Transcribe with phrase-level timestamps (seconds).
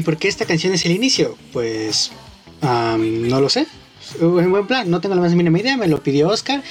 [0.00, 1.36] ¿Y por qué esta canción es el inicio?
[1.52, 2.10] Pues
[2.62, 3.66] no lo sé.
[4.18, 6.62] En buen plan, no tengo la más mínima idea, me lo pidió Oscar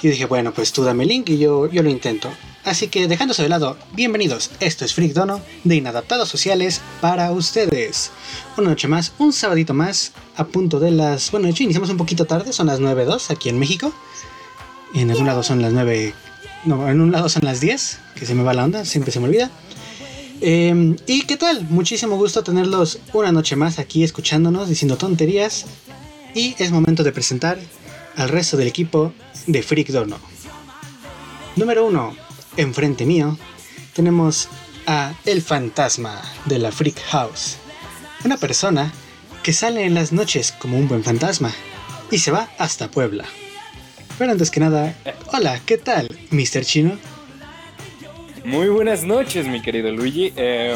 [0.00, 2.30] y dije, bueno, pues tú dame el link y yo, yo lo intento.
[2.64, 8.12] Así que dejándose de lado, bienvenidos, esto es Freak Dono de Inadaptados Sociales para ustedes.
[8.56, 11.32] Una noche más, un sabadito más, a punto de las...
[11.32, 13.92] Bueno, de hecho iniciamos un poquito tarde, son las 9.02 aquí en México.
[14.94, 16.14] En algún lado son las 9...
[16.64, 19.18] No, en un lado son las 10, que se me va la onda, siempre se
[19.18, 19.50] me olvida.
[20.40, 21.66] Eh, ¿Y qué tal?
[21.68, 25.66] Muchísimo gusto tenerlos una noche más aquí escuchándonos, diciendo tonterías.
[26.34, 27.58] Y es momento de presentar
[28.16, 29.12] al resto del equipo
[29.46, 30.18] de Freak Dono.
[31.56, 32.16] Número 1,
[32.56, 33.36] enfrente mío,
[33.94, 34.48] tenemos
[34.86, 37.56] a El Fantasma de la Freak House.
[38.24, 38.92] Una persona
[39.42, 41.52] que sale en las noches como un buen fantasma
[42.10, 43.24] y se va hasta Puebla.
[44.18, 44.96] Pero antes que nada,
[45.32, 46.64] hola, ¿qué tal, Mr.
[46.64, 46.98] Chino?
[48.44, 50.32] Muy buenas noches, mi querido Luigi.
[50.36, 50.74] Eh,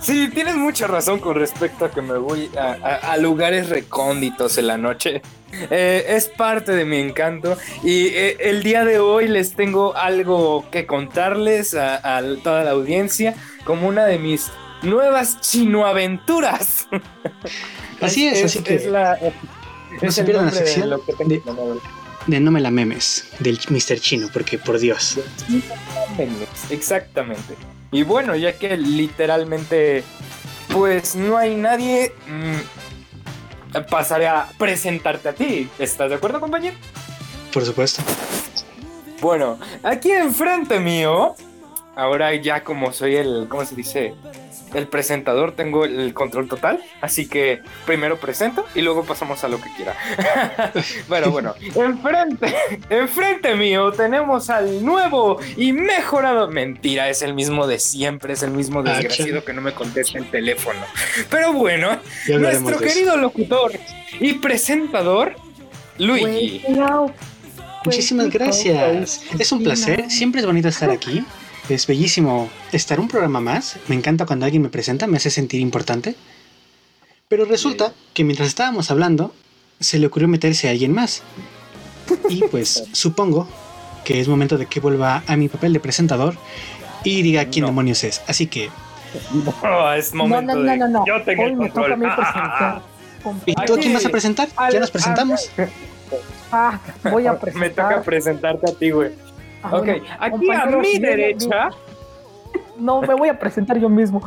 [0.00, 4.58] sí, tienes mucha razón con respecto a que me voy a, a- a lugares recónditos
[4.58, 5.22] en la noche.
[5.70, 10.64] Eh, es parte de mi encanto y eh, el día de hoy les tengo algo
[10.72, 14.50] que contarles a, a toda la audiencia como una de mis
[14.82, 16.88] nuevas chinoaventuras.
[18.00, 19.16] Así es, así que la-
[20.02, 21.80] no es se el pierdan la de de-.
[22.26, 24.00] De No me la memes del Mr.
[24.00, 25.18] Chino, porque por Dios.
[26.70, 27.54] Exactamente.
[27.92, 30.02] Y bueno, ya que literalmente,
[30.72, 35.68] pues no hay nadie, mm, pasaré a presentarte a ti.
[35.78, 36.76] ¿Estás de acuerdo, compañero?
[37.52, 38.02] Por supuesto.
[39.20, 41.34] Bueno, aquí enfrente mío,
[41.96, 44.14] ahora ya como soy el, ¿cómo se dice?
[44.74, 49.60] El presentador, tengo el control total, así que primero presento y luego pasamos a lo
[49.60, 49.94] que quiera.
[51.08, 52.54] bueno, bueno, enfrente,
[52.90, 56.48] enfrente mío tenemos al nuevo y mejorado.
[56.48, 60.18] Mentira, es el mismo de siempre, es el mismo Ah, desgraciado que no me contesta
[60.18, 60.80] el teléfono.
[61.30, 61.98] Pero bueno,
[62.28, 63.72] nuestro querido locutor
[64.20, 65.34] y presentador,
[65.98, 66.62] Luigi.
[67.84, 69.22] Muchísimas gracias.
[69.38, 70.10] Es un placer.
[70.10, 71.24] Siempre es bonito estar aquí.
[71.68, 73.76] Es bellísimo estar un programa más.
[73.88, 76.14] Me encanta cuando alguien me presenta, me hace sentir importante.
[77.28, 79.34] Pero resulta que mientras estábamos hablando,
[79.80, 81.22] se le ocurrió meterse a alguien más.
[82.28, 83.48] Y pues supongo
[84.04, 86.36] que es momento de que vuelva a mi papel de presentador
[87.02, 87.68] y diga quién No.
[87.68, 88.20] demonios es.
[88.26, 88.68] Así que,
[89.62, 91.04] Oh, es No, momento no, no, de- no, no.
[91.06, 92.82] Yo tengo Hoy el me toca a mí presentar.
[93.46, 94.48] ¿y tú a quién vas a presentar?
[94.72, 95.50] Ya nos presentamos.
[96.52, 96.78] Ah,
[97.10, 97.88] voy a Me presentar.
[97.90, 99.12] toca presentarte a ti, güey.
[99.64, 101.68] Ah, Ok, bueno, aquí a mi derecha.
[102.76, 104.20] No, me voy a presentar yo mismo.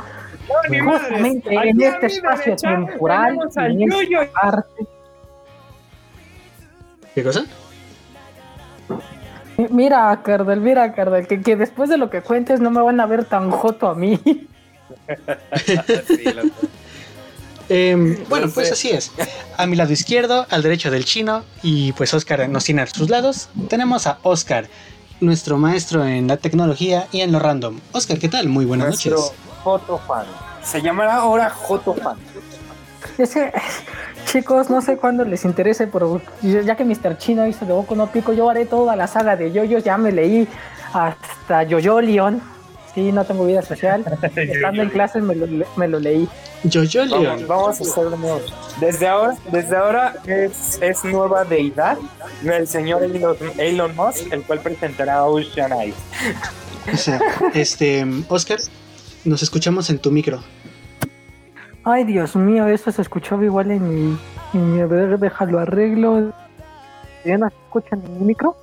[0.72, 0.92] No.
[0.92, 4.88] Justamente en a este espacio derecha temporal, en esta parte.
[7.14, 7.46] ¿Qué cosa?
[9.58, 13.00] Mi- Mira, Cardel, mira, Cardel, que, que después de lo que cuentes no me van
[13.02, 14.19] a ver tan joto a mí.
[16.08, 16.24] Sí,
[17.69, 19.12] Em, bueno, No pues así es.
[19.58, 23.09] A mi lado izquierdo, al derecho del chino, y pues Oscar nos tiene a sus
[23.09, 24.68] lados, tenemos a Oscar,
[25.20, 27.80] nuestro maestro en la tecnología y en lo random.
[27.92, 28.50] Oscar, ¿qué tal?
[28.50, 29.34] Muy buenas Nuestro noches.
[29.64, 30.26] Jotofan.
[30.64, 32.18] Se llamará ahora Jotofan.
[33.18, 33.52] Es que,
[34.26, 37.18] chicos, no sé cuándo les interese, pero ya que Mr.
[37.18, 40.12] Chino hizo de Boku no Pico, yo haré toda la saga de Yoyos, ya me
[40.12, 40.48] leí
[40.94, 42.42] hasta Yoyo Leon.
[42.97, 44.03] Sí, no tengo vida social.
[44.35, 46.28] Estando en clases me lo, me lo leí.
[46.63, 47.47] Jojo Vamos, Leon.
[47.47, 48.41] vamos a hacerlo nuevo.
[48.80, 52.00] Desde ahora, desde ahora es, es nueva deidad
[52.44, 55.94] el señor Elon, Elon Musk, el cual presentará Ocean Eyes.
[56.91, 57.19] O sea,
[57.53, 58.57] este, Oscar,
[59.25, 60.41] nos escuchamos en tu micro.
[61.84, 64.18] Ay, Dios mío, eso se escuchaba igual en mi.
[64.56, 66.34] En mi a ver, déjalo arreglo.
[67.24, 68.57] ¿Ya no se escuchan en mi micro?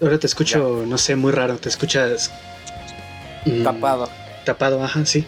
[0.00, 2.32] Ahora te escucho, no sé, muy raro, te escuchas...
[3.46, 4.08] mm, Tapado.
[4.44, 5.26] Tapado, ajá, sí.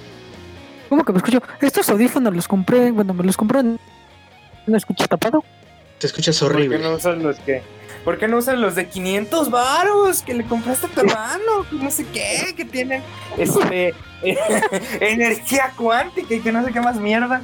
[0.89, 1.43] ¿Cómo que me escucho?
[1.61, 3.79] Estos audífonos los compré, bueno, me los compré en.
[4.67, 5.45] ¿No escucho tapado?
[5.99, 6.79] Te escuchas ¿Por qué horrible.
[6.79, 7.63] no usas los que?
[8.05, 11.67] ¿Por qué no usas los de 500 varos que le compraste a tu hermano?
[11.71, 13.03] Que no sé qué, que tienen
[13.39, 13.95] este
[15.01, 17.41] energía cuántica y que no sé qué más mierda.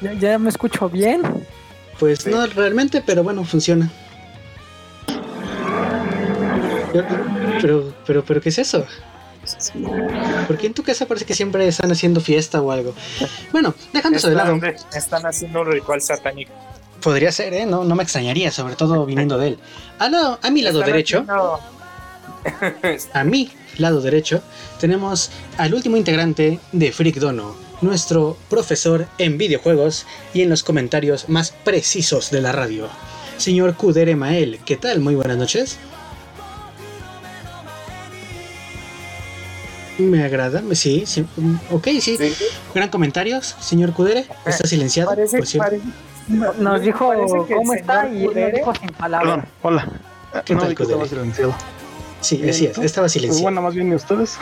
[0.00, 1.22] ¿Ya, ya me escucho bien?
[1.98, 2.30] Pues Sí.
[2.30, 3.90] no realmente, pero bueno, funciona.
[6.92, 7.06] Pero,
[7.60, 8.86] pero, pero, pero, ¿qué es eso?
[10.46, 12.94] ¿Por qué en tu casa parece que siempre están haciendo fiesta o algo?
[13.52, 14.58] Bueno, dejando eso de lado,
[14.94, 16.52] Están, haciendo un ritual satánico.
[17.02, 17.66] podría ser, ¿eh?
[17.66, 19.58] No, no me extrañaría, sobre todo viniendo de él.
[19.98, 21.60] A, lado- a mi lado Están derecho, haciendo-
[23.12, 24.42] a mi lado derecho,
[24.80, 31.28] tenemos al último integrante de Freak Dono, nuestro profesor en videojuegos y en los comentarios
[31.28, 32.88] más precisos de la radio.
[33.36, 34.98] Señor Kudere Mael, ¿qué tal?
[35.00, 35.78] Muy buenas noches.
[39.98, 41.26] Me agrada, sí, sí.
[41.36, 42.16] mm, Ok, sí.
[42.16, 42.32] Sí.
[42.74, 44.26] Gran comentarios, señor Cudere.
[44.46, 45.70] Está silenciado, Parece, por cierto.
[45.70, 47.12] parece- Nos dijo
[47.48, 49.34] cómo está y él nos Cudere- dijo sin palabras.
[49.36, 49.88] Perdón, hola.
[50.44, 51.08] ¿Qué no tal, que estaba Cudere?
[51.20, 51.54] silenciado.
[52.20, 52.78] Sí, así ¿y es.
[52.78, 53.42] Estaba Pues silenciado.
[53.42, 54.36] bueno, más bien, ¿y ustedes?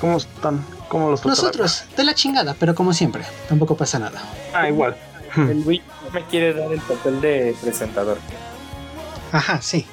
[0.00, 0.64] ¿Cómo están?
[0.88, 4.22] ¿Cómo los Nosotros, de la chingada, pero como siempre, tampoco pasa nada.
[4.54, 4.96] Ah, igual.
[5.36, 5.64] El no
[6.12, 8.18] me quiere dar el papel de presentador.
[9.32, 9.86] Ajá, sí.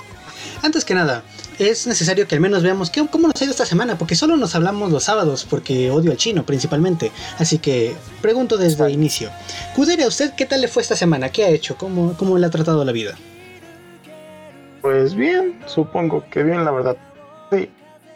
[0.64, 1.24] Antes que nada,
[1.60, 4.38] es necesario que al menos veamos qué, cómo nos ha ido esta semana, porque solo
[4.38, 7.12] nos hablamos los sábados, porque odio al chino principalmente.
[7.38, 9.30] Así que pregunto desde el inicio.
[9.76, 11.30] Cudere, ¿a usted qué tal le fue esta semana?
[11.30, 11.78] ¿Qué ha hecho?
[11.78, 13.16] ¿Cómo, cómo le ha tratado la vida?
[14.82, 16.98] Pues bien, supongo que bien, la verdad.
[17.52, 17.70] Sí,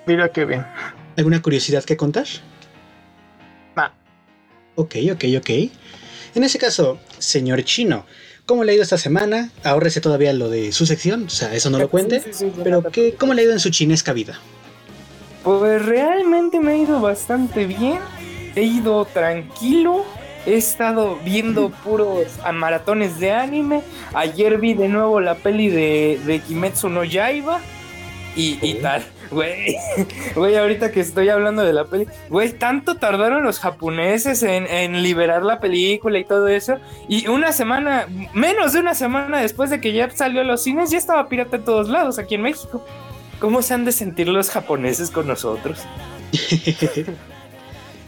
[0.05, 0.65] diría que bien.
[1.17, 2.27] ¿Alguna curiosidad que contar?
[3.75, 3.89] Nah.
[4.75, 5.49] Ok, ok, ok.
[6.33, 8.05] En ese caso, señor chino,
[8.51, 9.49] ¿cómo le ha ido esta semana?
[9.63, 12.19] Ahórrese todavía lo de su sección, o sea, eso no lo cuente.
[12.19, 14.37] Sí, sí, sí, sí, Pero, ¿qué, ¿cómo le ha ido en su chinesca vida?
[15.41, 17.99] Pues realmente me ha ido bastante bien.
[18.53, 20.03] He ido tranquilo.
[20.45, 23.83] He estado viendo puros a maratones de anime.
[24.13, 27.61] Ayer vi de nuevo la peli de, de Kimetsu no Yaiba.
[28.35, 29.03] Y, y tal.
[29.29, 29.77] Güey,
[30.35, 35.01] güey, ahorita que estoy hablando de la peli, güey, tanto tardaron los japoneses en, en
[35.03, 36.77] liberar la película y todo eso.
[37.07, 40.91] Y una semana, menos de una semana después de que ya salió a los cines,
[40.91, 42.85] ya estaba pirata en todos lados aquí en México.
[43.39, 45.79] ¿Cómo se han de sentir los japoneses con nosotros?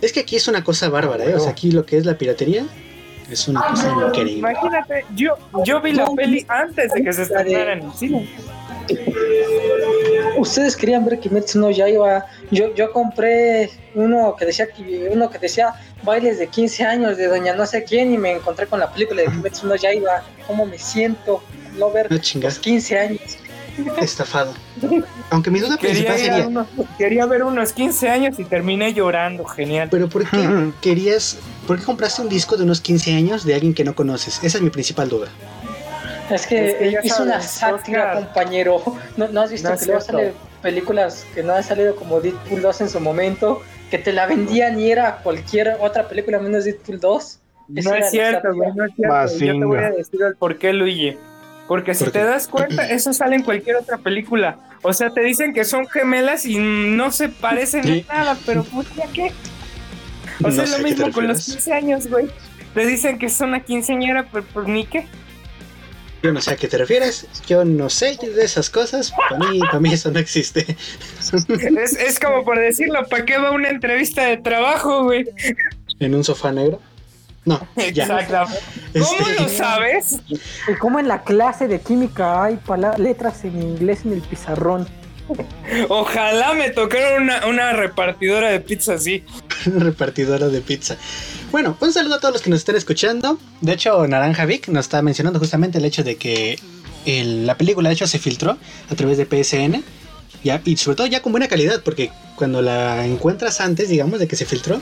[0.01, 1.35] es que aquí es una cosa bárbara, ¿eh?
[1.35, 2.65] O sea, aquí lo que es la piratería
[3.31, 4.39] es una cosa increíble.
[4.39, 5.35] Imagínate, yo,
[5.65, 8.29] yo vi la peli antes de que se estrenara en el cine.
[10.43, 12.25] Ustedes querían ver Kimetsu no Yaiba.
[12.51, 15.73] Yo, yo compré uno que decía que uno que decía
[16.03, 19.21] bailes de 15 años de doña no sé quién y me encontré con la película
[19.21, 20.23] de Kimetsu no Yaiba.
[20.47, 21.41] ¿Cómo me siento?
[21.79, 23.21] No ver No chingas, los 15 años.
[24.01, 24.53] estafado.
[25.31, 26.67] Aunque mi duda Quería, principal sería, unos-
[26.97, 29.87] quería ver unos 15 años y terminé llorando, genial.
[29.89, 33.73] ¿pero por qué querías, por qué compraste un disco de unos 15 años de alguien
[33.73, 34.39] que no conoces?
[34.43, 35.29] Esa es mi principal duda.
[36.29, 38.15] Es que, Es que hizo una sátira, Oscar.
[38.25, 38.81] compañero.
[39.17, 42.61] ¿No, no has visto No que luego salen películas que no han salido como Deadpool
[42.61, 43.61] 2 en su momento?
[43.91, 47.39] Que te la vendían y era cualquier otra película menos Deadpool 2.
[47.69, 49.39] No Esa es cierto, güey, no es cierto.
[49.39, 51.17] Yo te voy a decir el por qué, Luigi.
[51.67, 54.59] Porque si ¿Por te das cuenta, eso sale en cualquier otra película.
[54.81, 57.99] O sea, te dicen que son gemelas y no se parecen Sí.
[57.99, 59.31] en nada, pero pues ya qué.
[60.43, 61.63] O sea, No es lo a mismo con los refieres.
[61.65, 62.27] 15 años, güey.
[62.73, 65.05] Te dicen que es una quinceañera, pero pues ni qué.
[66.23, 69.59] Yo no sé a qué te refieres, yo no sé de esas cosas, para mí,
[69.59, 70.65] para mí eso no existe.
[71.81, 75.25] Es, es como por decirlo, ¿para qué va una entrevista de trabajo, güey?
[75.99, 76.79] ¿En un sofá negro?
[77.43, 78.03] No, ya.
[78.05, 78.61] Exactamente.
[78.93, 80.19] ¿Cómo Este, lo sabes?
[80.29, 82.57] Y como en la clase de química hay
[82.97, 84.87] letras en inglés en el pizarrón.
[85.89, 89.25] Ojalá me tocara una, una repartidora de pizza así.
[89.65, 90.97] repartidora de pizza.
[91.53, 93.37] Bueno, un saludo a todos los que nos estén escuchando.
[93.61, 96.57] De hecho, Naranja Vic nos está mencionando justamente el hecho de que
[97.05, 98.57] el- la película de hecho se filtró
[98.89, 99.83] a través de PSN.
[100.43, 104.27] Ya, y sobre todo ya con buena calidad, porque cuando la encuentras antes, digamos, de
[104.27, 104.81] que se filtró,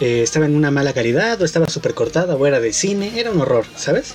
[0.00, 3.30] eh, estaba en una mala calidad, o estaba súper cortada, o era de cine, era
[3.30, 4.12] un horror, ¿sabes?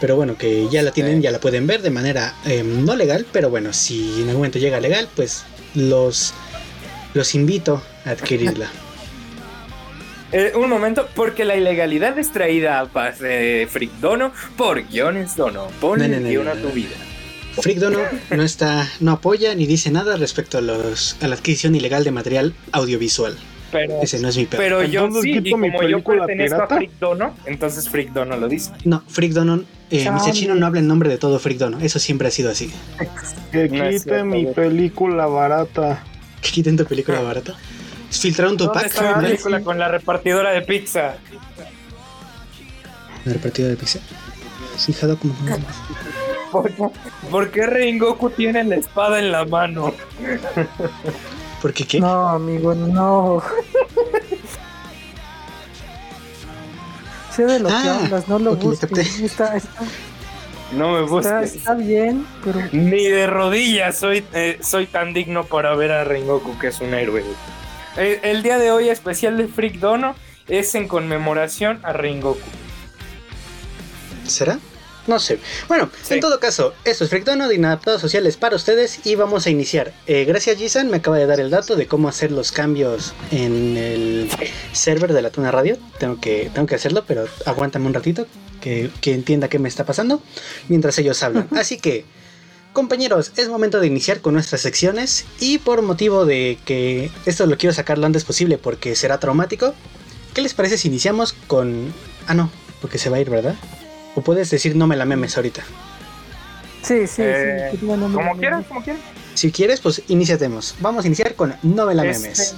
[0.00, 3.24] Pero bueno, que ya la tienen, ya la pueden ver de manera eh, no legal,
[3.32, 5.44] pero bueno, si en algún momento llega legal, pues
[5.76, 6.34] los,
[7.14, 8.68] los invito a adquirirla.
[10.32, 15.68] Eh, un momento, porque la ilegalidad es traída a de Frick Dono por guiones Dono.
[15.80, 16.94] Ponle No, no, no, guion a tu vida.
[17.60, 17.98] Frick Dono
[18.30, 22.10] no está, no apoya ni dice nada respecto a los a la adquisición ilegal de
[22.10, 23.36] material audiovisual.
[23.72, 24.60] Pero, Ese no es mi pedo.
[24.60, 26.74] pero yo sí, y ¿quito mi como yo película pertenezco pirata?
[26.74, 28.72] a Frick Dono, entonces Frick Dono lo dice.
[28.84, 30.16] No, Frick Dono, eh, Chale.
[30.22, 30.32] Mr.
[30.32, 31.78] Chino no habla en nombre de todo Frick Dono.
[31.80, 32.72] Eso siempre ha sido así.
[33.52, 36.02] Que quite cierto, mi película barata.
[36.40, 37.56] Que quiten tu película barata.
[38.10, 38.90] Filtraron tu ¿Dónde pack.
[38.90, 41.16] está la película con la repartidora de pizza?
[43.24, 44.00] ¿En el partido de Pixel?
[44.78, 45.34] Fijado como
[46.52, 46.70] ¿Por,
[47.30, 49.92] por qué Rengoku tiene la espada en la mano?
[51.60, 52.00] ¿Por qué qué?
[52.00, 53.42] No, amigo, no.
[57.34, 58.80] sé de lo que Ah, hablas, no lo ok, ya busques.
[58.90, 59.24] capté.
[59.26, 59.70] Está, está,
[60.72, 61.10] No me está,
[61.40, 61.56] busques.
[61.56, 66.58] está bien, pero Ni de rodillas soy, eh, soy tan digno para ver a Rengoku,
[66.58, 67.22] que es un héroe.
[67.96, 70.14] El día de hoy especial de Freak Dono
[70.46, 72.38] es en conmemoración a Rengoku.
[74.26, 74.58] ¿Será?
[75.06, 75.38] No sé.
[75.68, 76.14] Bueno, Sí.
[76.14, 79.50] en todo caso, esto es Freak Dono de Inadaptados Sociales para ustedes y vamos a
[79.50, 79.92] iniciar.
[80.06, 83.76] Eh, gracias, Gisan, me acaba de dar el dato de cómo hacer los cambios en
[83.78, 84.28] el
[84.72, 85.78] server de la Tuna Radio.
[85.98, 88.26] Tengo que, tengo que hacerlo, pero aguántame un ratito
[88.60, 90.22] que, que entienda qué me está pasando
[90.68, 91.48] mientras ellos hablan.
[91.56, 92.04] Así que,
[92.72, 97.56] Compañeros, es momento de iniciar con nuestras secciones y por motivo de que esto lo
[97.56, 99.74] quiero sacar lo antes posible porque será traumático,
[100.34, 101.92] ¿qué les parece si iniciamos con...
[102.28, 103.56] Ah, no, porque se va a ir, ¿verdad?
[104.14, 105.62] O puedes decir no me la memes ahorita.
[106.82, 107.78] Sí, sí, Eh, sí.
[107.82, 109.02] bueno, Como quieras, como quieras.
[109.34, 110.74] Si quieres, pues iniciatemos.
[110.80, 112.54] Vamos a iniciar con no me la Este, memes.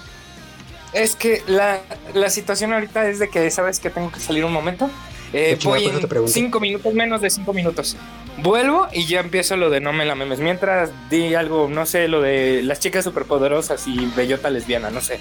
[0.92, 1.80] Es que la,
[2.14, 4.90] la situación ahorita es de que sabes que tengo que salir un momento.
[5.32, 7.96] Eh, voy te en cinco minutos, menos de cinco minutos.
[8.38, 10.40] Vuelvo y ya empiezo lo de no me la memes.
[10.40, 15.20] Mientras di algo, no sé, lo de las chicas superpoderosas y bellota lesbiana, no sé.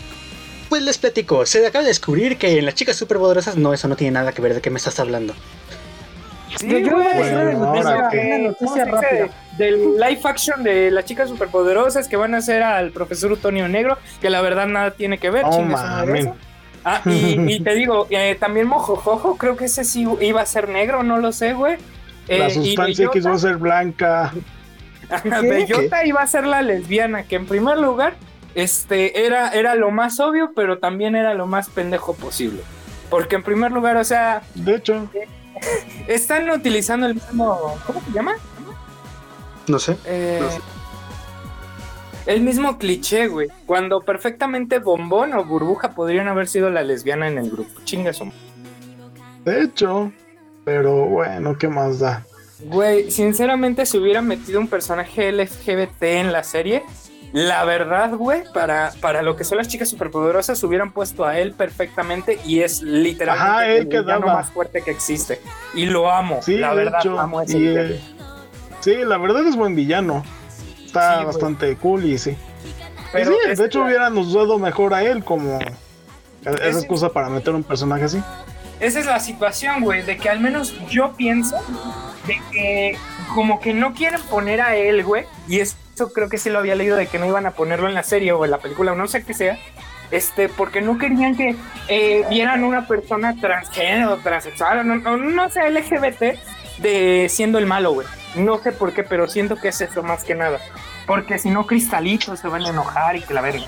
[0.70, 3.96] Pues les platico, se acaba de descubrir que en las chicas superpoderosas no, eso no
[3.96, 5.34] tiene nada que ver de qué me estás hablando.
[6.62, 9.30] Yo- yo voy a decir una Bueno, noticia, ahora que- una ¿cómo noticia rápida.
[9.58, 13.98] Del live action de las chicas superpoderosas que van a hacer al profesor Utonio Negro,
[14.22, 15.44] que la verdad nada tiene que ver.
[15.46, 16.32] No chingue
[16.92, 20.70] Ah, y, y te digo, eh, también Mojojojo, creo que ese sí iba a ser
[20.70, 21.78] negro, no lo sé, güey.
[22.28, 24.34] Eh, La sustancia X va a ser blanca.
[25.42, 28.16] Bellota iba a ser la lesbiana, que en primer lugar
[28.56, 32.62] este, era, era lo más obvio, pero también era lo más pendejo posible.
[33.10, 35.10] Porque en primer lugar, o sea, De hecho,
[36.08, 37.76] están utilizando el mismo.
[37.86, 38.34] ¿Cómo se llama?
[39.68, 39.98] No sé.
[40.06, 40.60] Eh, No sé.
[42.30, 43.48] El mismo cliché, güey.
[43.66, 47.72] Cuando perfectamente Bombón o Burbuja podrían haber sido la lesbiana en el grupo.
[47.86, 48.20] Chingas,
[49.44, 50.12] de hecho.
[50.64, 52.24] Pero bueno, ¿qué más da?
[52.60, 56.84] Güey, sinceramente, si hubiera metido un personaje LGBT en la serie,
[57.34, 61.54] la verdad, güey, para, para lo que son las chicas superpoderosas, hubieran puesto a él
[61.54, 65.42] perfectamente y es literalmente Ajá, el villano más fuerte que existe.
[65.74, 67.20] Y lo amo, Sí, la verdad, hecho.
[67.20, 68.00] amo a ese y, eh,
[68.82, 70.24] sí, la verdad es buen villano.
[70.90, 72.36] Está Sí, bastante cool y sí.
[73.12, 75.60] Pero sí, de hecho que- hubieran usado mejor a él como
[76.42, 78.22] esa Es- excusa para meter un personaje así.
[78.80, 81.58] Esa es la situación, güey, de que al menos yo pienso
[82.26, 82.98] de que
[83.36, 85.76] como que no quieren poner a él, güey, y eso
[86.14, 88.32] creo que sí lo había leído de que no iban a ponerlo en la serie
[88.32, 89.58] o en la película o no sé qué sea,
[90.12, 91.56] este, porque no querían que
[91.90, 96.40] eh, vieran una persona transgénero, transexual, o no, o no sé, LGBT,
[96.82, 98.08] de siendo el malo, güey.
[98.36, 100.60] No sé por qué, pero siento que es eso más que nada.
[101.06, 103.66] Porque si no, cristalitos se van a enojar y que la verga.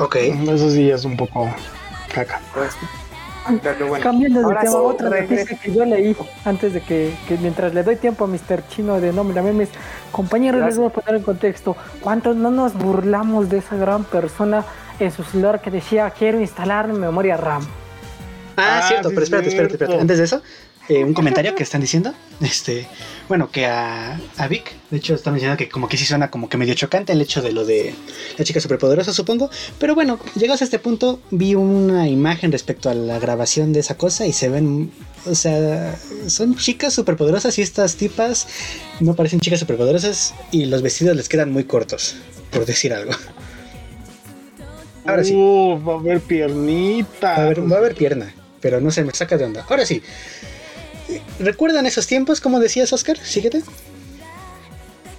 [0.00, 0.16] Ok.
[0.16, 1.48] Eso sí es un poco
[2.12, 2.40] caca.
[2.54, 2.74] Pues,
[3.62, 4.02] pero bueno.
[4.02, 7.74] Cambiando de Ahora tema, sí, otra noticia que yo leí antes de que, que mientras
[7.74, 8.66] le doy tiempo a Mr.
[8.68, 9.68] Chino de nombre a memes,
[10.10, 11.76] compañeros, les voy a poner en contexto.
[12.00, 14.64] ¿Cuántos no nos burlamos de esa gran persona
[14.98, 17.66] en su celular que decía quiero instalar memoria RAM?
[18.56, 20.00] Ah, Ah, cierto, sí, pero espérate, espérate, espérate.
[20.00, 20.42] Antes de eso,
[20.88, 22.12] eh, un comentario que están diciendo.
[22.40, 22.86] Este,
[23.28, 26.48] bueno, que a, a Vic, de hecho, está mencionando que como que sí suena como
[26.48, 27.94] que medio chocante el hecho de lo de
[28.36, 29.50] la chica superpoderosa, supongo.
[29.78, 33.96] Pero bueno, llegados a este punto, vi una imagen respecto a la grabación de esa
[33.96, 34.92] cosa y se ven,
[35.26, 35.96] o sea,
[36.26, 38.46] son chicas superpoderosas y estas tipas
[39.00, 42.16] no parecen chicas superpoderosas y los vestidos les quedan muy cortos,
[42.50, 43.12] por decir algo.
[45.06, 45.34] Ahora sí.
[45.34, 47.28] Uh, va a haber piernita.
[47.28, 48.34] Va a haber, va a haber pierna,
[48.64, 49.66] pero no se me saca de onda.
[49.68, 50.02] Ahora sí.
[51.38, 53.18] ¿Recuerdan esos tiempos, como decías, Oscar?
[53.18, 53.62] Síguete.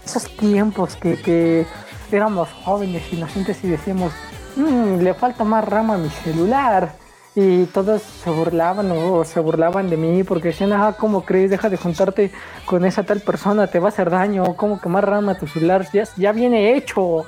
[0.03, 1.67] Esos tiempos que, que
[2.11, 4.13] éramos jóvenes, inocentes y decíamos,
[4.55, 6.95] "Mm, le falta más RAM a mi celular.
[7.35, 11.51] Y todos se burlaban o se burlaban de mí porque decían, ah, ¿cómo crees?
[11.51, 12.31] Deja de juntarte
[12.65, 14.55] con esa tal persona, te va a hacer daño.
[14.55, 15.87] ¿Cómo que más RAM a tu celular?
[15.93, 17.25] Ya, ya viene hecho.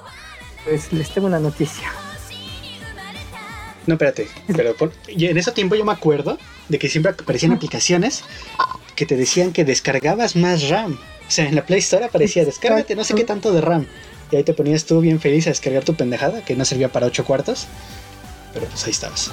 [0.65, 1.91] Pues les tengo una noticia.
[3.87, 4.27] No, espérate.
[4.55, 4.75] Pero
[5.07, 6.37] en ese tiempo yo me acuerdo
[6.69, 8.23] de que siempre aparecían aplicaciones
[8.95, 10.99] que te decían que descargabas más RAM.
[11.27, 13.87] O sea, en la Play Store aparecía, descárgate no sé qué tanto de RAM.
[14.31, 17.05] Y ahí te ponías tú bien feliz a descargar tu pendejada, que no servía para
[17.07, 17.67] 8 cuartos.
[18.53, 19.31] Pero pues ahí estabas.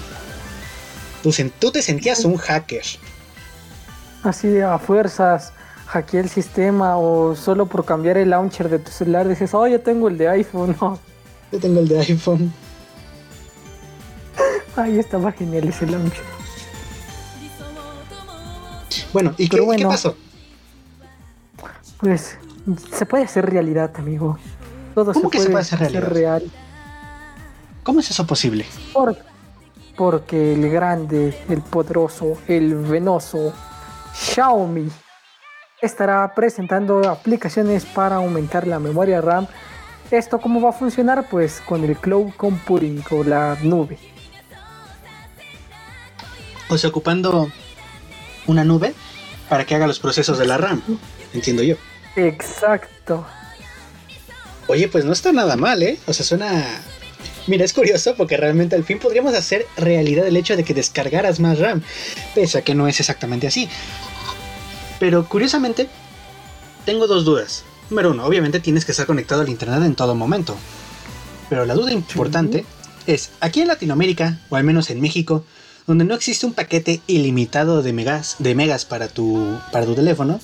[1.58, 2.84] Tú, te sentías un hacker.
[4.23, 5.52] Así de a fuerzas,
[5.87, 9.80] hackeé el sistema o solo por cambiar el launcher de tu celular dices, oh, yo
[9.80, 10.76] tengo el de iPhone.
[10.80, 11.00] No,
[11.50, 12.52] Yo tengo el de iPhone.
[14.76, 16.23] ahí estaba genial ese launcher.
[19.12, 19.88] Bueno, ¿y qué, Pero qué bueno.
[19.88, 20.17] pasó?
[21.99, 22.37] Pues
[22.93, 24.38] se puede hacer realidad, amigo.
[24.95, 26.09] Todo ¿Cómo que se puede hacer realidad?
[26.09, 26.50] real.
[27.83, 28.67] ¿Cómo es eso posible?
[28.93, 29.17] Por-
[29.97, 33.53] porque el grande, el poderoso, el venoso
[34.14, 34.88] Xiaomi
[35.81, 39.47] estará presentando aplicaciones para aumentar la memoria RAM.
[40.11, 41.29] ¿Esto cómo va a funcionar?
[41.31, 43.99] Pues con el cloud computing o la nube.
[46.68, 47.50] O sea, ocupando
[48.47, 48.94] una nube
[49.49, 50.83] para que haga los procesos de la RAM.
[51.33, 51.76] Entiendo yo.
[52.16, 53.26] Exacto.
[54.66, 55.99] Oye, pues no está nada mal, ¿eh?
[56.06, 56.80] O sea, suena...
[57.47, 61.40] Mira, es curioso porque realmente al fin podríamos hacer realidad el hecho de que descargaras
[61.40, 61.83] más RAM,
[62.35, 63.68] pese a que no es exactamente así.
[64.99, 65.88] Pero curiosamente,
[66.87, 67.64] tengo dos dudas.
[67.90, 70.56] Número uno, obviamente tienes que estar conectado al internet en todo momento.
[71.50, 72.64] Pero la duda importante
[73.06, 75.44] es, aquí en Latinoamérica, o al menos en México,
[75.87, 80.41] donde no existe un paquete ilimitado de megas, de megas para, tu, para tu teléfono,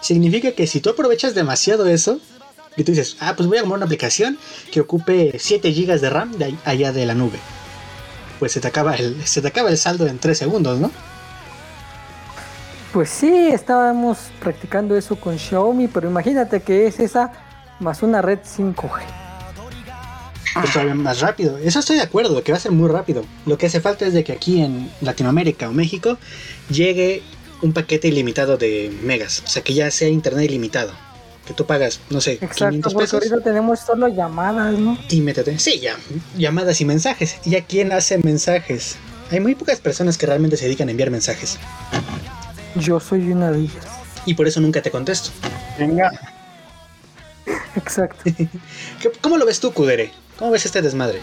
[0.00, 2.20] significa que si tú aprovechas demasiado eso,
[2.76, 4.38] y tú dices, ah, pues voy a comprar una aplicación
[4.70, 7.38] que ocupe 7 GB de RAM de allá de la nube.
[8.38, 10.90] Pues se te acaba el, se te acaba el saldo en 3 segundos, ¿no?
[12.92, 17.32] Pues sí, estábamos practicando eso con Xiaomi, pero imagínate que es esa
[17.80, 19.25] más una red 5G.
[20.60, 21.58] Pues todavía más rápido.
[21.58, 23.24] Eso estoy de acuerdo, que va a ser muy rápido.
[23.44, 26.18] Lo que hace falta es de que aquí en Latinoamérica o México
[26.70, 27.22] llegue
[27.62, 29.42] un paquete ilimitado de megas.
[29.44, 30.92] O sea, que ya sea internet ilimitado.
[31.46, 34.98] Que tú pagas, no sé, Exacto, 500 porque pesos ahorita tenemos solo llamadas, ¿no?
[35.10, 35.58] y métete.
[35.60, 35.96] Sí, ya.
[36.36, 37.36] Llamadas y mensajes.
[37.44, 38.96] ¿Y a quién hace mensajes?
[39.30, 41.58] Hay muy pocas personas que realmente se dedican a enviar mensajes.
[42.74, 43.86] Yo soy una de ellas.
[44.24, 45.30] Y por eso nunca te contesto.
[45.78, 46.10] Venga,
[47.76, 48.22] Exacto.
[49.00, 50.10] ¿Qué- ¿Cómo lo ves tú, Kudere?
[50.38, 51.20] ¿Cómo ves este desmadre?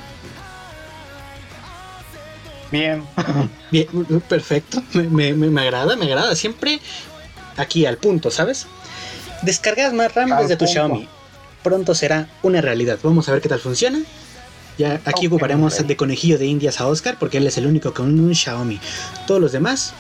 [2.72, 3.04] bien.
[3.72, 3.88] Bien,
[4.28, 4.82] perfecto.
[4.94, 6.36] Me, me- me- me agrada, me agrada.
[6.36, 6.80] Siempre
[7.56, 8.66] aquí al punto, ¿sabes?
[9.44, 10.72] Descargas más RAM desde tu punto.
[10.74, 11.08] Xiaomi.
[11.62, 12.98] Pronto será una realidad.
[13.04, 14.00] Vamos a ver qué tal funciona.
[14.80, 15.86] Ya aquí ocuparemos ok.
[15.86, 18.80] de conejillo de indias a Oscar porque él es el único con un Xiaomi.
[19.28, 19.94] Todos los demás,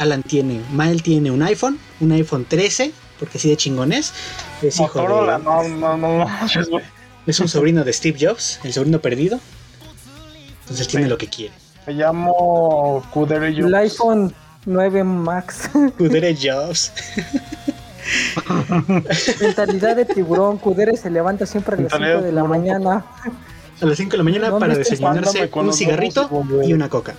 [0.00, 4.12] Alan tiene, Mael tiene un iPhone, un iPhone 13, porque así de chingones.
[4.60, 6.26] Es hijo Motorola, de, no, no, no, no.
[7.30, 9.38] es un sobrino de Steve Jobs, el sobrino perdido.
[10.60, 11.52] Entonces él tiene lo que quiere.
[11.86, 14.34] Me llamo Kudere El iPhone
[14.66, 15.70] 9 Max.
[15.98, 16.92] Kudere Jobs.
[19.40, 20.58] Mentalidad de tiburón.
[20.58, 23.06] Kudere se levanta siempre a las Mentalidad 5 de la mañana.
[23.80, 26.28] A las 5 de la mañana ¿Dónde para desayunarse con un cigarrito
[26.64, 27.14] y una coca.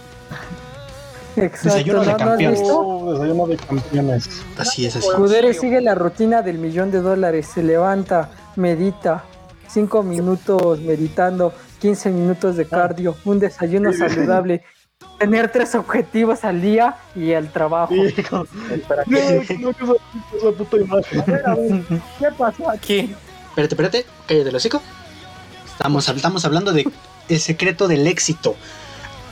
[1.35, 1.69] Exacto.
[1.69, 2.59] Desayuno de ¿no, ¿no has campeones.
[2.59, 2.79] visto?
[2.79, 4.29] Oh, desayuno de campeones.
[4.57, 5.07] Así es, así.
[5.15, 7.47] Kudere sigue la rutina del millón de dólares.
[7.53, 9.23] Se levanta, medita.
[9.69, 14.63] 5 minutos meditando, 15 minutos de cardio, un desayuno saludable,
[15.17, 17.93] tener tres objetivos al día y el trabajo.
[17.93, 18.45] Hijo.
[18.71, 19.57] Espera, No, ¿qué?
[19.59, 21.21] no, esa puta imagen.
[21.21, 21.83] A ver, a ver,
[22.19, 23.15] ¿Qué pasó aquí?
[23.49, 24.81] Espérate, espérate, cállate el hocico.
[25.71, 26.87] Estamos, estamos hablando de
[27.29, 28.55] el secreto del éxito.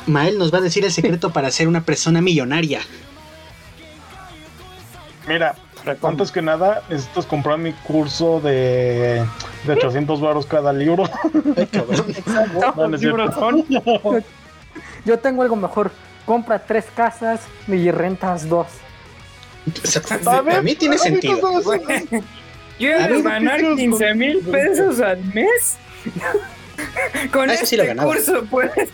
[0.05, 2.79] Mael nos va a decir el secreto para ser una persona millonaria.
[5.27, 5.55] Mira,
[6.03, 9.25] antes que nada, necesitas comprar mi curso de,
[9.65, 11.03] de 800 baros cada libro.
[11.55, 11.67] Ay.
[12.77, 13.61] No, no cierto.
[15.05, 15.91] Yo tengo algo mejor.
[16.25, 18.67] Compra tres casas y rentas dos.
[19.83, 20.01] Sea,
[20.57, 21.61] a mí tiene sentido.
[22.77, 25.77] ¿Quieres A ver, ganar ¿qué 15 mil pesos al mes?
[27.31, 28.89] Con Ah, eso sí este lo curso puedes.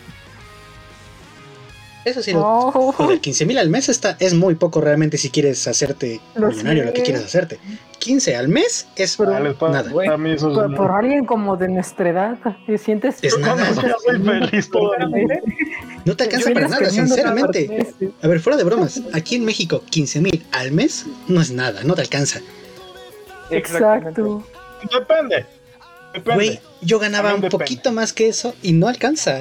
[2.06, 5.30] Eso sí, lo, Oh, joder, 15 mil al mes está, es muy poco realmente si
[5.30, 6.88] quieres hacerte Lo millonario, sé.
[6.88, 7.60] lo que quieres hacerte.
[8.00, 10.18] 15 al mes es Pero- pa- nada.
[10.18, 13.16] Mí eso es por, por alguien como de nuestra edad, ¿te sientes?
[13.22, 13.70] Es nada.
[13.72, 14.70] No, feliz
[16.18, 17.94] te alcanza para nada, sinceramente.
[18.22, 21.84] A ver, fuera de bromas, aquí en México 15 mil al mes no es nada,
[21.84, 22.42] no te alcanza.
[23.50, 24.46] Exacto.
[24.92, 25.46] Depende.
[26.36, 29.39] Güey, yo ganaba un poquito más que eso y no alcanza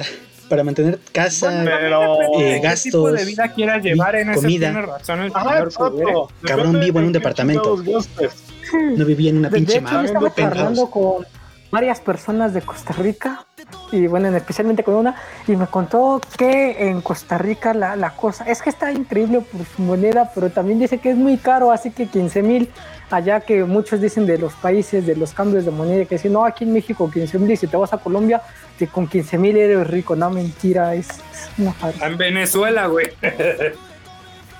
[0.53, 1.51] para mantener casa.
[1.65, 2.21] Pero.
[2.39, 4.71] Eh, ¿Qué tipo de gastos, vida quieras llevar en comida.
[4.71, 6.03] Tiene razón el Ajá, señor Kudere.
[6.11, 6.29] exacto.
[6.43, 7.77] Cabrón, vivo en un de departamento.
[8.97, 10.53] No vivía en una De, de pinche hecho, mapa, estaba penthouse.
[10.57, 11.25] charlando con
[11.69, 13.45] varias personas de Costa Rica,
[13.91, 15.15] y bueno, en- especialmente con una,
[15.47, 19.61] y me contó que en Costa Rica la, la cosa es que está increíble por
[19.75, 22.69] su moneda, pero también dice que es muy caro, así que 15 mil,
[23.13, 26.43] allá que muchos dicen de los países, de los cambios de moneda, que dicen, no,
[26.45, 28.41] aquí en México 15 mil, y si te vas a Colombia,
[28.77, 32.07] que con 15 mil eres rico, no, mentira, es, es una farsa.
[32.07, 33.07] En Venezuela, güey.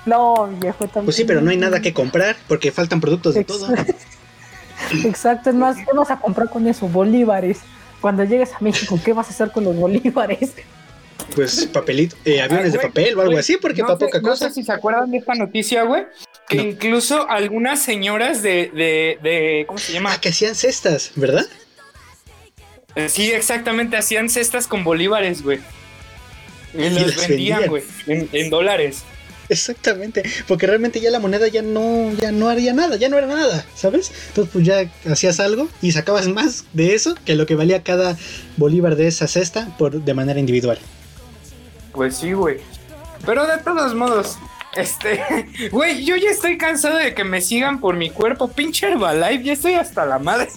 [0.06, 1.06] No, viejo, también.
[1.06, 3.68] Pues sí, pero no hay nada que comprar porque faltan productos de todo.
[5.04, 6.86] Exacto, es más, ¿qué vas a comprar con eso?
[6.88, 7.60] Bolívares.
[8.02, 10.52] Cuando llegues a México, ¿qué vas a hacer con los bolívares?
[11.34, 14.04] Pues papelito, eh, aviones de Güey, papel o algo güey, así, porque no para sé-
[14.04, 14.48] poca no cosa.
[14.48, 16.04] sé si se acuerdan de esta noticia, güey.
[16.48, 16.62] Que No.
[16.64, 19.64] incluso algunas señoras de, de, de.
[19.66, 20.12] ¿Cómo se llama?
[20.12, 21.46] Ah, que hacían cestas, ¿verdad?
[22.96, 23.96] Eh, Sí, exactamente.
[23.96, 25.60] Hacían cestas con bolívares, güey.
[26.74, 27.68] Y los las vendían, vendían.
[27.68, 27.82] güey.
[28.06, 29.02] En, en dólares.
[29.50, 33.26] Exactamente, porque realmente ya la moneda ya no, ya no haría nada, ya no era
[33.26, 34.10] nada, ¿sabes?
[34.28, 38.16] Entonces pues ya hacías algo y sacabas más de eso que lo que valía cada
[38.56, 40.78] bolívar de esa cesta por de manera individual.
[41.92, 42.56] Pues sí, güey.
[43.26, 44.38] Pero de todos modos,
[44.76, 45.20] este.
[45.70, 48.48] Güey, yo ya estoy cansado de que me sigan por mi cuerpo.
[48.48, 50.48] Pinche Herbalife, ya estoy hasta la madre.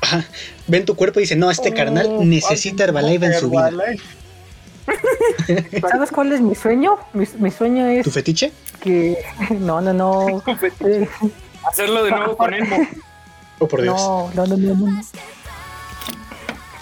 [0.00, 0.24] Ajá.
[0.66, 3.70] Ven tu cuerpo y dice, no, este Oh, carnal necesita Herbalife en su vida.
[5.90, 6.98] ¿Sabes cuál es mi sueño?
[7.12, 8.52] Mi, mi sueño es ¿Tu fetiche?
[8.80, 9.18] que...
[9.50, 10.42] No, no, no.
[10.80, 11.08] Eh,
[11.66, 12.76] Hacerlo de nuevo con Elmo.
[13.58, 13.96] Oh, por Dios.
[14.00, 15.00] No, no, no, no, no.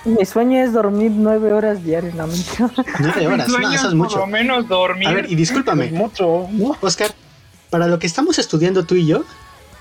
[0.04, 2.70] Mi sueño es dormir nueve horas diarias, la mentira.
[3.00, 4.18] Nueve horas, no, Sueño eso es por mucho.
[4.18, 5.06] lo menos dormir.
[5.08, 6.48] A ver, y discúlpame, Es mucho.
[6.50, 6.76] ¿no?
[6.80, 7.12] Oscar,
[7.70, 9.24] para lo que estamos estudiando tú y yo,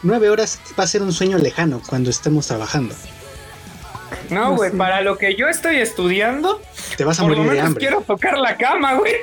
[0.03, 2.93] nueve horas va a ser un sueño lejano cuando estemos trabajando.
[4.29, 6.61] no, no güey, para lo que yo estoy estudiando,
[6.97, 7.79] Te vas a por lo morir de hambre.
[7.87, 9.13] quiero tocar la cama, güey.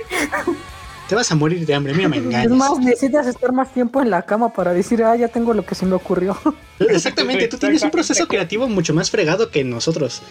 [1.08, 2.50] Te vas a morir de hambre, mira, me Es engañas.
[2.50, 5.74] más, necesitas estar más tiempo en la cama para decir, ah, ya tengo lo que
[5.76, 6.36] se me ocurrió.
[6.80, 10.22] Exactamente, tú tienes un proceso creativo mucho más fregado que nosotros.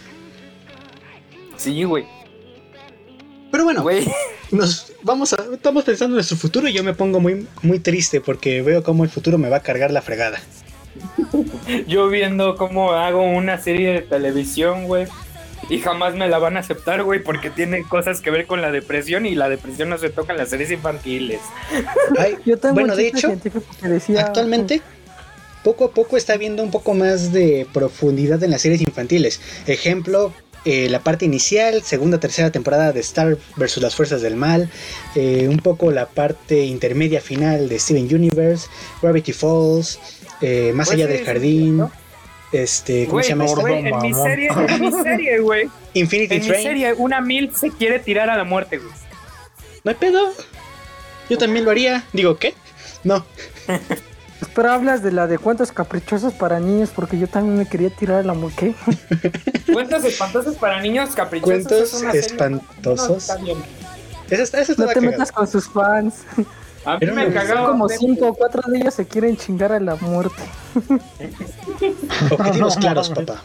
[1.58, 2.06] Sí, güey.
[3.52, 4.08] Pero bueno, Güey.
[4.52, 8.22] nos vamos a, estamos pensando en nuestro futuro y yo me pongo muy, muy triste
[8.22, 10.40] porque veo cómo el futuro me va a cargar la fregada.
[11.88, 15.08] Yo viendo cómo hago una serie de televisión, güey.
[15.70, 18.72] Y jamás me la van a aceptar, güey, porque tiene cosas que ver con la
[18.72, 21.42] depresión y la depresión no se toca en las series infantiles.
[22.18, 24.22] Ay, Yo tengo bueno, de hecho, científico que decía...
[24.22, 24.82] actualmente
[25.64, 29.42] poco a poco está viendo un poco más de profundidad en las series infantiles.
[29.66, 30.32] Ejemplo,
[30.70, 34.70] eh, la parte inicial, segunda, tercera temporada de Star versus las fuerzas del mal,
[35.16, 38.68] eh, un poco la parte intermedia final de Steven Universe,
[39.02, 39.98] Gravity Falls,
[40.42, 41.92] eh, Más Pues allá sí, del sí, jardín, ¿no?
[42.52, 43.62] este, ¿cómo se llama esta?
[43.62, 44.24] güey, en mi Mamón.
[44.24, 45.70] serie, en mi serie, güey.
[45.94, 46.64] Infinity En mi Train.
[46.64, 48.92] serie, una mil se quiere tirar a la muerte, güey.
[49.84, 50.34] No hay pedo.
[51.30, 52.04] Yo también lo haría.
[52.14, 52.54] Digo, ¿qué?
[53.04, 53.26] No.
[54.54, 58.20] Pero hablas de la de cuentos caprichosos para niños, porque yo también me quería tirar
[58.20, 58.76] a la muerte.
[59.74, 61.64] Cuentos espantosos para niños caprichosos.
[61.68, 63.10] Cuentos es una serie- espantosos.
[63.10, 63.58] No, está bien.
[64.30, 65.12] Esa, está- esa No te cagada.
[65.12, 66.16] metas con sus fans.
[66.86, 67.48] A mí Era me.
[67.48, 70.42] Son como cinco o cuatro de ellos se quieren chingar a la muerte.
[72.32, 73.42] Objetivos No, claros, papá.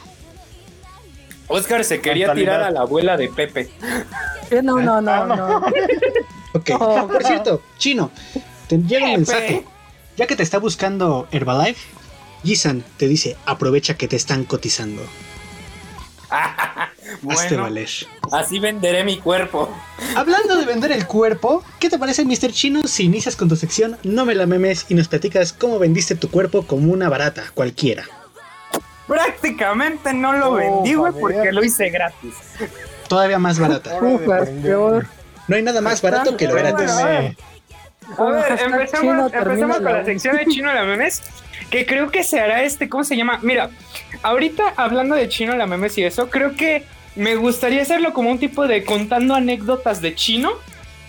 [1.49, 2.53] Oscar se quería Mentalidad.
[2.55, 3.71] tirar a la abuela de Pepe.
[4.51, 5.63] Eh, no, no, no, no.
[6.55, 6.71] Ok.
[6.79, 8.11] Oh, Ah, por cierto, Chino,
[8.69, 9.17] te llega un Pepe.
[9.19, 9.65] mensaje.
[10.17, 11.81] Ya que te está buscando Herbalife,
[12.45, 15.03] Gisan te dice, aprovecha que te están cotizando.
[17.29, 17.89] Hazte bueno, valer.
[18.33, 19.69] así venderé mi cuerpo.
[20.17, 22.53] Hablando de vender el cuerpo, ¿qué te parece, Mr.
[22.53, 26.15] Chino, si inicias con tu sección No me la memes y nos platicas cómo vendiste
[26.15, 28.05] tu cuerpo como una barata, cualquiera?
[29.07, 32.35] Prácticamente no lo Oh, vendí, güey, porque lo hice gratis.
[33.09, 33.99] Todavía más barata.
[34.01, 34.23] Uf,
[34.63, 35.07] peor.
[35.49, 36.91] No hay nada más barato que lo gratis.
[38.19, 39.33] A ver, empecemos,
[39.81, 41.23] con la sección de Chino la Memes,
[41.71, 43.39] que creo que se hará este, ¿cómo se llama?
[43.43, 43.71] Mira,
[44.23, 48.39] ahorita hablando de Chino la Memes y eso, creo que me gustaría hacerlo como un
[48.39, 50.53] tipo de contando anécdotas de Chino,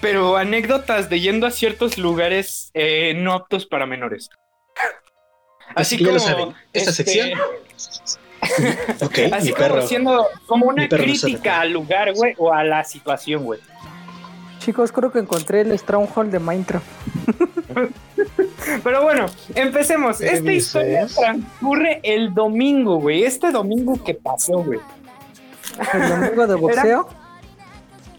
[0.02, 4.30] pero anécdotas de yendo a ciertos lugares eh, no aptos para menores.
[5.76, 7.40] Así que ya lo saben, esta este, sección,
[9.02, 9.88] Ok, Así mi como perro.
[9.88, 13.60] siendo como una no crítica al lugar, güey, o a la situación, güey.
[14.64, 16.86] Chicos, creo que encontré el Stronghold de Minecraft.
[18.84, 20.20] Pero bueno, empecemos.
[20.20, 23.26] ¿Qué Esta historia transcurre el domingo, güey.
[23.26, 24.80] Este domingo que pasó, güey.
[25.94, 27.10] El domingo de boxeo.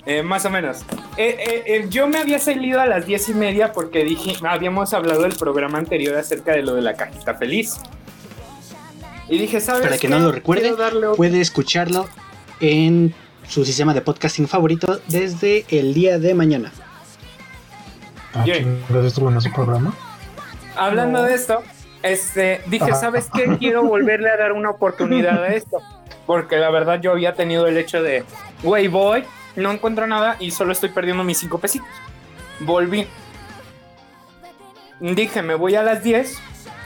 [0.05, 0.83] Eh, más o menos.
[1.17, 4.93] Eh, eh, eh, yo me había salido a las diez y media porque dije, habíamos
[4.93, 7.77] hablado del programa anterior acerca de lo de la cajita feliz.
[9.31, 9.81] Y dije, ¿sabes?
[9.81, 10.09] Para que qué?
[10.09, 12.07] no lo recuerde, darle puede escucharlo
[12.61, 13.15] en
[13.49, 16.73] su sistema de podcasting favorito desde el día de mañana.
[18.35, 19.95] Ah, estuvo en ese programa.
[20.77, 21.25] Hablando No.
[21.25, 21.63] de esto,
[22.03, 22.95] este, dije, Ajá.
[22.97, 23.57] ¿sabes qué?
[23.59, 25.79] Quiero volverle a dar una oportunidad a esto.
[26.27, 28.25] Porque la verdad yo había tenido el hecho de,
[28.63, 29.25] güey, voy,
[29.57, 31.89] no encuentro nada y solo estoy perdiendo mis cinco pesitos.
[32.61, 33.07] Volví.
[35.01, 36.39] Dije, me voy a las 10,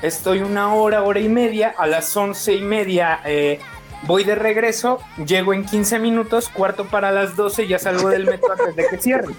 [0.03, 3.61] estoy una hora, hora y media, a las once y media eh,
[4.03, 8.53] voy de regreso, llego en 15 minutos, cuarto para las 12, ya salgo del metro
[8.53, 9.35] antes de que cierre.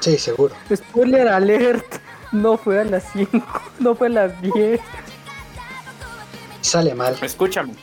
[0.00, 0.54] Sí, seguro.
[0.74, 1.84] Spoiler alert.
[2.32, 3.42] No fue a las 5,
[3.80, 4.80] no fue a las 10.
[6.60, 7.16] Sale mal.
[7.20, 7.74] Escúchame.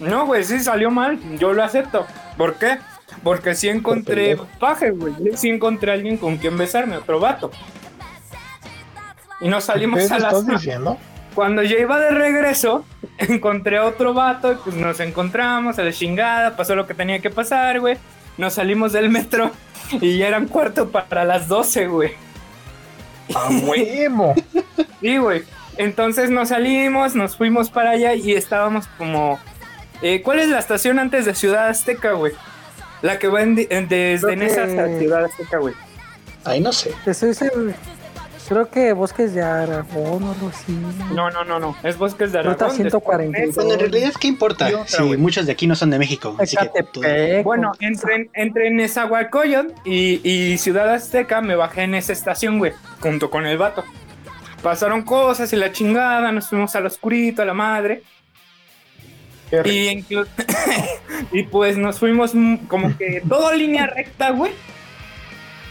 [0.00, 1.20] No, güey, sí salió mal.
[1.38, 2.06] Yo lo acepto.
[2.36, 2.78] ¿Por qué?
[3.22, 5.14] Porque sí encontré paje, güey.
[5.36, 7.50] Sí encontré a alguien con quien besarme, otro vato.
[9.40, 10.46] Y nos ¿Qué salimos a estás las.
[10.46, 10.98] diciendo?
[11.40, 12.84] Cuando yo iba de regreso,
[13.18, 16.54] encontré a otro vato y pues nos encontramos a la chingada.
[16.54, 17.96] Pasó lo que tenía que pasar, güey.
[18.36, 19.50] Nos salimos del metro
[20.02, 22.10] y ya eran cuarto para las 12, güey.
[23.34, 24.34] ¡A huevo!
[25.00, 25.44] Sí, güey.
[25.78, 29.40] Entonces nos salimos, nos fuimos para allá y estábamos como...
[30.02, 32.34] eh, ¿Cuál es la estación antes de Ciudad Azteca, güey?
[33.00, 35.72] La que va en- en- desde Creo Nesa hasta que- Ciudad Azteca, güey.
[36.44, 36.92] Ahí no sé.
[37.02, 37.72] Te soy seguro-
[38.50, 40.76] Creo que Bosques de Aragón o algo así.
[41.14, 41.76] No, no, no, no.
[41.84, 42.74] Es Bosques de Ruta Aragón.
[42.78, 43.32] 142.
[43.32, 43.62] después Nesa.
[43.62, 44.68] Bueno, en realidad, ¿qué importa?
[44.98, 45.16] Güey.
[45.18, 46.34] muchos de aquí no son de México.
[46.36, 52.58] Así que Bueno, entre, entre Nezahualcóyotl y, y Ciudad Azteca me bajé en esa estación,
[52.58, 52.72] güey.
[52.98, 53.84] Junto con el vato.
[54.64, 58.02] pasaron cosas y la chingada, nos fuimos al oscurito, a la madre.
[59.64, 60.04] Y,
[61.30, 62.32] y pues nos fuimos
[62.66, 64.50] como que todo línea recta, güey.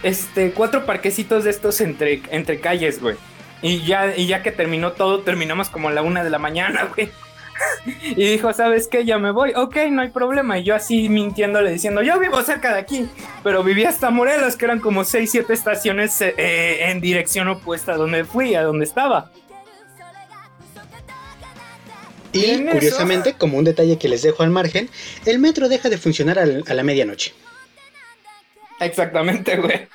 [0.04, 3.16] Este, cuatro parquecitos de estos entre, entre calles, güey.
[3.62, 6.90] Y ya, y ya que terminó todo, terminamos como a la una de la mañana,
[6.96, 7.10] güey.
[7.86, 9.04] y dijo, ¿sabes qué?
[9.04, 9.52] Ya me voy.
[9.56, 10.58] Ok, no hay problema.
[10.58, 13.10] Y yo así mintiéndole diciendo, yo vivo cerca de aquí.
[13.44, 17.98] Pero vivía hasta Morelos, que eran como seis, siete estaciones eh, en dirección opuesta a
[17.98, 19.32] donde fui, a donde estaba.
[22.32, 24.90] Y curiosamente, como un detalle que les dejo al margen,
[25.26, 27.34] el metro deja de funcionar a la medianoche.
[28.80, 29.88] Exactamente, güey.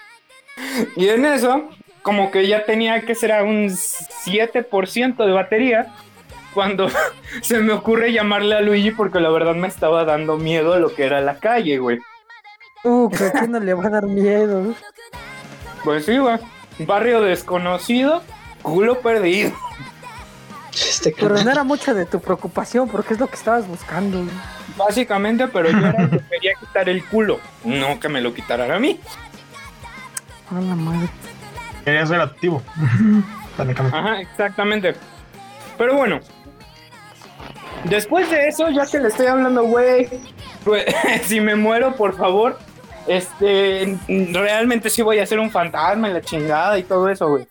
[0.96, 1.70] Y en eso,
[2.02, 5.92] como que ya tenía que ser a un 7% de batería,
[6.54, 6.88] cuando
[7.42, 10.94] se me ocurre llamarle a Luigi porque la verdad me estaba dando miedo a lo
[10.94, 11.98] que era la calle, güey.
[12.84, 14.74] Uh, ¿a quién no le va a dar miedo?
[15.82, 16.38] Pues sí, güey.
[16.80, 18.22] Barrio desconocido,
[18.62, 19.52] culo perdido.
[20.72, 24.24] Este pero no era mucha de tu preocupación porque es lo que estabas buscando.
[24.76, 28.78] Básicamente, pero yo era que quería quitar el culo, no que me lo quitaran a
[28.78, 29.00] mí.
[30.50, 31.08] A la madre.
[31.84, 32.62] Quería ser activo.
[33.92, 34.94] Ajá, exactamente.
[35.78, 36.20] Pero bueno,
[37.84, 40.08] después de eso, ya que le estoy hablando, güey,
[40.64, 40.84] pues,
[41.24, 42.58] si me muero, por favor,
[43.06, 47.46] este, realmente sí voy a ser un fantasma y la chingada y todo eso, güey.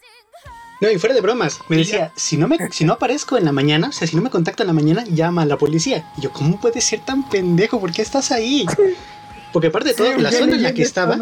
[0.84, 3.54] No, y fuera de bromas, me decía, si no, me, si no aparezco en la
[3.54, 6.12] mañana, o sea, si no me contacta en la mañana, llama a la policía.
[6.17, 7.80] Y yo, ¿cómo puedes ser tan pendejo?
[7.80, 8.65] ¿Por qué estás ahí?
[9.54, 11.17] Porque aparte de todo, la zona en la que estaba,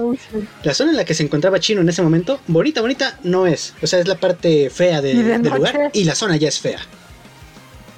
[0.64, 3.76] la zona en la que se encontraba Chino en ese momento, bonita, bonita, no es.
[3.84, 6.80] O sea, es la parte fea del lugar y la zona ya es fea.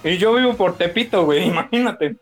[0.04, 2.18] Y yo vivo por Tepito, güey, imagínate.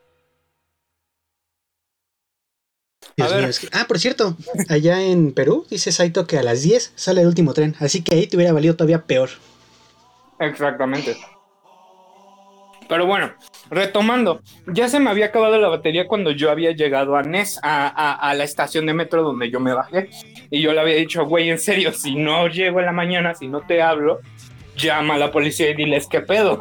[3.72, 4.38] Ah, por cierto,
[4.70, 8.16] allá en Perú dice Saito que a las 10 sale el último tren, así que
[8.16, 9.30] ahí te hubiera valido todavía peor.
[10.40, 11.18] Exactamente.
[12.92, 13.32] Pero bueno,
[13.70, 18.34] retomando, ya se me había acabado la batería cuando yo había llegado a Nes, a,
[18.36, 20.10] la estación de metro donde yo me bajé.
[20.50, 23.48] Y yo le había dicho, güey, en serio, si no llego en la mañana, si
[23.48, 24.20] no te hablo,
[24.76, 26.60] llama a la policía y diles qué pedo.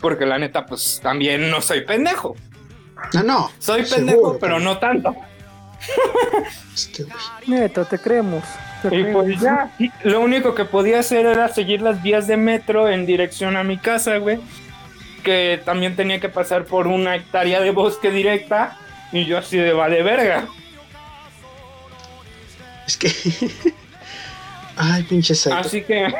[0.00, 2.34] Porque la neta, pues también no soy pendejo.
[3.14, 3.50] No, no.
[3.60, 5.14] Soy pendejo, pero no tanto.
[7.46, 8.44] Neto, te creemos.
[8.90, 9.70] y pues ya,
[10.04, 13.78] lo único que podía hacer era seguir las vías de metro en dirección a mi
[13.78, 14.40] casa, güey.
[15.22, 18.78] Que también tenía que pasar por una hectárea de bosque directa.
[19.12, 20.46] Y yo así de vale verga.
[22.86, 23.12] Es que.
[24.76, 26.12] Ay, pinche Así que.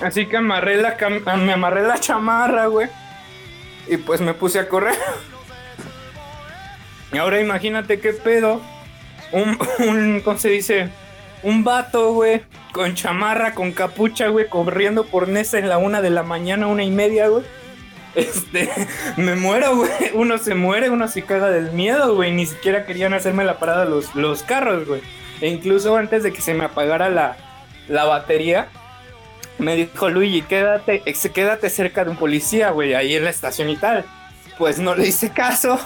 [0.00, 0.96] Así que amarré la
[1.36, 2.88] me amarré la chamarra, güey.
[3.88, 4.96] Y pues me puse a correr.
[7.12, 8.62] Y ahora imagínate qué pedo
[9.32, 10.88] un, un, ¿cómo se dice?
[11.42, 12.42] Un vato, güey,
[12.72, 16.84] con chamarra, con capucha, güey, corriendo por Nesa en la una de la mañana, una
[16.84, 17.42] y media, güey.
[18.14, 18.68] Este,
[19.16, 19.90] me muero, güey.
[20.14, 22.32] Uno se muere, uno se caga del miedo, güey.
[22.32, 25.00] Ni siquiera querían hacerme la parada los, los carros, güey.
[25.40, 27.36] E incluso antes de que se me apagara la,
[27.88, 28.68] la batería,
[29.58, 31.02] me dijo Luigi, quédate,
[31.34, 34.04] quédate cerca de un policía, güey, ahí en la estación y tal
[34.58, 35.78] pues no le hice caso,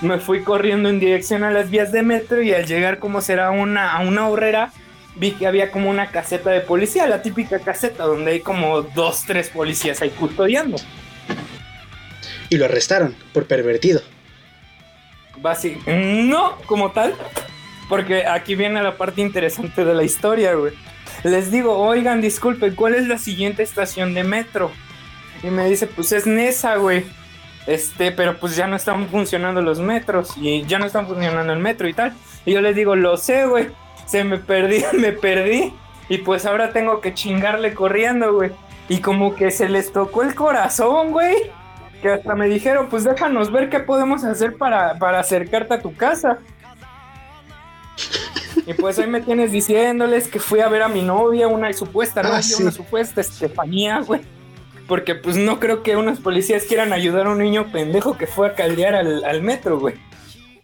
[0.00, 3.50] me fui corriendo en dirección a las vías de metro y al llegar como será
[3.50, 4.72] una, a una horrera,
[5.16, 9.24] vi que había como una caseta de policía, la típica caseta donde hay como dos,
[9.26, 10.76] tres policías ahí custodiando.
[12.50, 14.02] Y lo arrestaron por pervertido.
[15.38, 17.14] Básicamente, no como tal,
[17.88, 20.72] porque aquí viene la parte interesante de la historia, güey.
[21.22, 24.70] Les digo, oigan, disculpen, ¿cuál es la siguiente estación de metro?
[25.42, 27.04] Y me dice, pues es Nesa, güey.
[27.66, 31.58] Este, pero pues ya no están funcionando los metros y ya no están funcionando el
[31.58, 32.12] metro y tal.
[32.44, 33.68] Y yo les digo, lo sé, güey.
[34.06, 35.72] Se me perdí, me perdí.
[36.08, 38.52] Y pues ahora tengo que chingarle corriendo, güey.
[38.88, 41.34] Y como que se les tocó el corazón, güey.
[42.02, 45.94] Que hasta me dijeron, pues déjanos ver qué podemos hacer para, para acercarte a tu
[45.94, 46.38] casa.
[48.66, 52.20] Y pues ahí me tienes diciéndoles que fui a ver a mi novia, una supuesta
[52.20, 54.20] ah, novia, una supuesta Estefanía, güey.
[54.86, 58.48] Porque pues no creo que unos policías quieran ayudar a un niño pendejo que fue
[58.48, 59.94] a caldear al, metro, güey.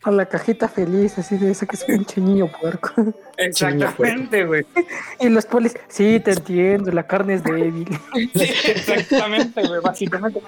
[0.02, 2.90] A la cajita feliz, así de esa que es un pinche niño puerco.
[3.36, 4.64] Exactamente, güey.
[5.20, 7.88] Y los policías, sí, te entiendo, la carne es débil.
[8.34, 10.40] sí, exactamente, güey, básicamente.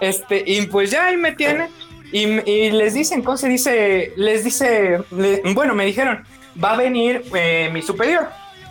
[0.00, 1.68] Este, y pues ya ahí me tiene.
[2.12, 4.12] Y, les dicen, ¿cómo se dice?
[4.16, 4.98] Les dice,
[5.54, 6.24] bueno, me dijeron,
[6.62, 8.28] va a venir eh, mi superior,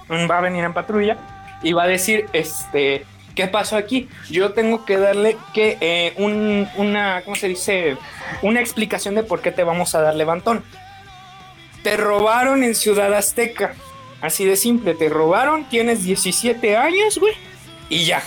[0.10, 1.18] va a venir en patrulla
[1.64, 3.06] y va a decir, este,
[3.40, 4.10] ¿Qué pasó aquí?
[4.30, 7.96] Yo tengo que darle que eh, una, ¿cómo se dice?
[8.42, 10.62] Una explicación de por qué te vamos a dar levantón.
[11.82, 13.76] Te robaron en Ciudad Azteca.
[14.20, 17.32] Así de simple, te robaron, tienes 17 años, güey.
[17.88, 18.22] Y ya.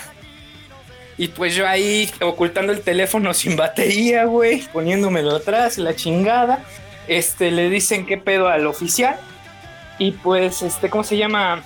[1.18, 6.64] Y pues yo ahí ocultando el teléfono sin batería, güey, poniéndomelo atrás, la chingada.
[7.06, 9.20] Este, le dicen qué pedo al oficial.
[9.98, 11.62] Y pues, este, ¿cómo se llama?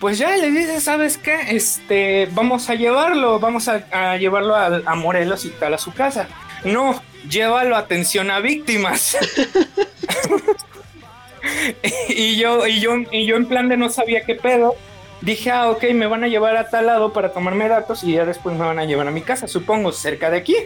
[0.00, 1.38] Pues ya le dice, ¿sabes qué?
[1.50, 6.26] Este, vamos a llevarlo, vamos a, llevarlo a, Morelos y tal a su casa.
[6.64, 9.18] No, llévalo atención a víctimas.
[12.08, 14.74] y yo, y yo, y yo en plan de no sabía qué pedo
[15.20, 18.24] dije, ah, ok, me van a llevar a tal lado para tomarme datos y ya
[18.24, 20.56] después me van a llevar a mi casa, supongo, cerca de aquí.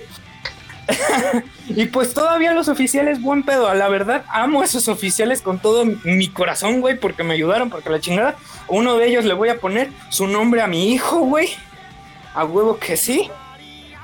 [1.68, 5.84] y pues todavía los oficiales, buen pedo, la verdad, amo a esos oficiales con todo
[5.84, 8.36] mi corazón, güey, porque me ayudaron, porque la chingada,
[8.68, 11.48] uno de ellos le voy a poner su nombre a mi hijo, güey.
[12.34, 13.28] A huevo que sí.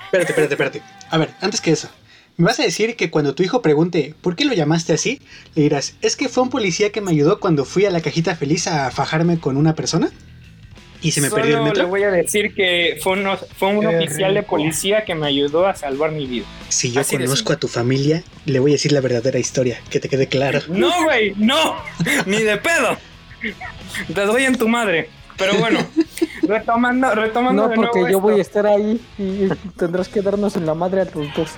[0.05, 0.83] Espérate, espérate, espérate.
[1.11, 1.89] A ver, antes que eso,
[2.41, 5.21] ¿Me vas a decir que cuando tu hijo pregunte ¿por qué lo llamaste así?
[5.55, 8.35] Le dirás, ¿es que fue un policía que me ayudó cuando fui a la cajita
[8.35, 10.11] feliz a fajarme con una persona?
[11.03, 11.83] ¿Y se me perdió el metro?
[11.85, 13.17] le voy a decir que fue,
[13.57, 16.45] fue un oficial de policía que me ayudó a salvar mi vida.
[16.69, 20.09] Si yo conozco a tu familia, le voy a decir la verdadera historia, que te
[20.09, 20.61] quede claro.
[20.69, 21.77] No, güey, no,
[22.27, 22.97] ni de pedo.
[24.15, 25.09] Te doy en tu madre.
[25.41, 25.81] Pero bueno,
[26.43, 27.69] retomando, retomando.
[27.69, 31.07] No, porque yo voy a estar ahí y tendrás que darnos en la madre a
[31.07, 31.53] tus dos.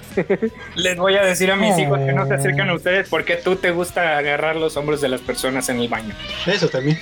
[0.76, 3.56] Les voy a decir a mis hijos que no se acercan a ustedes porque tú
[3.56, 6.14] te gusta agarrar los hombros de las personas en el baño.
[6.46, 7.00] Eso también.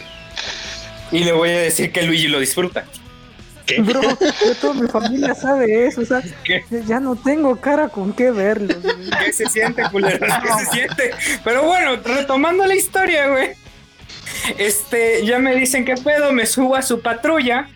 [1.13, 2.85] Y le voy a decir que Luigi lo disfruta.
[3.67, 3.81] ¿Qué?
[3.83, 4.01] Bro,
[4.61, 6.23] toda mi familia sabe eso, o sea,
[6.87, 8.75] ya no tengo cara con qué verlo.
[9.25, 10.27] ¿Qué se siente, culero?
[10.43, 11.11] ¿Qué se siente?
[11.45, 13.51] Pero bueno, retomando la historia, güey.
[14.59, 17.69] Este, ya me dicen qué pedo, me subo a su patrulla.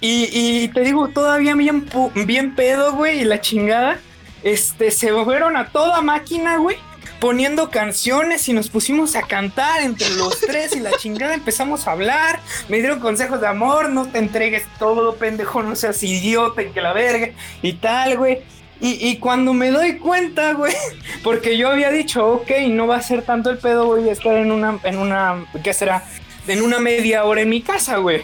[0.00, 3.98] Y, y te digo, todavía bien, bien pedo, güey, y la chingada.
[4.44, 6.76] Este, se fueron a toda máquina, güey
[7.20, 11.92] poniendo canciones y nos pusimos a cantar entre los tres y la chingada empezamos a
[11.92, 12.40] hablar.
[12.68, 16.80] Me dieron consejos de amor, no te entregues todo, pendejo, no seas idiota y que
[16.80, 17.30] la verga
[17.62, 18.38] y tal, güey.
[18.80, 20.72] Y, cuando me doy cuenta, güey,
[21.24, 24.36] porque yo había dicho, ok, no va a ser tanto el pedo, voy a estar
[24.36, 26.04] en una, en una, ¿qué será?
[26.46, 28.22] En una media hora en mi casa, güey.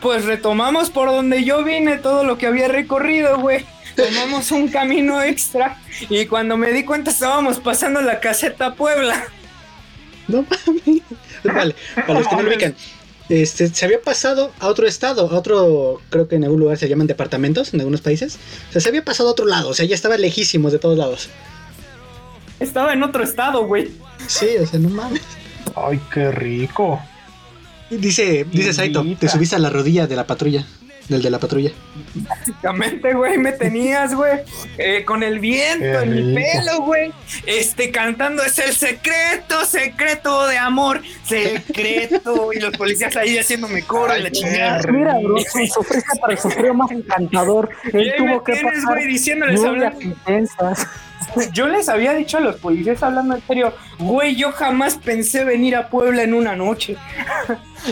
[0.00, 3.66] Pues retomamos por donde yo vine todo lo que había recorrido, güey
[4.08, 9.24] tomamos un camino extra y cuando me di cuenta estábamos pasando la caseta Puebla.
[10.28, 11.02] No mames.
[11.44, 12.74] Vale, para los que no lo ubican.
[13.28, 16.88] Este, se había pasado a otro estado, a otro, creo que en algún lugar se
[16.88, 18.38] llaman departamentos, en algunos países.
[18.68, 20.98] O sea, se había pasado a otro lado, o sea, ya estaba lejísimos de todos
[20.98, 21.30] lados.
[22.58, 23.92] Estaba en otro estado, güey.
[24.26, 25.22] Sí, o sea, no mames.
[25.76, 27.00] Ay, qué rico.
[27.88, 30.66] Dice, dice Saito, te subiste a la rodilla de la patrulla.
[31.10, 31.72] Del de la patrulla.
[32.14, 34.38] Básicamente, güey, me tenías, güey,
[34.78, 37.12] eh, con el viento en mi pelo, güey.
[37.46, 42.52] Este, cantando, es el secreto, secreto de amor, secreto.
[42.52, 44.80] y los policías ahí haciéndome coro y la chingada.
[44.88, 47.70] Mira, bro, sufriste para el sufrido más encantador.
[47.92, 49.60] Él tuvo que pasar güey, diciéndoles
[50.00, 50.86] intensas.
[51.52, 55.74] Yo les había dicho a los policías hablando en serio, güey, yo jamás pensé venir
[55.74, 56.96] a Puebla en una noche.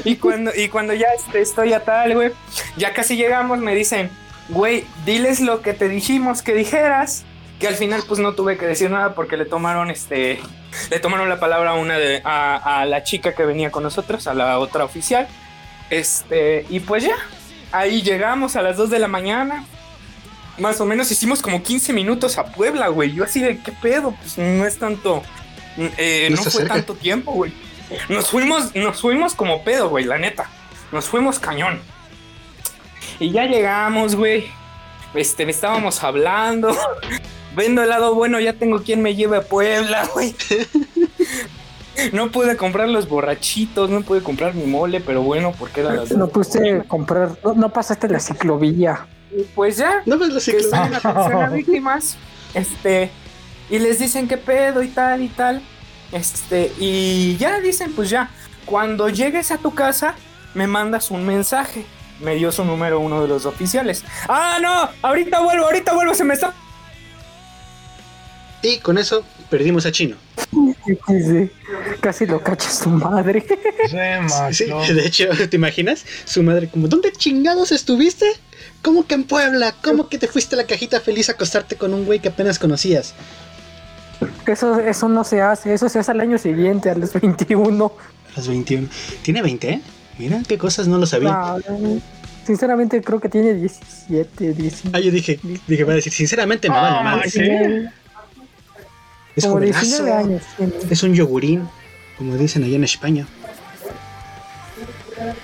[0.05, 2.33] Y cuando y cuando ya este, estoy a tal, güey,
[2.77, 4.11] ya casi llegamos, me dicen,
[4.49, 7.25] güey, diles lo que te dijimos que dijeras.
[7.59, 10.39] Que al final pues no tuve que decir nada porque le tomaron este
[10.91, 14.29] le tomaron la palabra a una de a, a la chica que venía con nosotros,
[14.29, 15.27] a la otra oficial.
[15.91, 17.17] Este, y pues ya,
[17.73, 19.65] ahí llegamos a las 2 de la mañana
[20.59, 23.13] más o menos hicimos como 15 minutos a Puebla, güey.
[23.13, 24.15] Yo así de, ¿qué pedo?
[24.21, 25.23] Pues no es tanto,
[25.77, 27.53] eh, no, fue tanto tiempo, güey.
[28.09, 30.51] Nos fuimos, nos fuimos como pedo, güey, la neta.
[30.93, 31.81] Nos fuimos cañón.
[33.21, 34.47] Y ya llegamos, güey.
[35.15, 36.77] Este, estábamos hablando.
[37.57, 40.35] Vendo el lado bueno, ya tengo quien me lleve a Puebla, güey.
[42.13, 46.13] No pude comprar los borrachitos, no pude comprar mi mole, pero bueno, porque era las.
[46.13, 49.07] No pude comprar, no pasaste la ciclovía.
[49.37, 52.17] Y pues ya, no ves que están en atención a víctimas,
[52.55, 53.11] este,
[53.69, 55.61] y les dicen qué pedo y tal y tal,
[56.13, 58.31] este, y ya dicen, pues ya,
[58.65, 60.15] cuando llegues a tu casa,
[60.55, 61.85] me mandas un mensaje.
[62.21, 64.03] Me dio su número uno de los oficiales.
[64.29, 66.53] Ah, no, ahorita vuelvo, ahorita vuelvo, se me está...
[68.61, 70.17] Y con eso perdimos a Chino.
[70.87, 71.51] Sí,
[72.01, 73.47] Casi lo cacha su madre.
[74.53, 76.05] Sí, de hecho, ¿te imaginas?
[76.25, 78.27] Su madre como, ¿dónde chingados estuviste?
[78.83, 79.75] ¿Cómo que en Puebla?
[79.83, 82.59] ¿Cómo que te fuiste a la cajita feliz a acostarte con un güey que apenas
[82.59, 83.15] conocías?
[84.47, 87.85] Eso, eso no se hace, eso se hace al año siguiente, a los 21.
[87.85, 88.89] A los 21.
[89.23, 89.83] Tiene 20, ¿eh?
[90.19, 91.57] Mira qué cosas no lo sabía.
[92.45, 94.91] sinceramente creo que tiene 17, 18.
[94.93, 97.37] Ah, yo dije, dije, va a decir, sinceramente me vale ah, más.
[99.37, 100.43] Es como 19 años.
[100.91, 101.69] Es un yogurín,
[102.17, 103.27] como dicen allá en España.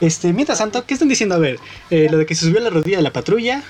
[0.01, 1.37] Este, mientras tanto, ¿qué están diciendo?
[1.37, 1.59] A ver,
[1.91, 3.63] eh, lo de que se subió a la rodilla de la patrulla.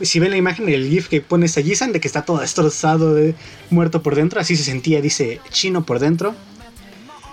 [0.00, 3.14] Si ven la imagen, el GIF que pone a Jisan de que está todo destrozado,
[3.14, 3.34] de,
[3.70, 6.34] muerto por dentro, así se sentía, dice chino por dentro.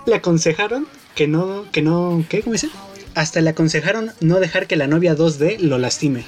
[0.05, 2.41] Le aconsejaron que no, que no, ¿qué?
[2.41, 2.69] ¿Cómo dice?
[3.15, 6.23] Hasta le aconsejaron no dejar que la novia 2D lo lastime.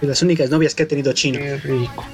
[0.00, 1.38] De las únicas novias que ha tenido chino.
[1.38, 2.04] Qué rico.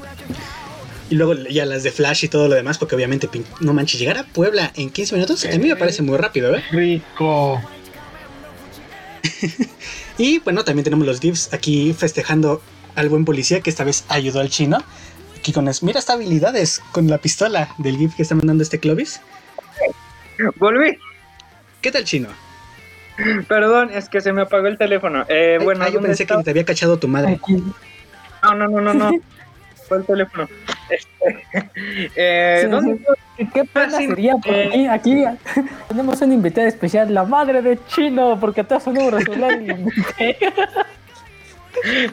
[1.11, 3.29] Y luego ya las de Flash y todo lo demás, porque obviamente,
[3.61, 6.65] no manches, llegar a Puebla en 15 minutos, a mí me parece muy rápido, ¿eh?
[6.73, 7.61] Rico.
[10.19, 12.63] Y bueno, también tenemos los GIFs aquí festejando
[12.95, 14.79] al buen policía que esta vez ayudó al chino.
[15.39, 18.81] Aquí con las, mira estas habilidades con la pistola del GIF que está mandando este
[18.81, 19.21] Clovis.
[20.57, 20.99] Volví.
[21.81, 22.29] ¿Qué tal chino?
[23.49, 25.25] Perdón, es que se me apagó el teléfono.
[25.29, 26.41] Eh, Ay, bueno, ah, yo ¿dónde pensé estaba?
[26.41, 27.39] que te había cachado tu madre.
[28.43, 29.11] No, no, no, no, no.
[29.89, 30.49] Fue el teléfono.
[30.91, 31.71] Este,
[32.17, 32.97] eh, Sí, ¿Dónde?
[32.97, 33.05] sí.
[33.37, 34.33] ¿Qué pena Ah, sí, sería?
[34.33, 34.89] Porque eh.
[34.89, 35.39] aquí, aquí
[35.89, 39.59] tenemos una invitada especial, la madre de Chino, porque te hace un número celular.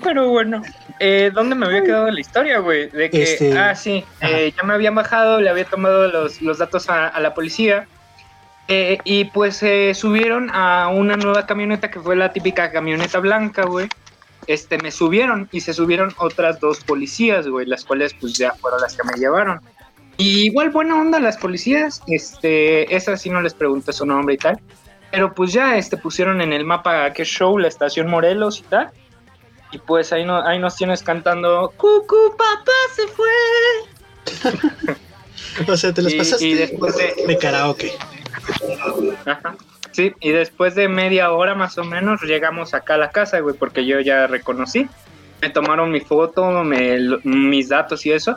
[0.03, 0.61] Pero bueno,
[0.99, 2.89] eh, ¿dónde me había quedado la historia, güey?
[2.89, 6.57] De que, Este- ah, sí, eh, ya me habían bajado, le había tomado los, los
[6.57, 7.87] datos a, a la policía.
[8.67, 13.63] eh, y pues se subieron a una nueva camioneta que fue la típica camioneta blanca,
[13.63, 13.87] güey.
[14.47, 18.81] Este, me subieron y se subieron otras dos policías, güey, las cuales pues ya fueron
[18.81, 19.61] las que me llevaron.
[20.17, 24.37] Y igual buena onda las policías, este, esas sí no les pregunté su nombre y
[24.37, 24.59] tal.
[25.11, 28.91] Pero pues ya este, pusieron en el mapa qué show, la estación Morelos y tal.
[29.71, 34.95] Y pues ahí, no, ahí nos tienes cantando Cucu, papá se fue.
[35.67, 37.91] O sea, te los Y- pasaste y después de- de karaoke.
[39.25, 39.55] Ajá.
[39.91, 43.55] Sí, y después de media hora más o menos llegamos acá a la casa, güey,
[43.55, 44.87] porque yo ya reconocí.
[45.41, 48.35] Me tomaron mi foto, me- mis datos y eso.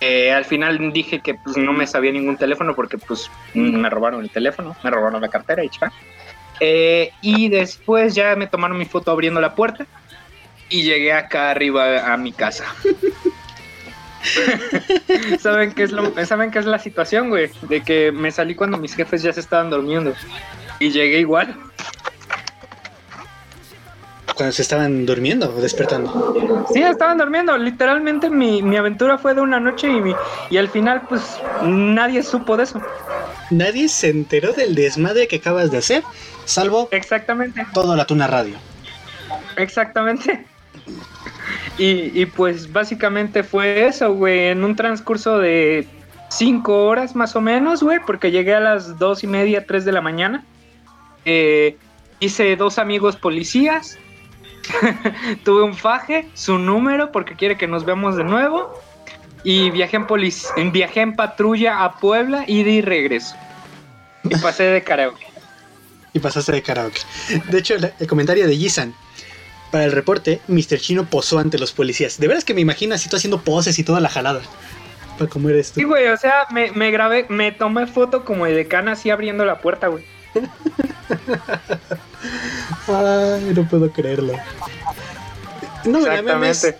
[0.00, 4.22] Eh, al final dije que pues no me sabía ningún teléfono porque pues me robaron
[4.22, 5.92] el teléfono, me robaron la cartera y chá.
[6.60, 9.86] Eh, y después ya me tomaron mi foto abriendo la puerta
[10.68, 12.64] y llegué acá arriba a mi casa.
[15.40, 17.50] ¿Saben qué, es lo, ¿Saben qué es la situación, güey?
[17.62, 20.14] De que me salí cuando mis jefes ya se estaban durmiendo.
[20.80, 21.56] Y llegué igual.
[24.34, 26.66] Cuando se estaban durmiendo o despertando.
[26.72, 27.56] Sí, estaban durmiendo.
[27.58, 30.14] Literalmente mi, mi aventura fue de una noche y, mi-
[30.50, 32.80] y al final pues nadie supo de eso.
[33.50, 36.02] Nadie se enteró del desmadre que acabas de hacer,
[36.44, 38.56] salvo Exactamente, todo la Tuna Radio.
[39.56, 40.44] exactamente.
[41.78, 45.86] Y, y pues básicamente fue eso, güey, en un transcurso de
[46.28, 49.92] cinco horas más o menos, güey, porque llegué a las dos y media, tres de
[49.92, 50.44] la mañana.
[51.24, 51.76] Eh,
[52.20, 53.98] hice dos amigos policías.
[55.44, 58.72] Tuve un faje, su número, porque quiere que nos veamos de nuevo.
[59.44, 63.36] Y viajé en, polic- en- viajé en patrulla a Puebla, ida y regreso.
[64.24, 65.26] Y pasé de karaoke.
[66.14, 67.00] Y pasaste de karaoke.
[67.50, 68.94] De hecho, el comentario de Yisan.
[69.70, 70.78] Para el reporte, Mr.
[70.80, 72.18] Chino posó ante los policías.
[72.18, 74.40] De veras que me imagino así tú haciendo poses y toda la jalada.
[75.18, 75.88] Para cómo eres Sí, tú.
[75.88, 79.60] güey, o sea, me, me grabé, me tomé foto como de cana así abriendo la
[79.60, 80.02] puerta, güey.
[82.88, 84.34] Ay, no puedo creerlo.
[85.84, 86.78] No, la memes Exactamente.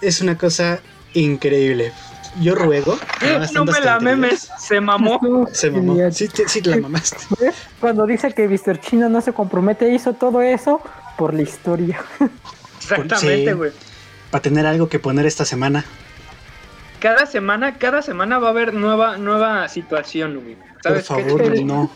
[0.00, 0.80] es una cosa
[1.14, 1.92] increíble.
[2.40, 2.98] Yo ruego.
[3.52, 5.18] No me la memes, se mamó.
[5.52, 5.96] Se mamó.
[6.12, 7.16] Sí, te- sí, te la mamaste.
[7.80, 8.78] Cuando dice que Mr.
[8.80, 10.80] Chino no se compromete, hizo todo eso
[11.16, 12.00] por la historia.
[12.80, 13.52] Exactamente, Sí.
[13.56, 13.72] güey.
[14.30, 15.84] Para tener algo que poner esta semana.
[17.00, 20.56] Cada semana, cada semana va a haber nueva, nueva situación, güey.
[20.82, 21.90] Por favor, no.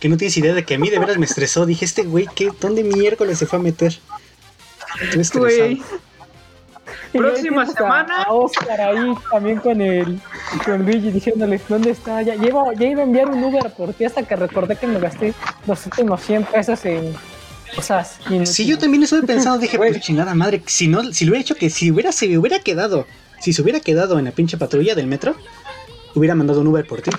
[0.00, 1.66] Que no tienes idea de que a mí de veras me estresó.
[1.66, 2.50] Dije, este güey, ¿qué?
[2.60, 3.98] ¿dónde miércoles se fue a meter?
[5.34, 5.82] Güey.
[7.12, 8.22] Próxima semana.
[8.22, 10.20] A Oscar ahí también con el
[10.64, 12.22] con Luigi diciéndole dónde está.
[12.22, 14.86] Ya, ya, iba, ya iba a enviar un Uber por ti hasta que recordé que
[14.86, 15.34] me gasté
[15.66, 17.14] los últimos 100 pesos en
[17.74, 18.18] cosas.
[18.26, 18.52] inútiles.
[18.52, 21.54] Sí, yo también estuve pensando, dije, pues chingada madre, si no, si lo hubiera hecho
[21.54, 23.06] que si hubiera, se hubiera quedado,
[23.40, 25.34] si se hubiera quedado en la pinche patrulla del metro,
[26.14, 27.10] hubiera mandado un Uber por ti.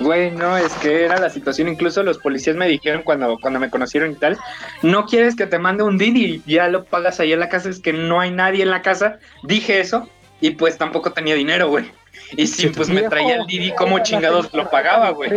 [0.00, 1.68] Güey, no, es que era la situación.
[1.68, 4.38] Incluso los policías me dijeron cuando, cuando me conocieron y tal,
[4.82, 7.80] no quieres que te mande un Didi, ya lo pagas ahí en la casa, es
[7.80, 9.18] que no hay nadie en la casa.
[9.42, 10.08] Dije eso
[10.40, 11.90] y pues tampoco tenía dinero, güey.
[12.36, 15.30] Y si Sí, pues me traía el Didi, ¿cómo chingados lo pagaba, güey?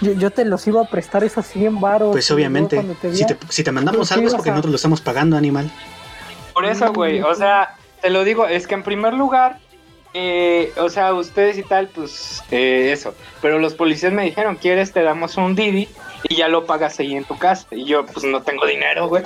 [0.00, 2.10] Yo, yo te los iba a prestar esos 100 baros.
[2.12, 5.00] Pues obviamente, te si te, si te mandamos algo es porque a- nosotros lo estamos
[5.00, 5.70] pagando, animal.
[6.52, 9.58] Por eso, güey, o sea, te lo digo, es que en primer lugar,
[10.18, 13.14] eh, o sea, ustedes y tal, pues eh, eso.
[13.42, 14.90] Pero los policías me dijeron, ¿quieres?
[14.90, 15.88] Te damos un Didi
[16.26, 17.66] y ya lo pagas ahí en tu casa.
[17.70, 19.24] Y yo, pues no tengo dinero, güey.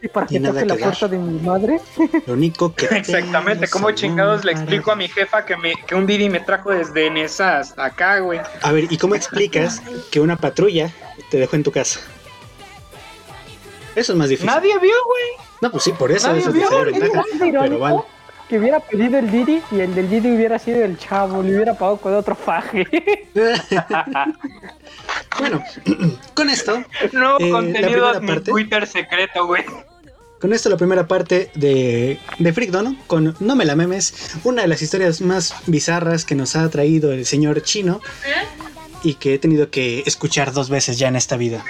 [0.00, 1.80] Y para que toque la puerta de mi madre.
[2.26, 2.86] Lo único que.
[2.92, 6.70] Exactamente, ¿cómo chingados le explico a mi jefa que, me, que un Didi me trajo
[6.70, 8.38] desde Nesa hasta acá, güey?
[8.62, 9.82] A ver, ¿y cómo explicas
[10.12, 10.92] que una patrulla
[11.32, 11.98] te dejó en tu casa?
[13.96, 14.46] Eso es más difícil.
[14.46, 15.48] Nadie vio, güey.
[15.60, 17.26] No, pues sí, por eso, eso es diferente ventaja.
[17.40, 18.02] Pero vale.
[18.48, 21.74] Que hubiera pedido el Didi y el del Didi hubiera sido el chavo, le hubiera
[21.74, 22.86] pagado con otro faje.
[25.38, 25.62] bueno,
[26.34, 26.82] con esto.
[27.12, 29.64] No, eh, contenido de mi Twitter secreto, güey.
[30.40, 34.62] Con esto la primera parte de, de Freak Dono, con No me la memes, una
[34.62, 38.00] de las historias más bizarras que nos ha traído el señor chino
[39.02, 41.64] y que he tenido que escuchar dos veces ya en esta vida.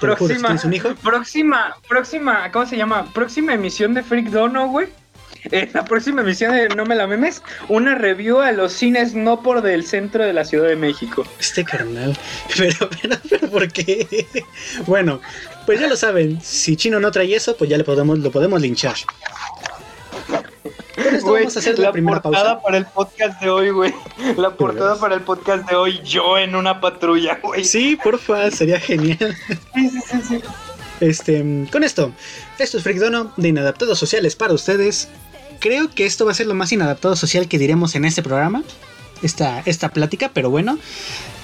[0.00, 0.94] Próxima, un hijo?
[0.96, 3.12] próxima, próxima, ¿cómo se llama?
[3.12, 4.88] Próxima emisión de Freak Dono, güey.
[5.44, 9.42] En la próxima emisión de No Me La Memes, una review a los cines no
[9.42, 11.24] por del centro de la Ciudad de México.
[11.38, 12.16] Este carnal.
[12.56, 14.36] Pero, pero, pero, ¿por qué?
[14.86, 15.20] Bueno,
[15.66, 16.40] pues ya lo saben.
[16.42, 18.96] Si Chino no trae eso, pues ya le podemos, lo podemos linchar.
[21.24, 23.94] vamos a hacer la, primera portada para el podcast de hoy, güey.
[24.36, 27.64] La portada para el podcast de hoy, yo en una patrulla, güey.
[27.64, 29.36] Sí, porfa, sería genial.
[29.74, 30.40] Sí, sí, sí, sí.
[31.00, 32.12] Este, con esto,
[32.58, 35.08] esto es Frigdono de Inadaptados Sociales para ustedes.
[35.60, 38.62] Creo que esto va a ser lo más inadaptado social que diremos en este programa.
[39.20, 40.78] Esta, esta plática, pero bueno,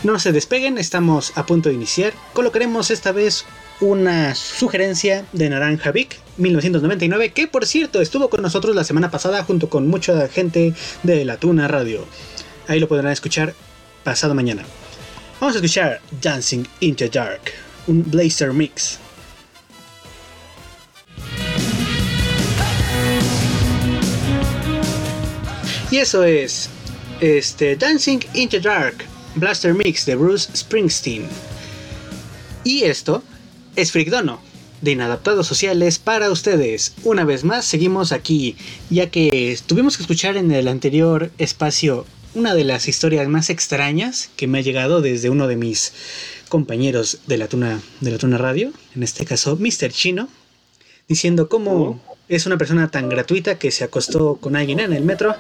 [0.05, 2.13] no se despeguen, estamos a punto de iniciar.
[2.33, 3.45] Colocaremos esta vez
[3.81, 9.43] una sugerencia de Naranja Vic 1999, que por cierto estuvo con nosotros la semana pasada
[9.43, 12.07] junto con mucha gente de La Tuna Radio.
[12.69, 13.55] Ahí lo podrán escuchar
[14.05, 14.63] pasado mañana.
[15.41, 17.43] Vamos a escuchar Dancing into Dark,
[17.89, 19.01] un Blazer Mix.
[25.95, 26.69] Y eso es
[27.21, 29.05] este, Dancing in the Dark,
[29.37, 31.25] Blaster Mix de Bruce Springsteen.
[32.65, 33.23] Y esto
[33.77, 34.41] es Frigdono,
[34.81, 36.95] de Inadaptados Sociales para ustedes.
[37.05, 38.57] Una vez más, seguimos aquí,
[38.91, 44.31] ya que tuvimos que escuchar en el anterior espacio una de las historias más extrañas
[44.35, 45.93] que me ha llegado desde uno de mis
[46.49, 49.93] compañeros de la Tuna, de la Tuna Radio, en este caso Mr.
[49.93, 50.29] Chino,
[51.07, 55.37] diciendo cómo es una persona tan gratuita que se acostó con alguien en el metro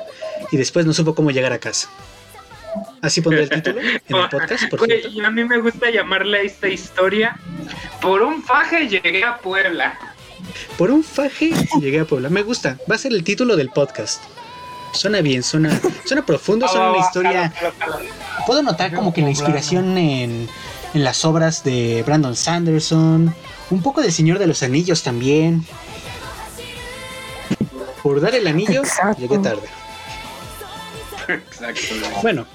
[0.50, 1.88] y después no supo cómo llegar a casa.
[3.02, 6.68] Así pondré el título en el podcast, por A mí me gusta llamarle a esta
[6.68, 7.36] historia
[8.00, 9.96] Por un faje llegué a Puebla.
[10.76, 12.28] Por un faje llegué a Puebla.
[12.30, 12.78] Me gusta.
[12.90, 14.22] Va a ser el título del podcast.
[14.92, 17.52] Suena bien, suena, suena profundo, suena una historia.
[18.46, 20.48] Puedo notar como que la inspiración en,
[20.94, 23.34] en las obras de Brandon Sanderson,
[23.70, 25.64] un poco del Señor de los Anillos también.
[28.02, 28.82] Por dar el anillo,
[29.18, 29.62] llegué tarde.
[31.28, 31.80] Exacto.
[32.22, 32.46] Bueno,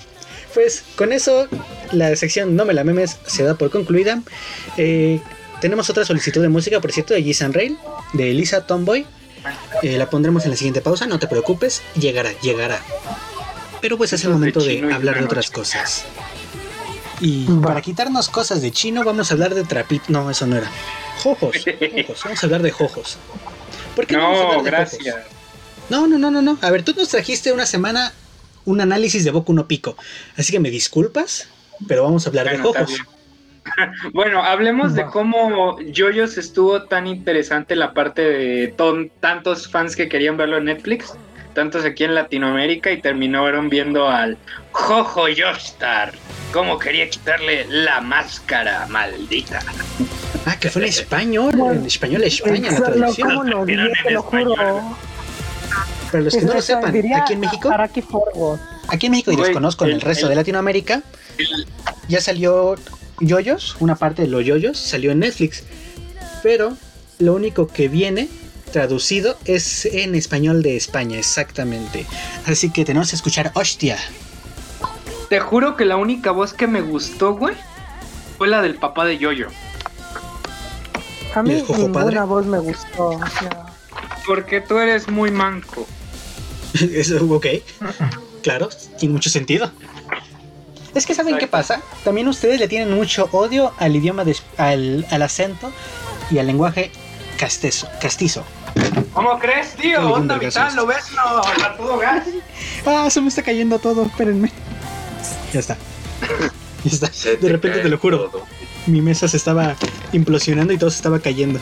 [0.53, 1.47] pues con eso
[1.91, 4.22] la sección No me la memes se da por concluida.
[4.78, 5.22] Eh,
[5.61, 7.78] tenemos otra solicitud de música, por cierto, de G Rail,
[8.13, 9.05] de Elisa Tomboy.
[9.84, 12.82] Eh, la pondremos en la siguiente pausa, no te preocupes, llegará, llegará.
[13.82, 16.05] Pero pues es el momento de hablar de otras cosas.
[17.22, 20.05] Y para quitarnos cosas de chino, vamos a hablar de trapito.
[20.09, 20.70] No, eso no era.
[21.17, 22.22] Jojos, jojos.
[22.24, 23.17] Vamos a hablar de jojos.
[23.95, 25.15] ¿Por qué no, gracias.
[25.89, 26.57] No, no, no, no, no.
[26.61, 28.13] A ver, tú nos trajiste una semana
[28.66, 29.95] un análisis de Boku no Pico.
[30.38, 31.49] Así que me disculpas,
[31.88, 32.99] pero vamos a hablar de jojos.
[34.14, 38.76] Bueno, hablemos de cómo Jojo's estuvo tan interesante la parte de
[39.20, 41.14] tantos fans que querían verlo en Netflix,
[41.53, 44.38] tantos aquí en Latinoamérica y terminaron viendo al
[44.72, 46.14] Jojo Joestar,
[46.51, 49.60] cómo quería quitarle la máscara maldita.
[50.45, 53.30] Ah, que fue en español, en español España la traducción.
[53.30, 54.55] ¿Cómo lo, te lo juro.
[56.11, 57.70] Para los que no lo sepan, aquí en México,
[58.88, 61.03] aquí en México y desconozco en el resto de Latinoamérica,
[62.07, 62.76] ya salió
[63.20, 65.63] Yoyos, una parte de los Yoyos salió en Netflix,
[66.41, 66.76] pero
[67.20, 68.30] lo único que viene
[68.72, 72.05] traducido es en español de España, exactamente.
[72.45, 73.97] Así que tenemos que escuchar Hostia.
[75.30, 77.55] Te juro que la única voz que me gustó, güey,
[78.38, 79.49] fue la del papá de Yoyo.
[81.36, 83.20] A mí ninguna voz me gustó.
[84.30, 85.88] Porque tú eres muy manco.
[86.93, 87.47] Eso, ok.
[88.43, 88.69] Claro,
[88.99, 89.71] tiene mucho sentido.
[90.93, 91.82] Es que ¿saben qué pasa?
[92.03, 94.23] También ustedes le tienen mucho odio al idioma,
[94.57, 95.71] al, acento
[96.30, 96.91] y al lenguaje
[97.39, 98.43] castezo, castizo.
[99.13, 100.13] ¿Cómo crees, tío?
[100.13, 100.75] ¿Onda vital?
[100.75, 101.05] ¿Lo ves?
[101.15, 102.27] No, a todo gas.
[102.86, 104.51] Ah, se me está cayendo todo, espérenme.
[105.53, 105.75] Ya está.
[106.84, 107.09] Ya está.
[107.36, 108.45] De repente te lo juro.
[108.86, 109.75] Mi mesa se estaba
[110.11, 111.59] implosionando y todo se estaba cayendo.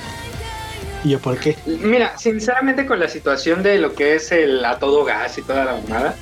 [1.03, 1.57] ¿Y yo por qué?
[1.65, 5.63] Mira, sinceramente con la situación de lo que es el a todo gas y toda
[5.65, 6.19] la mamada,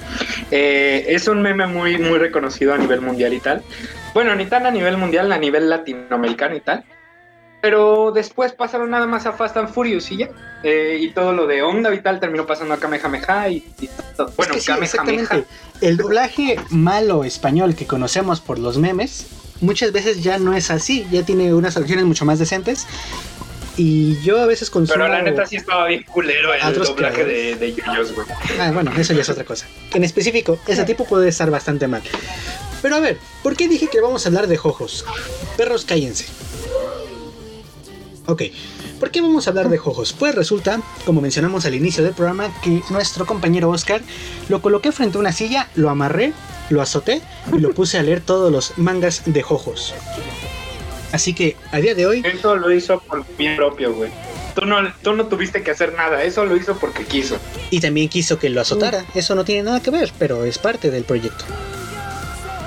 [0.51, 3.63] eh, es un meme muy, muy reconocido a nivel mundial y tal.
[4.13, 6.86] Bueno, ni tan a nivel mundial, a nivel latinoamericano y tal.
[7.61, 10.30] pero después pasaron nada más a Fast and Furious y ya.
[10.61, 14.32] Eh, y todo lo de Onda Vital terminó pasando a Kamehameha y, y todo.
[14.38, 15.45] Bueno, Es que sí, Kamehameha.
[15.82, 19.28] El doblaje malo español que conocemos por los memes,
[19.61, 22.86] muchas veces ya no es así, ya tiene unas traducciones mucho más decentes.
[23.78, 24.95] Y yo a veces consumo...
[24.95, 28.28] Pero la neta sí estaba bien culero el doblaje de, de Yoyos, güey.
[28.59, 29.67] Ah, bueno, eso ya es otra cosa.
[29.93, 32.01] En específico, ese tipo puede estar bastante mal.
[32.82, 35.05] Pero a ver, ¿por qué dije que vamos a hablar de jojos?
[35.57, 36.26] Perros, cállense.
[38.28, 38.43] Ok,
[38.99, 40.13] ¿por qué vamos a hablar de jojos?
[40.13, 44.01] Pues resulta, como mencionamos al inicio del programa, que nuestro compañero Oscar
[44.49, 46.34] lo coloqué frente a una silla, lo amarré,
[46.69, 47.21] lo azoté
[47.53, 49.93] y lo puse a leer todos los mangas de jojos.
[51.16, 54.11] Así que a día de hoy, Eso lo hizo por bien propio, güey.
[54.53, 57.38] Tú no, tú no tuviste que hacer nada, eso lo hizo porque quiso.
[57.72, 60.91] y también quiso que lo azotara, eso no tiene nada que ver, pero es parte
[60.91, 61.45] del proyecto.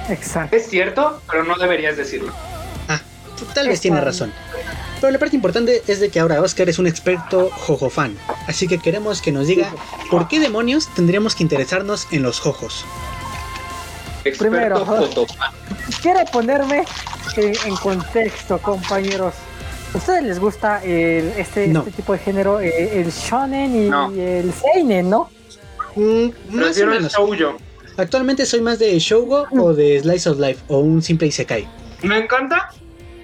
[0.09, 0.57] Exacto.
[0.57, 2.33] Es cierto, pero no deberías decirlo.
[2.89, 3.03] Ah,
[3.53, 4.33] tal vez tiene razón.
[4.99, 8.17] Pero la parte importante es de que ahora Oscar es un experto jojo fan.
[8.47, 9.75] Así que queremos que nos diga
[10.11, 12.87] por qué demonios tendríamos que interesarnos en los jojos.
[14.25, 15.01] Experto Primero, ajá.
[16.03, 16.85] Quiero ponerme
[17.37, 19.35] en, en contexto, compañeros.
[19.95, 21.81] ¿A ustedes les gusta el- este, No.
[21.81, 24.11] este tipo de género, eh, el shonen y No.
[24.13, 25.31] el seinen, no?
[25.97, 27.13] Mm, más o el menos.
[27.13, 27.57] shoujo.
[27.97, 31.67] Actualmente soy más de Shougo o de Slice of Life o un simple Isekai.
[32.03, 32.71] Me encanta.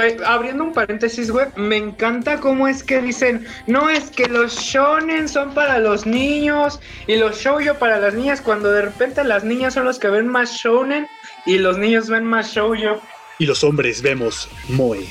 [0.00, 4.56] eh, abriendo un paréntesis, güey, me encanta cómo es que dicen, no es que los
[4.56, 9.44] shonen son para los niños y los shoujo para las niñas, cuando de repente las
[9.44, 11.06] niñas son los que ven más shonen
[11.46, 13.00] y los niños ven más shoujo.
[13.38, 15.06] Y los hombres vemos Moe.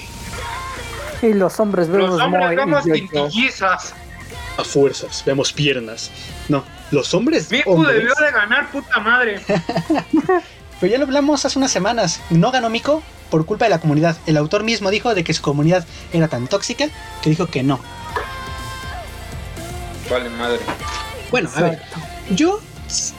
[1.21, 2.93] Y los hombres vemos Los hombres moe vemos yo-yo.
[2.95, 3.93] quintillizas.
[4.57, 6.11] A fuerzas, vemos piernas.
[6.49, 7.95] No, los hombres Miku hombres.
[7.95, 9.41] debió de ganar, puta madre.
[10.79, 12.19] Pero ya lo hablamos hace unas semanas.
[12.29, 14.17] No ganó Miko por culpa de la comunidad.
[14.27, 16.87] El autor mismo dijo de que su comunidad era tan tóxica
[17.21, 17.79] que dijo que no.
[20.09, 20.59] Vale, madre.
[21.31, 21.81] Bueno, a ver,
[22.31, 22.59] yo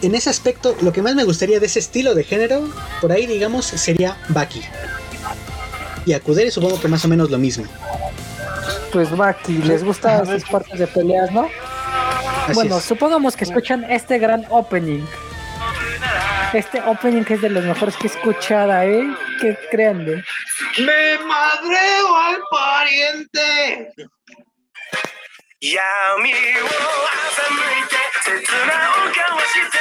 [0.03, 2.69] en ese aspecto lo que más me gustaría de ese estilo de género,
[3.01, 4.63] por ahí digamos, sería Baki.
[6.07, 7.65] Y Akudere supongo que más o menos lo mismo.
[8.93, 11.49] Pues Baki, les gustan esas partes de peleas, ¿no?
[12.47, 12.85] Así bueno, es.
[12.85, 15.05] supongamos que escuchan este gran opening.
[16.53, 19.05] Este opening que es de los mejores que he escuchado, ¿eh?
[19.41, 20.23] Que créanme.
[20.79, 23.93] ¡Me madreo al pariente!
[25.64, 26.34] 闇を欺い
[27.88, 29.78] て切なを交わして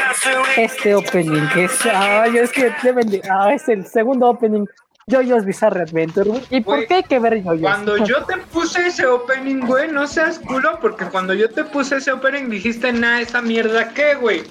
[0.00, 1.86] 刃すり Este opening que es.
[1.86, 3.22] Ay, es que deben de.
[3.30, 4.66] Ah, es el segundo opening.
[5.10, 6.30] Jojo's Bizarre Adventure.
[6.50, 7.60] ¿Y por Güey, qué hay que ver Jojo's?
[7.60, 11.96] Cuando yo te puse ese opening, güey, no seas culo, porque cuando yo te puse
[11.96, 14.42] ese opening dijiste, nah, esa mierda, ¿qué, güey?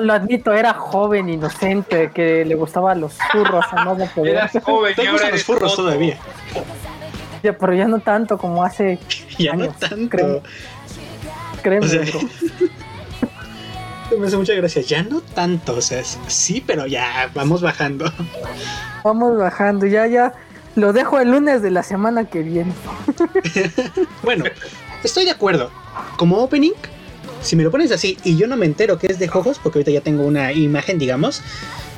[0.00, 4.34] Lo admito, era joven, inocente, que le gustaban los furros a no poder.
[4.36, 5.82] Eras joven y ¿Te ahora gustan los eres furros joto.
[5.84, 6.18] todavía?
[7.43, 8.99] Ya, Pero ya no tanto como hace.
[9.37, 10.09] Ya no tanto.
[10.09, 10.41] Créeme,
[11.61, 12.03] créeme, O sea.
[14.17, 14.81] Me hace mucha gracia.
[14.81, 15.75] Ya no tanto.
[15.75, 18.11] O sea, sí, pero ya vamos bajando.
[19.03, 20.33] Vamos bajando, ya, ya.
[20.75, 22.73] Lo dejo el lunes de la semana que viene.
[24.23, 24.45] Bueno,
[25.03, 25.71] estoy de acuerdo.
[26.17, 26.73] Como opening,
[27.41, 29.79] si me lo pones así y yo no me entero que es de Jojos, porque
[29.79, 31.41] ahorita ya tengo una imagen, digamos,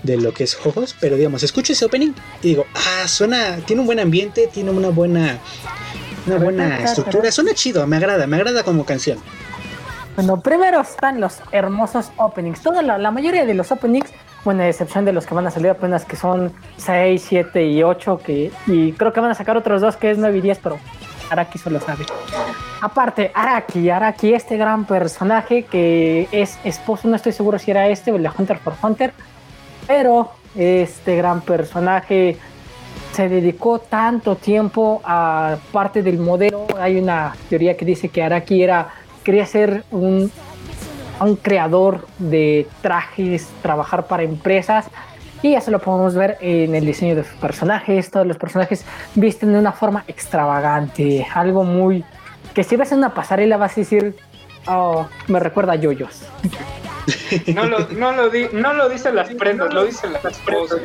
[0.04, 3.82] de lo que es Jojos, pero digamos, escucho ese opening y digo, ah, suena, tiene
[3.82, 5.40] un buen ambiente, tiene una buena,
[6.28, 9.20] una buena estructura, suena chido, me agrada, me agrada como canción.
[10.16, 12.62] Bueno, primero están los hermosos openings.
[12.62, 14.10] Toda la, la mayoría de los openings,
[14.44, 17.84] bueno, a excepción de los que van a salir apenas que son 6, 7 y
[17.84, 20.60] 8, que, y creo que van a sacar otros dos que es 9 y 10,
[20.62, 20.80] pero
[21.30, 22.06] Araki solo sabe.
[22.82, 28.12] Aparte, Araki, Araki, este gran personaje que es esposo, no estoy seguro si era este
[28.12, 29.14] o el de Hunter por Hunter,
[29.88, 32.38] pero este gran personaje
[33.14, 36.66] se dedicó tanto tiempo a parte del modelo.
[36.80, 38.90] Hay una teoría que dice que Araki era
[39.24, 40.32] quería ser un,
[41.20, 44.88] un creador de trajes, trabajar para empresas.
[45.44, 48.12] Y eso lo podemos ver en el diseño de sus personajes.
[48.12, 51.26] Todos los personajes visten de una forma extravagante.
[51.34, 52.06] Algo muy...
[52.54, 54.16] Que si ves en una pasarela vas a decir...
[54.68, 56.22] Oh, me recuerda a Yoyos.
[57.48, 60.82] No lo, no lo, di, no lo dicen las prendas, lo dicen las poses.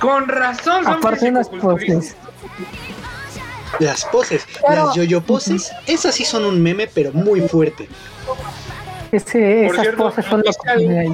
[0.00, 2.16] Con razón son Aparte unas poses.
[3.80, 7.88] Las poses, Pero- las yo-yo poses, esas sí son un meme, pero muy fuerte.
[9.10, 11.12] Ese, esas cierto, poses son lo güey,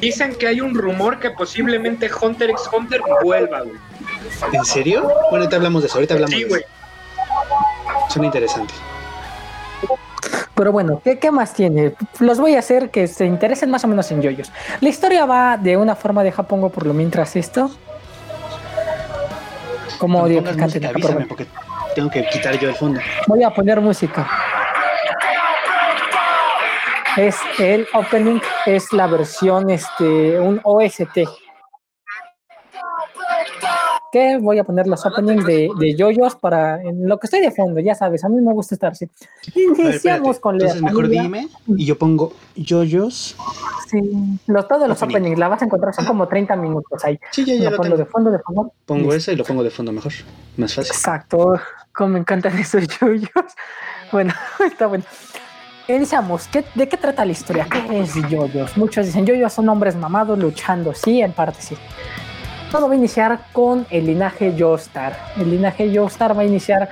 [0.00, 3.76] Dicen que hay un rumor que posiblemente Hunter x Hunter vuelva, güey.
[4.52, 5.02] ¿En serio?
[5.02, 6.62] Bueno, ahorita hablamos de eso, ahorita hablamos Sí, de güey.
[6.62, 6.70] eso.
[8.12, 8.72] Suena interesante.
[10.60, 11.94] Pero bueno, ¿qué, ¿qué más tiene?
[12.18, 14.52] Los voy a hacer que se interesen más o menos en yoyos.
[14.82, 17.70] La historia va de una forma, deja pongo por lo mientras esto.
[19.96, 21.46] Como odio que canten música, avísame porque
[21.94, 23.00] tengo que quitar yo el fondo.
[23.26, 24.28] Voy a poner música.
[27.16, 31.20] Es el opening, es la versión, este, un OST.
[34.12, 37.52] Que voy a poner los openings de, de yoyos para en lo que estoy de
[37.52, 39.06] fondo, ya sabes, a mí me gusta estar así.
[39.54, 40.40] Ver, Iniciamos espérate.
[40.40, 43.36] con la Entonces mejor dime y yo pongo yoyos.
[43.88, 43.98] Sí,
[44.46, 45.16] los, todos los Opening.
[45.16, 47.18] openings la vas a encontrar, son como 30 minutos ahí.
[47.30, 47.96] Sí, ya, ya Lo lo pongo tengo.
[47.98, 48.72] de fondo, de fondo.
[48.86, 50.12] Pongo eso y lo pongo de fondo mejor.
[50.56, 50.92] Más fácil.
[50.92, 51.54] Exacto,
[51.94, 53.30] como me encantan esos yoyos.
[54.12, 54.34] Bueno,
[54.66, 55.04] está bueno.
[55.86, 56.48] Iniciamos.
[56.48, 57.66] ¿Qué, ¿De qué trata la historia?
[57.70, 58.76] ¿Qué es yoyos?
[58.76, 60.92] Muchos dicen yoyos son hombres mamados luchando.
[60.94, 61.76] Sí, en parte sí.
[62.70, 65.16] Todo va a iniciar con el linaje Joestar.
[65.36, 66.88] El linaje Joestar va a iniciar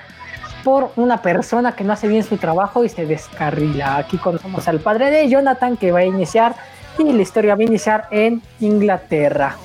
[0.65, 3.97] por una persona que no hace bien su trabajo y se descarrila.
[3.97, 6.57] Aquí conocemos al padre de Jonathan que va a iniciar
[6.99, 9.57] y la historia va a iniciar en Inglaterra.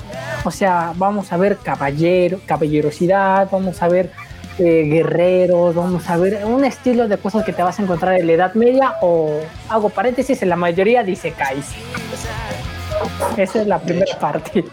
[0.45, 4.11] O sea, vamos a ver caballero, caballerosidad, vamos a ver
[4.59, 8.27] eh, guerreros, vamos a ver un estilo de cosas que te vas a encontrar en
[8.27, 11.73] la Edad Media o hago paréntesis, en la mayoría dice Kais.
[13.35, 14.63] Esa es la primera parte.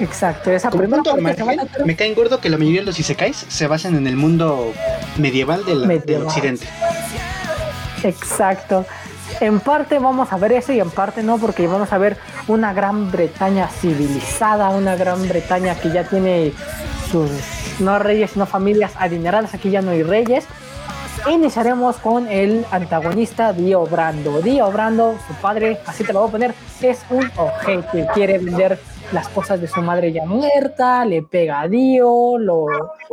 [0.00, 2.86] Exacto, esa Como primera punto parte van a me caen gordo que la mayoría de
[2.86, 4.72] los isekais se basan en el mundo
[5.18, 6.26] medieval del, del Medieval.
[6.26, 6.66] occidente.
[8.02, 8.86] Exacto.
[9.40, 12.16] En parte vamos a ver eso y en parte no, porque vamos a ver
[12.48, 16.52] una Gran Bretaña civilizada, una Gran Bretaña que ya tiene
[17.10, 17.30] sus
[17.78, 19.54] no reyes, sino familias adineradas.
[19.54, 20.44] Aquí ya no hay reyes.
[21.30, 24.40] Iniciaremos con el antagonista Dio Brando.
[24.40, 28.08] Dio Brando, su padre, así te lo voy a poner, es un ojete.
[28.14, 28.78] Quiere vender
[29.12, 32.66] las cosas de su madre ya muerta, le pega a Dio, lo,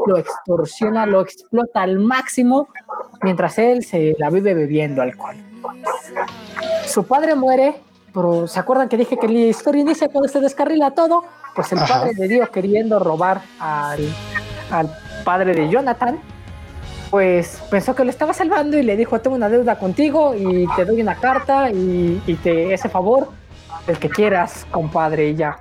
[0.05, 2.69] lo extorsiona, lo explota al máximo,
[3.21, 5.35] mientras él se la vive bebiendo alcohol.
[6.85, 7.75] Su padre muere,
[8.13, 11.23] pero ¿se acuerdan que dije que la historia inicia cuando se descarrila todo?
[11.55, 12.01] Pues el Ajá.
[12.01, 13.99] padre de Dio queriendo robar al,
[14.71, 14.89] al
[15.23, 16.19] padre de Jonathan,
[17.09, 20.85] pues pensó que lo estaba salvando y le dijo, tengo una deuda contigo y te
[20.85, 23.29] doy una carta y, y te ese favor,
[23.87, 25.57] el que quieras, compadre, y ya.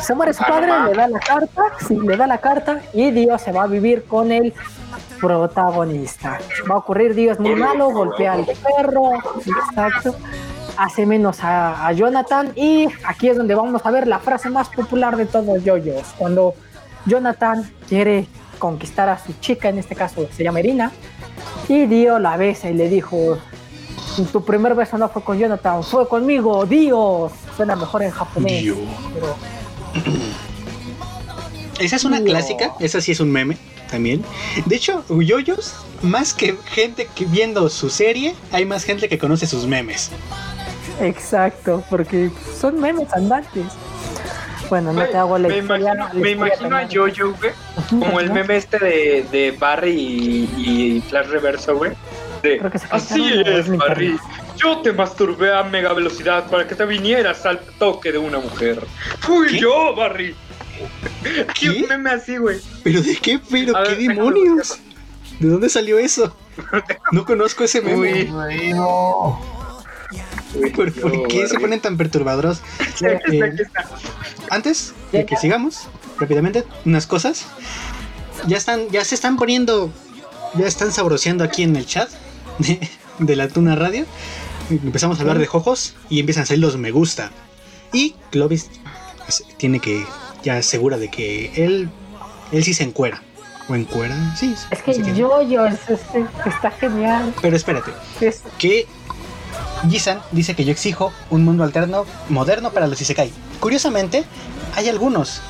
[0.00, 3.52] Se muere su padre, le da la carta, le da la carta y Dios se
[3.52, 4.54] va a vivir con el
[5.20, 6.38] protagonista.
[6.70, 10.14] Va a ocurrir, Dios muy malo, golpea al perro, exacto,
[10.76, 14.68] hace menos a, a Jonathan y aquí es donde vamos a ver la frase más
[14.68, 16.54] popular de todos yoyos, cuando
[17.06, 18.26] Jonathan quiere
[18.58, 20.92] conquistar a su chica, en este caso se llama Irina,
[21.68, 23.38] y Dio la besa y le dijo,
[24.24, 27.32] tu primer beso no fue con Jonathan, fue conmigo, Dios.
[27.56, 28.62] Suena mejor en japonés.
[28.62, 28.76] Dio.
[29.14, 29.36] pero-
[31.78, 33.58] Esa es una clásica, esa sí es un meme
[33.90, 34.24] también.
[34.64, 39.46] De hecho, yoyos, más que gente que viendo su serie, hay más gente que conoce
[39.46, 40.10] sus memes.
[41.02, 43.64] Exacto, porque son memes andantes.
[44.70, 47.52] Bueno, no te hago la me historia- imagino, la me imagino a Jojo, güey,
[47.90, 49.90] como el meme este de, de Barry
[50.56, 51.92] y, y Flash Reverso, güey.
[52.46, 54.18] De, Creo que se Así es Barry.
[54.56, 58.82] Yo te masturbé a mega velocidad para que te vinieras al toque de una mujer.
[59.20, 59.60] Fui ¿Qué?
[59.60, 60.34] yo, Barry.
[61.58, 61.86] ¿Qué?
[61.88, 62.58] Meme así, güey.
[62.82, 63.38] ¿Pero de qué?
[63.50, 64.78] ¿Pero A qué ver, demonios?
[65.40, 66.34] ¿De dónde salió eso?
[67.12, 68.30] No conozco ese meme.
[68.30, 68.74] Uy.
[70.74, 72.24] ¿Por, por qué se ponen tan está,
[73.00, 73.52] Eh,
[74.50, 75.88] antes de que sigamos
[76.18, 77.46] rápidamente unas cosas
[78.46, 79.90] ya están ya se están poniendo
[80.54, 82.08] ya están sabroseando aquí en el chat
[82.58, 82.80] de,
[83.18, 84.04] de la Tuna Radio
[84.70, 87.30] empezamos a hablar de jojos y empiezan a salir los me gusta
[87.92, 88.68] y Clovis
[89.56, 90.04] tiene que
[90.42, 91.88] ya segura de que él
[92.52, 93.22] él sí se encuera
[93.68, 95.18] o encuera sí Es que no sé qué.
[95.18, 96.00] Yoyo es- es-
[96.46, 97.32] está genial.
[97.40, 97.90] pero espérate
[98.20, 98.86] Es- que
[99.88, 103.30] Gisan dice que yo exijo un mundo alterno moderno para los Isekai.
[103.60, 104.24] Curiosamente,
[104.74, 105.40] hay algunos,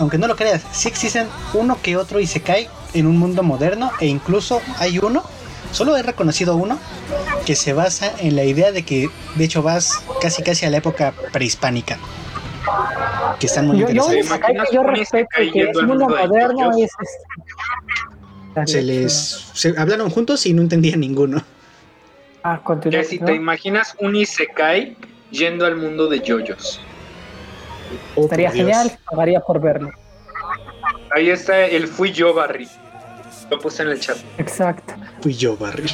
[0.00, 4.06] aunque no lo creas, sí existen uno que otro Isekai en un mundo moderno e
[4.06, 5.22] incluso hay uno,
[5.72, 6.78] solo he reconocido uno,
[7.46, 10.78] que se basa en la idea de que de hecho vas casi casi a la
[10.78, 11.98] época prehispánica.
[13.40, 14.28] Que están muy yo, yo, interesantes.
[14.28, 18.66] ¿Te imaginas que yo un respeto que es mundo mundo de moderno es este.
[18.66, 19.12] Se les
[19.54, 21.42] se hablaron juntos y no entendían ninguno.
[22.42, 23.26] Ah, Que si ¿no?
[23.26, 24.96] te imaginas un Isekai
[25.30, 26.80] yendo al mundo de yoyos.
[28.16, 28.66] Oh, Estaría Dios.
[28.66, 29.90] genial, pagaría por verlo.
[31.14, 32.68] Ahí está el fui yo, Barry.
[33.50, 34.16] Lo puse en el chat.
[34.36, 34.94] Exacto.
[35.22, 35.86] Fui yo, Barry.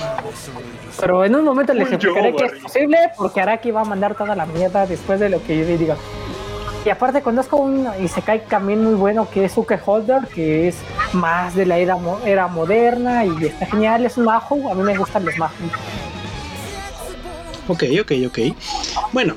[1.01, 4.15] Pero en un momento les yo, explicaré que es posible porque Araki va a mandar
[4.17, 5.97] toda la mierda después de lo que yo diga.
[6.85, 10.77] Y aparte conozco un Isekai también muy bueno que es Uke Holder, que es
[11.15, 14.83] más de la era, mo- era moderna y está genial, es un majo, a mí
[14.83, 15.57] me gustan los majos.
[17.69, 18.39] Ok, ok, ok.
[19.13, 19.37] Bueno,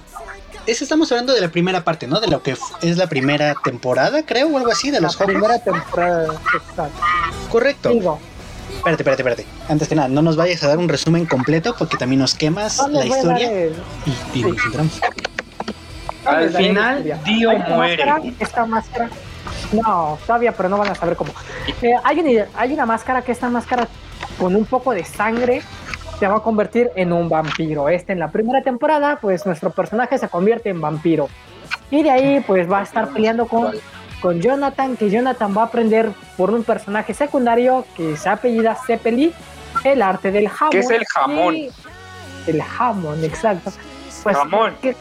[0.67, 2.19] es, estamos hablando de la primera parte, ¿no?
[2.19, 5.31] De lo que es la primera temporada, creo, o algo así, de La los Hawks.
[5.33, 6.33] primera temporada.
[6.53, 6.99] Exacto.
[7.51, 7.89] Correcto.
[7.89, 8.19] Digo,
[8.77, 9.45] Espérate, espérate, espérate.
[9.69, 12.77] Antes que nada, no nos vayas a dar un resumen completo porque también nos quemas
[12.77, 13.73] no la historia el-
[14.33, 15.01] y, y nos entramos.
[16.25, 17.21] Al la final.
[17.25, 18.05] Dio muere.
[18.05, 19.09] máscara, esta máscara.
[19.71, 21.31] No, todavía, pero no van a saber cómo.
[21.81, 23.87] Eh, hay, una, hay una máscara que esta máscara
[24.37, 25.61] con un poco de sangre
[26.19, 27.89] se va a convertir en un vampiro.
[27.89, 31.29] Este en la primera temporada, pues nuestro personaje se convierte en vampiro.
[31.91, 33.71] Y de ahí, pues va a estar peleando con,
[34.21, 39.33] con Jonathan, que Jonathan va a aprender por un personaje secundario que se apellida Zeppeli,
[39.83, 40.71] el arte del jamón.
[40.71, 41.55] ¿Qué es el jamón?
[41.55, 41.69] y-
[42.47, 43.71] El jamón, exacto.
[44.23, 44.73] Pues, Jamón.
[44.81, 44.95] que-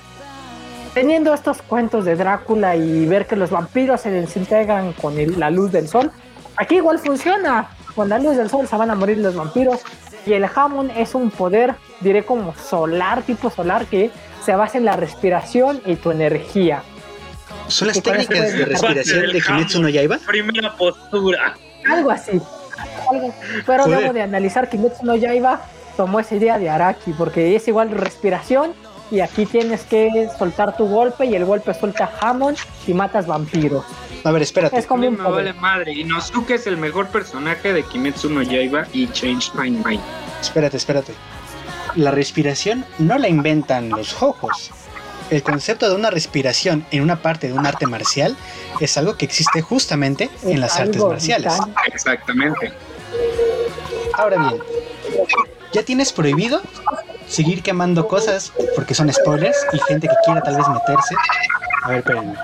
[0.94, 5.50] teniendo estos cuentos de Drácula y ver que los vampiros se desintegran con el- la
[5.50, 6.10] luz del sol,
[6.56, 7.68] aquí igual funciona.
[7.94, 9.80] Con la luz del sol se van a morir los vampiros.
[10.26, 14.10] Y el jamón es un poder, diré como solar, tipo solar, que
[14.44, 16.82] se basa en la respiración y tu energía.
[17.68, 20.18] ¿Son las ¿Qué tal técnicas de respiración de Kimetsu no Yaiba?
[20.26, 21.54] Primera postura.
[21.88, 22.40] Algo así.
[23.10, 23.32] Algo-
[23.64, 23.98] Pero Joder.
[24.00, 25.60] debo de analizar Kimetsu no Yaiba
[25.96, 28.74] tomó esa idea de Araki, porque es igual respiración
[29.10, 33.84] y aquí tienes que soltar tu golpe y el golpe suelta Hammond y matas vampiros.
[34.24, 34.76] A ver, espérate.
[34.78, 35.92] Es A como un me vale madre.
[35.92, 40.00] Inosuke es el mejor personaje de Kimetsu no Yaiba y Change My Mind.
[40.40, 41.12] Espérate, espérate.
[41.94, 44.70] La respiración no la inventan los ojos.
[45.30, 48.36] El concepto de una respiración en una parte de un arte marcial
[48.80, 51.52] es algo que existe justamente en Es las artes marciales.
[51.54, 51.74] vital.
[51.86, 52.72] Exactamente.
[54.14, 54.62] Ahora bien,
[55.72, 56.60] ya tienes prohibido
[57.28, 61.14] seguir quemando cosas porque son spoilers y gente que quiera tal vez meterse.
[61.82, 62.34] A ver, espérenme.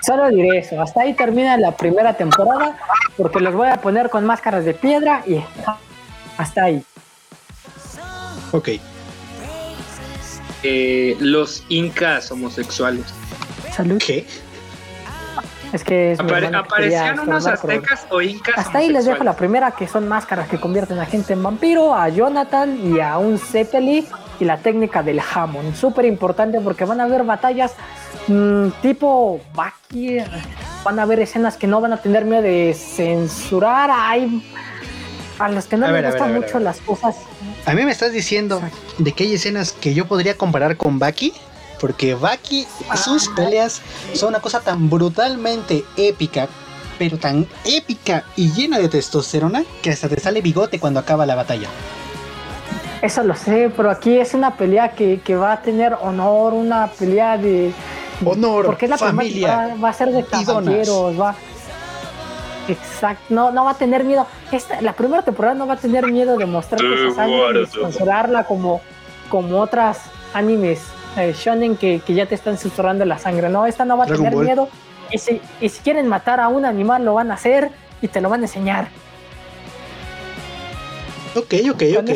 [0.00, 0.80] Solo diré eso.
[0.80, 2.76] Hasta ahí termina la primera temporada
[3.16, 5.42] porque los voy a poner con máscaras de piedra y
[6.38, 6.82] hasta ahí.
[8.52, 8.68] Ok.
[10.62, 13.04] Eh, los incas homosexuales.
[13.74, 13.98] Salud.
[14.04, 14.26] ¿Qué?
[15.72, 19.70] Es que es Apare- ¿Aparecían unos aztecas o incas Hasta ahí les dejo la primera,
[19.70, 24.06] que son máscaras que convierten a gente en vampiro, a Jonathan y a un Zeppeli
[24.40, 25.76] y la técnica del Hammond.
[25.76, 27.74] Súper importante porque van a haber batallas
[28.26, 30.18] mm, tipo Baki.
[30.82, 33.90] Van a haber escenas que no van a tener miedo de censurar.
[33.92, 34.42] Hay
[35.38, 36.62] a los que no les gustan mucho ver.
[36.62, 37.16] las cosas.
[37.66, 38.60] A mí me estás diciendo
[38.98, 41.32] de que hay escenas que yo podría comparar con Baki,
[41.80, 42.66] porque Baki,
[42.96, 43.80] sus peleas
[44.14, 46.48] son una cosa tan brutalmente épica,
[46.98, 51.34] pero tan épica y llena de testosterona que hasta te sale bigote cuando acaba la
[51.34, 51.68] batalla.
[53.02, 56.88] Eso lo sé, pero aquí es una pelea que, que va a tener honor, una
[56.88, 57.72] pelea de.
[58.24, 61.34] Honor, porque es la primera familia va a ser de caballeros, va.
[62.68, 64.26] Exacto, no, no va a tener miedo.
[64.52, 68.44] Esta, la primera temporada no va a tener miedo de mostrar esa sangre y censurarla
[68.44, 68.82] como,
[69.30, 70.02] como otras
[70.34, 70.82] animes
[71.16, 73.48] eh, shonen que, que ya te están censurando la sangre.
[73.48, 74.44] No, esta no va a Dragon tener Ball.
[74.44, 74.68] miedo.
[75.10, 77.70] Y si, y si quieren matar a un animal, lo van a hacer
[78.02, 78.88] y te lo van a enseñar.
[81.34, 82.10] Ok, ok, ok.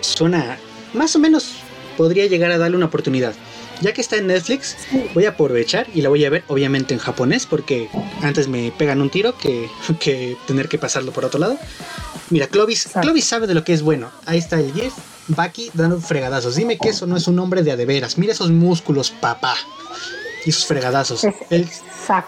[0.00, 0.58] Suena.
[0.94, 1.52] Más o menos
[1.96, 3.34] podría llegar a darle una oportunidad.
[3.80, 4.76] Ya que está en Netflix,
[5.14, 7.88] voy a aprovechar y la voy a ver obviamente en japonés porque
[8.22, 9.68] antes me pegan un tiro que,
[10.00, 11.58] que tener que pasarlo por otro lado.
[12.28, 13.06] Mira, Clovis, Exacto.
[13.06, 14.10] Clovis sabe de lo que es bueno.
[14.26, 14.92] Ahí está el Jeff,
[15.28, 16.56] Baki dando fregadazos.
[16.56, 18.18] Dime que eso no es un hombre de a de veras.
[18.18, 19.56] Mira esos músculos, papá.
[20.44, 21.24] Y esos fregadazos.
[21.50, 21.68] Él-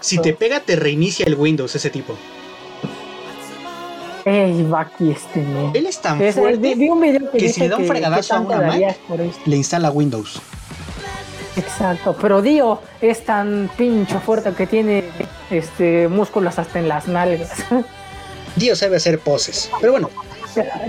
[0.01, 2.17] si te pega, te reinicia el Windows ese tipo.
[4.25, 5.71] Ey, Baki este men.
[5.73, 7.85] Él es tan Es- fuerte vi un video que, que dice si le da un
[7.85, 9.41] fregadazo a una Mac, darías por esto.
[9.45, 10.41] le instala Windows.
[11.57, 15.03] Exacto, pero Dio es tan pincho fuerte que tiene
[15.51, 17.51] este músculos hasta en las nalgas.
[18.55, 19.69] Dios sabe hacer poses.
[19.79, 20.09] Pero bueno,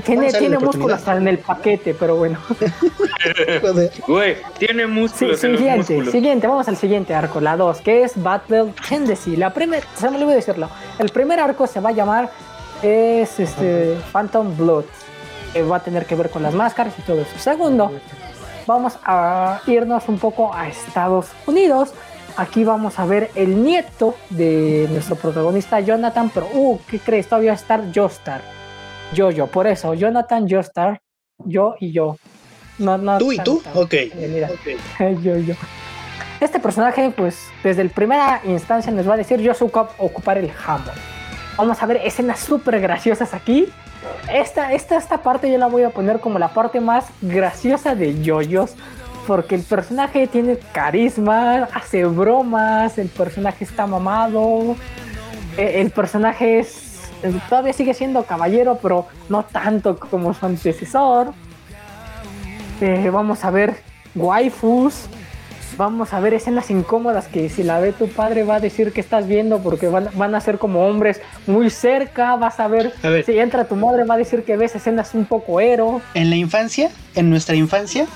[0.04, 2.38] tiene tiene músculos hasta en el paquete, pero bueno.
[4.06, 6.12] Güey, tiene Sí, músculos en los siguiente, músculos.
[6.12, 9.36] siguiente, vamos al siguiente arco, la 2, que es Battle Tendency.
[9.36, 10.68] La primera, se me olvidó decirlo.
[10.98, 12.30] El primer arco se va a llamar
[12.82, 14.84] es este Phantom Blood.
[15.52, 17.38] que va a tener que ver con las máscaras y todo eso.
[17.38, 17.92] Segundo,
[18.66, 21.92] vamos a irnos un poco a Estados Unidos.
[22.36, 27.28] Aquí vamos a ver el nieto de nuestro protagonista Jonathan, pero uh, ¿qué crees?
[27.28, 28.40] Todavía va a estar Joestar.
[29.12, 31.00] Yo, yo, por eso, Jonathan, Joestar,
[31.38, 32.16] yo y yo.
[32.78, 33.60] No, no, ¿Tú y tú?
[33.62, 33.94] tan- Ok.
[34.16, 34.48] Mira,
[35.22, 35.54] yo, yo.
[36.40, 40.50] Este personaje, pues, desde la primera instancia nos va a decir, yo ocup- ocupar el
[40.66, 40.90] Hammond.
[41.56, 43.68] Vamos a ver escenas súper graciosas aquí.
[44.32, 48.20] Esta, esta, esta parte yo la voy a poner como la parte más graciosa de
[48.22, 48.74] Yoyos.
[49.26, 54.76] Porque el personaje tiene carisma, hace bromas, el personaje está mamado.
[55.56, 57.10] eh, El personaje es,
[57.48, 61.32] todavía sigue siendo caballero, pero no tanto como su antecesor.
[62.82, 63.76] Eh, vamos a ver
[64.14, 65.06] waifus.
[65.76, 69.00] Vamos a ver escenas incómodas que si la ve tu padre va a decir que
[69.00, 73.08] estás viendo porque van, van a ser como hombres muy cerca, vas a ver, A
[73.08, 73.24] ver.
[73.24, 76.00] si entra tu madre va a decir que ves escenas un poco ero.
[76.14, 78.06] En la infancia, en nuestra infancia,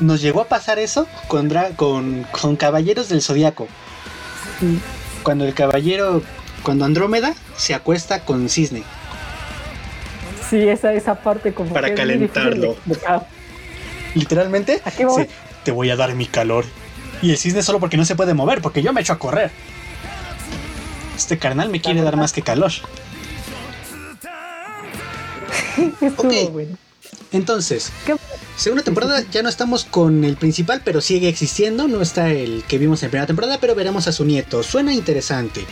[0.00, 3.68] nos llegó a pasar eso con, con, con Caballeros del Zodiaco.
[5.22, 6.22] Cuando el caballero,
[6.64, 8.82] cuando Andrómeda se acuesta con Cisne.
[10.50, 12.76] Sí, esa, esa parte como Para que es muy de calentarlo.
[14.14, 15.22] Literalmente, Aquí vamos.
[15.22, 15.28] sí,
[15.64, 16.64] te voy a dar mi calor.
[17.22, 19.50] Y el cisne solo porque no se puede mover, porque yo me echo a correr.
[21.16, 22.72] Este carnal me quiere dar más que calor.
[26.00, 26.50] Estuvo Ok.
[26.52, 26.76] bueno.
[27.32, 28.16] Entonces, ¿Qué-
[28.56, 31.88] segunda temporada ya no estamos con el principal, pero sigue existiendo.
[31.88, 34.62] No está el que vimos en primera temporada, pero veremos a su nieto.
[34.62, 35.64] Suena interesante.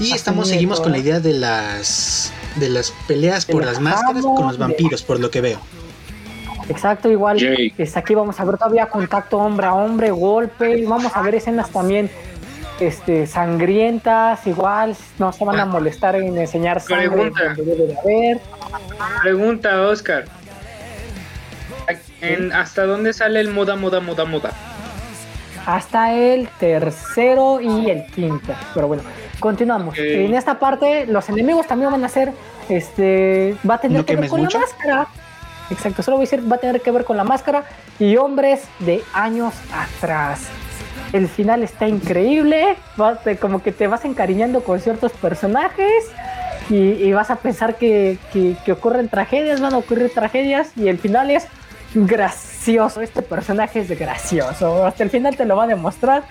[0.00, 4.22] Y estamos, seguimos con la idea de las de las peleas por la las máscaras
[4.22, 5.60] con los vampiros, por lo que veo.
[6.68, 7.38] Exacto, igual.
[7.78, 11.34] Es aquí vamos a ver todavía contacto hombre a hombre, golpe, y vamos a ver
[11.36, 12.10] escenas también
[12.80, 17.54] este, sangrientas, igual, no se van a molestar en enseñar sangre Pregunta.
[17.56, 18.40] debe de haber.
[19.22, 20.24] Pregunta, Oscar.
[22.20, 24.50] ¿En- ¿Hasta dónde sale el moda, moda, moda, moda?
[25.66, 28.54] hasta el tercero y el quinto.
[28.72, 29.02] Pero bueno,
[29.38, 29.92] continuamos.
[29.94, 30.00] Ok.
[30.02, 32.32] En esta parte, los enemigos también van a ser,
[32.70, 34.58] este, va a tener ¿No que ver con mucho?
[34.58, 35.06] la máscara.
[35.70, 37.64] Exacto, solo voy a decir, va a tener que ver con la máscara
[37.98, 40.42] y hombres de años atrás.
[41.12, 42.76] El final está increíble,
[43.40, 46.04] como que te vas encariñando con ciertos personajes
[46.70, 50.88] y, y vas a pensar que, que- que ocurren tragedias, van a ocurrir tragedias y
[50.88, 51.46] el final es
[51.94, 53.00] gracioso.
[53.00, 54.84] Este personaje es gracioso.
[54.86, 56.24] Hasta el final te lo va a demostrar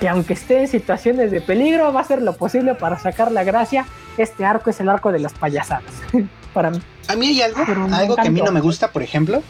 [0.00, 3.44] que aunque esté en situaciones de peligro, va a hacer lo posible para sacar la
[3.44, 3.86] gracia.
[4.18, 5.84] Este arco es el arco de las payasadas.
[6.54, 6.80] para mí.
[7.08, 9.42] A mí hay algo, Pero algo que a mí no me gusta, por ejemplo,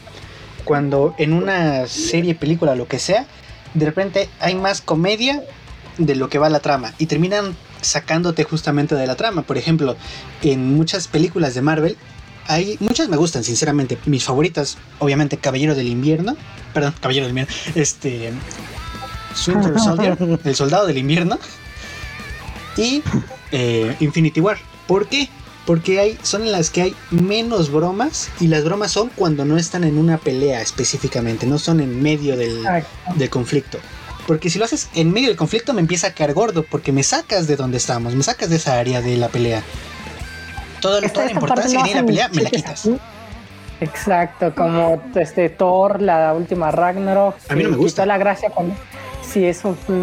[0.65, 3.25] cuando en una serie, película, lo que sea,
[3.73, 5.43] de repente hay más comedia
[5.97, 9.43] de lo que va la trama y terminan sacándote justamente de la trama.
[9.43, 9.95] Por ejemplo,
[10.41, 11.97] en muchas películas de Marvel,
[12.47, 13.97] hay muchas me gustan, sinceramente.
[14.05, 16.35] Mis favoritas, obviamente, Caballero del Invierno,
[16.73, 18.33] perdón, Caballero del Invierno, este,
[19.47, 21.39] Winter Soldier, el Soldado del Invierno
[22.77, 23.01] y
[23.51, 24.57] eh, Infinity War.
[24.87, 25.29] ¿Por qué?
[25.65, 29.57] Porque hay, son en las que hay menos bromas y las bromas son cuando no
[29.57, 32.63] están en una pelea específicamente, no son en medio del,
[33.15, 33.79] del conflicto.
[34.27, 37.03] Porque si lo haces en medio del conflicto me empieza a caer gordo porque me
[37.03, 39.63] sacas de donde estamos, me sacas de esa área de la pelea.
[40.81, 42.89] Todo, Esta- toda la esta importancia que tiene la pelea me la quitas.
[43.81, 47.35] Exacto, como este Thor, la última Ragnarok.
[47.49, 48.05] A mí no me gusta.
[48.05, 48.73] la gracia cuando.
[49.27, 49.75] Sí, eso.
[49.85, 49.95] fue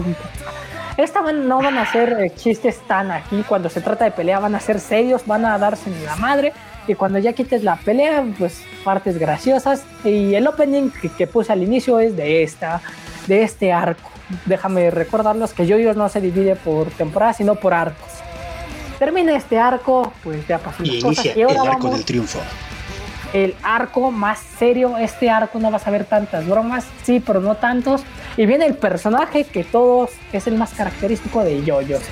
[0.96, 3.44] Esta van- no van a ser eh, chistes tan aquí.
[3.48, 6.52] Cuando se trata de pelea, van a ser serios, van a darse en la madre.
[6.86, 9.84] Y cuando ya quites la pelea, pues partes graciosas.
[10.04, 12.80] Y el opening que, que puse al inicio es de esta,
[13.26, 14.10] de este arco.
[14.46, 18.08] Déjame recordarlos que Yoyos no se divide por temporada, sino por arcos.
[18.98, 21.24] Termina este arco, pues ya pasó Y cosas.
[21.26, 22.38] inicia Y ahora el arco vamos del triunfo.
[23.32, 24.96] el arco más serio.
[24.98, 28.02] Este arco no vas a ver tantas bromas, sí, pero no tantos.
[28.36, 32.02] Y viene el personaje que todos es el más característico de Yoyos,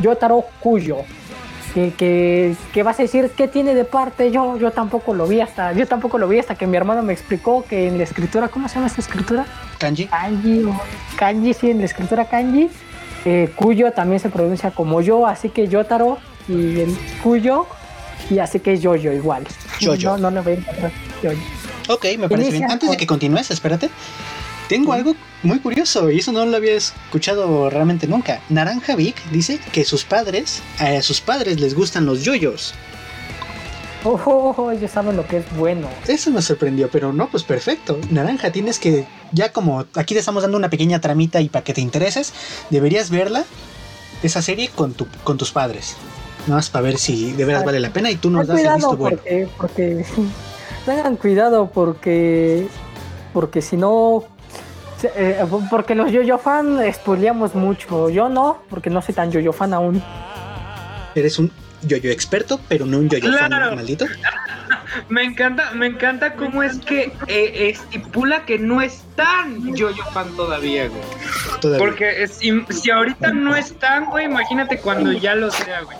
[0.00, 0.98] Yotaro Kuyo.
[1.74, 5.40] Que, que, que vas a decir qué tiene de parte yo yo tampoco lo vi
[5.40, 8.48] hasta yo tampoco lo vi hasta que mi hermano me explicó que en la escritura
[8.48, 9.46] cómo se llama esta escritura
[9.78, 10.06] Kanji.
[10.06, 10.64] kanji
[11.14, 12.68] kanji sí en la escritura kanji
[13.24, 16.18] eh, Kuyo también se pronuncia como yo así que Yotaro
[16.48, 17.66] y el Kuyo
[18.30, 19.46] y así que Yoyo igual
[19.78, 20.18] Yoyo.
[20.18, 20.90] no no le voy a encontrar
[21.22, 21.38] Yoyo
[21.88, 22.70] Ok, me parece bien.
[22.70, 23.90] Antes de que continúes, espérate.
[24.70, 28.40] Tengo algo muy curioso y eso no lo había escuchado realmente nunca.
[28.50, 32.72] Naranja Vic dice que sus padres, a sus padres les gustan los yoyos.
[34.04, 35.88] Oh, oh, oh, ellos saben lo que es bueno.
[36.06, 37.98] Eso me sorprendió, pero no, pues perfecto.
[38.10, 41.74] Naranja, tienes que, ya como aquí te estamos dando una pequeña tramita y para que
[41.74, 42.32] te intereses,
[42.70, 43.44] deberías verla,
[44.22, 45.96] esa serie con, tu, con tus padres.
[46.42, 48.64] Nada más para ver si de veras vale la pena y tú nos Ten das
[48.64, 49.16] el visto bueno.
[49.16, 50.06] porque, porque
[50.86, 52.68] tengan cuidado porque
[53.32, 54.24] porque si no
[55.04, 58.10] eh, porque los yo-yo fan spoileamos mucho.
[58.10, 60.02] Yo no, porque no soy tan yo-yo fan aún.
[61.14, 61.50] Eres un
[61.82, 64.06] yoyo experto, pero no un yoyo fan maldito.
[65.08, 70.34] Me encanta, me encanta cómo es que eh, estipula que no es tan yo-yo fan
[70.36, 71.00] todavía, güey.
[71.60, 71.84] Todavía.
[71.86, 75.96] Porque es- si, ahorita no están, güey, imagínate cuando ya lo sea, güey.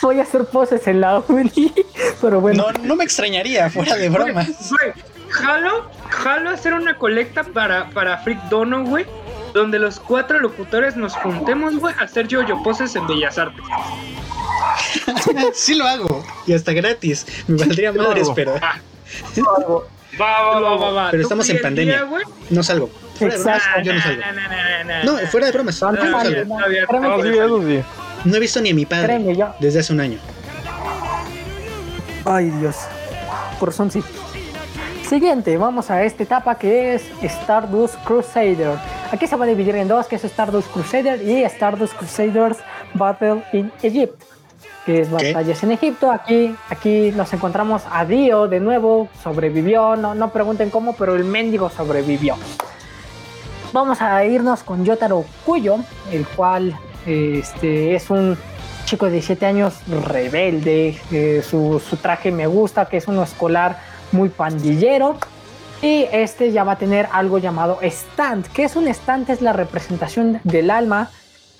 [0.00, 1.72] Voy a hacer poses en la uni,
[2.20, 2.66] pero bueno.
[2.72, 4.70] No, no me extrañaría, fuera de bromas.
[4.70, 4.92] Güey,
[5.32, 9.06] jalo, jalo a hacer una colecta para, para Freak Dono, güey.
[9.54, 13.62] Donde los cuatro locutores nos juntemos, güey, a hacer yo-yo poses en Bellas Artes.
[15.54, 16.24] sí lo hago.
[16.46, 17.26] Y hasta gratis.
[17.46, 18.54] Me valdría madres, pero.
[18.62, 18.78] Ah,
[20.20, 21.10] Va, va, va, va, va.
[21.10, 21.94] Pero ¿Tú estamos en pandemia.
[21.94, 22.22] día, güey?
[22.50, 22.90] No salgo.
[23.16, 23.82] Fuera de bromas, Exacto.
[23.82, 24.22] yo no salgo.
[25.04, 25.82] No, fuera de bromas.
[25.82, 26.06] No, salgo.
[28.36, 29.20] he visto ni a mi padre
[29.58, 30.18] desde hace un año.
[32.24, 32.76] Ay, Dios.
[33.58, 34.02] Corazón sí.
[35.08, 38.78] Siguiente, vamos a esta etapa que es Stardust Crusader.
[39.10, 42.58] Aquí se va a dividir en dos, que es Stardust Crusader y Stardust Crusaders
[42.94, 44.22] Battle in Egypt,
[44.86, 46.10] que es batallas en Egipto.
[46.10, 51.24] Aquí, aquí nos encontramos a Dio de nuevo, sobrevivió, no, no pregunten cómo, pero el
[51.24, 52.36] mendigo sobrevivió.
[53.74, 55.78] Vamos a irnos con Yotaro Kuyo,
[56.10, 58.38] el cual este, es un
[58.86, 59.74] chico de 17 años
[60.06, 60.98] rebelde.
[61.10, 65.16] eh, su, su traje me gusta, que es uno escolar muy pandillero.
[65.82, 68.46] Y este ya va a tener algo llamado stand.
[68.52, 69.28] que es un stand?
[69.30, 71.10] Es la representación del alma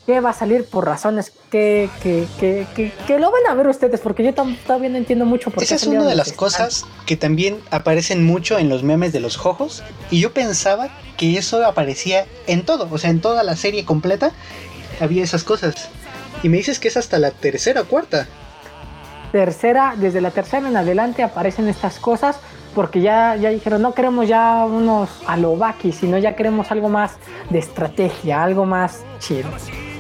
[0.07, 3.69] que va a salir por razones que, que, que, que- que lo van a ver
[3.69, 6.33] ustedes, porque yo todavía no entiendo mucho por qué Esa es salieron una de las
[6.33, 9.83] cosas que también aparecen mucho en los memes de los jojos.
[10.11, 12.89] Y yo pensaba que eso aparecía en todo.
[12.91, 14.33] O sea, en toda la serie completa
[15.01, 15.89] había esas cosas.
[16.45, 18.27] Y me dices que es hasta la tercera o cuarta.
[19.33, 22.37] Tercera, desde la tercera en adelante aparecen estas cosas
[22.75, 27.17] porque ya, ya dijeron, no queremos ya unos alobaki, sino ya queremos algo más
[27.51, 29.49] de estrategia, algo más chido.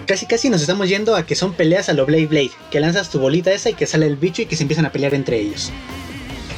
[0.07, 2.51] Casi casi nos estamos yendo a que son peleas a lo Blade Blade.
[2.70, 4.91] Que lanzas tu bolita esa y que sale el bicho y que se empiezan a
[4.91, 5.72] pelear entre ellos.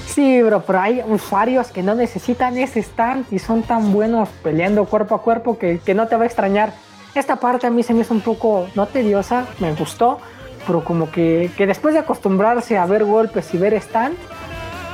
[0.06, 4.84] Sí, bro, pero hay usuarios que no necesitan ese stand y son tan buenos peleando
[4.84, 6.72] cuerpo a cuerpo que, que no te va a extrañar.
[7.14, 10.20] Esta parte a mí se me hizo un poco, no tediosa, me gustó,
[10.66, 14.16] pero como que, que después de acostumbrarse a ver golpes y ver stand,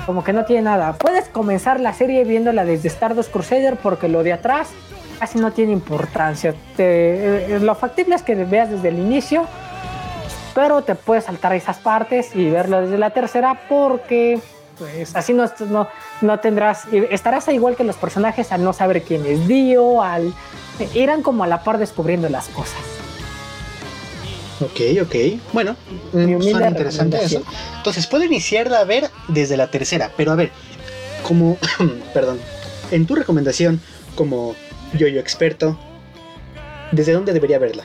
[0.07, 0.95] como que no tiene nada.
[0.95, 4.71] Puedes comenzar la serie viéndola desde Stardust Crusader porque lo de atrás
[5.19, 6.55] casi no tiene importancia.
[6.79, 9.47] Eh, lo factible es que veas desde el inicio,
[10.55, 14.41] pero te puedes saltar esas partes y verlo desde la tercera porque
[14.79, 15.89] pues así no, no,
[16.23, 20.33] no tendrás, estarás igual que los personajes al no saber quién es Dio, al
[20.95, 23.00] irán como a la par descubriendo las cosas.
[24.61, 25.15] Ok, ok.
[25.53, 25.77] Bueno,
[26.13, 27.43] humilde suena interesante eso.
[27.77, 30.11] Entonces, puedo iniciarla a ver desde la tercera.
[30.17, 30.51] Pero a ver,
[31.23, 31.57] como,
[32.15, 32.39] perdón,
[32.91, 33.81] en tu recomendación,
[34.15, 34.55] como
[34.95, 35.79] yo-yo experto,
[36.93, 37.85] ¿desde dónde debería verla?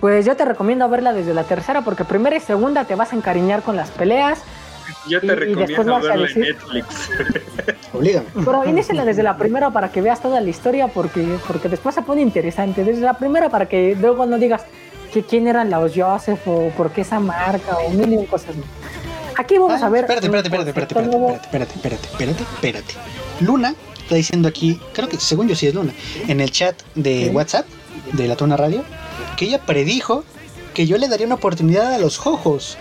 [0.00, 3.16] Pues yo te recomiendo verla desde la tercera porque primera y segunda te vas a
[3.16, 4.40] encariñar con las peleas,
[5.08, 7.10] Yo Y- te y después recomiendo vas a verlo en decir- Netflix.
[7.92, 8.26] Oblígame.
[8.44, 12.20] pero desde la primera para que veas toda la historia porque, porque después se pone
[12.22, 12.84] interesante.
[12.84, 14.62] Desde la primera para que luego no digas
[15.12, 18.54] que quién eran los Joseph o por qué esa marca o mil y un cosas.
[18.56, 18.66] más.
[19.36, 20.04] Aquí vamos Ah, a ver.
[20.04, 22.94] Espérate, espérate, espérate, espérate, espérate, espérate, espérate, espérate, espérate, espérate.
[23.40, 25.92] Luna está diciendo aquí, creo que según yo sí es Luna,
[26.28, 27.30] en el chat de Sí.
[27.30, 27.66] WhatsApp
[28.12, 28.84] de la Tona Radio,
[29.36, 30.24] que ella predijo
[30.74, 32.76] que yo le daría una oportunidad a los jojos.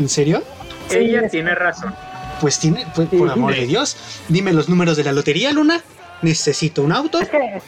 [0.00, 0.42] ¿En serio?
[0.90, 1.94] Ella tiene razón.
[2.40, 3.16] Pues tiene, pues, Sí.
[3.18, 3.96] por amor de Dios,
[4.28, 5.80] dime los números de la lotería, Luna.
[6.22, 7.20] Necesito un auto.
[7.20, 7.62] Es que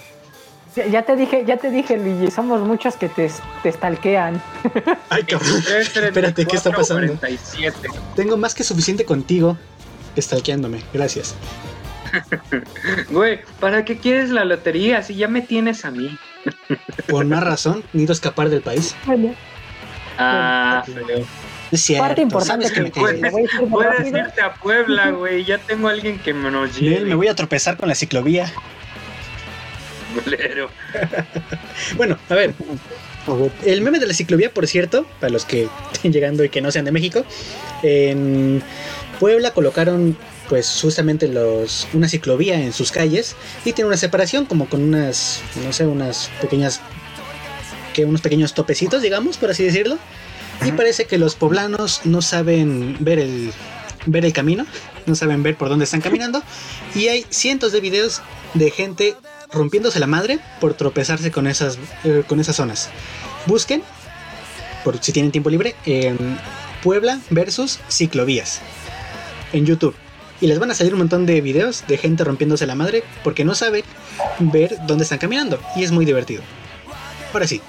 [0.90, 3.30] ya- te dije, ya te dije, Luigi, somos muchos que te,
[3.62, 4.42] te stalkean.
[5.10, 5.62] Ay, cabrón.
[5.62, 7.06] 3, Espérate, ¿qué está pasando?
[7.18, 7.88] 47.
[8.16, 9.58] Tengo más que suficiente contigo
[10.18, 10.82] stalkeándome.
[10.92, 11.34] Gracias.
[13.10, 16.18] Güey, ¿para qué quieres la lotería si ya me tienes a mí?
[17.08, 18.94] Por más razón, necesito escapar del país.
[20.18, 21.24] Ah, feo.
[21.72, 22.04] Es cierto.
[22.06, 24.18] Parte importante sabes que me que- Puedes rápido.
[24.18, 25.44] irte a Puebla, güey.
[25.44, 26.94] Ya tengo a alguien que me nos bien.
[26.94, 27.06] lleve.
[27.06, 28.52] Me voy a tropezar con la ciclovía.
[30.14, 30.70] Bolero.
[31.96, 32.54] Bueno, a ver.
[33.64, 36.70] El meme de la ciclovía, por cierto, para los que estén llegando y que no
[36.70, 37.24] sean de México,
[37.82, 38.62] en
[39.20, 40.16] Puebla colocaron
[40.48, 45.40] pues justamente los una ciclovía en sus calles y tiene una separación como con unas
[45.64, 46.80] no sé, unas pequeñas
[47.94, 49.98] que unos pequeños topecitos, digamos, por así decirlo.
[50.64, 53.52] Y parece que los poblanos no saben ver el
[54.06, 54.66] ver el camino,
[55.06, 56.42] no saben ver por dónde están caminando
[56.94, 58.20] y hay cientos de videos
[58.54, 59.16] de gente
[59.52, 62.90] rompiéndose la madre por tropezarse con esas, eh, con esas zonas.
[63.46, 63.82] Busquen,
[64.84, 66.38] por si tienen tiempo libre, en
[66.82, 68.60] Puebla versus ciclovías
[69.52, 69.94] en YouTube.
[70.40, 73.44] Y les van a salir un montón de videos de gente rompiéndose la madre porque
[73.44, 73.84] no sabe
[74.40, 75.60] ver dónde están caminando.
[75.76, 76.42] Y es muy divertido.
[77.32, 77.60] Ahora sí,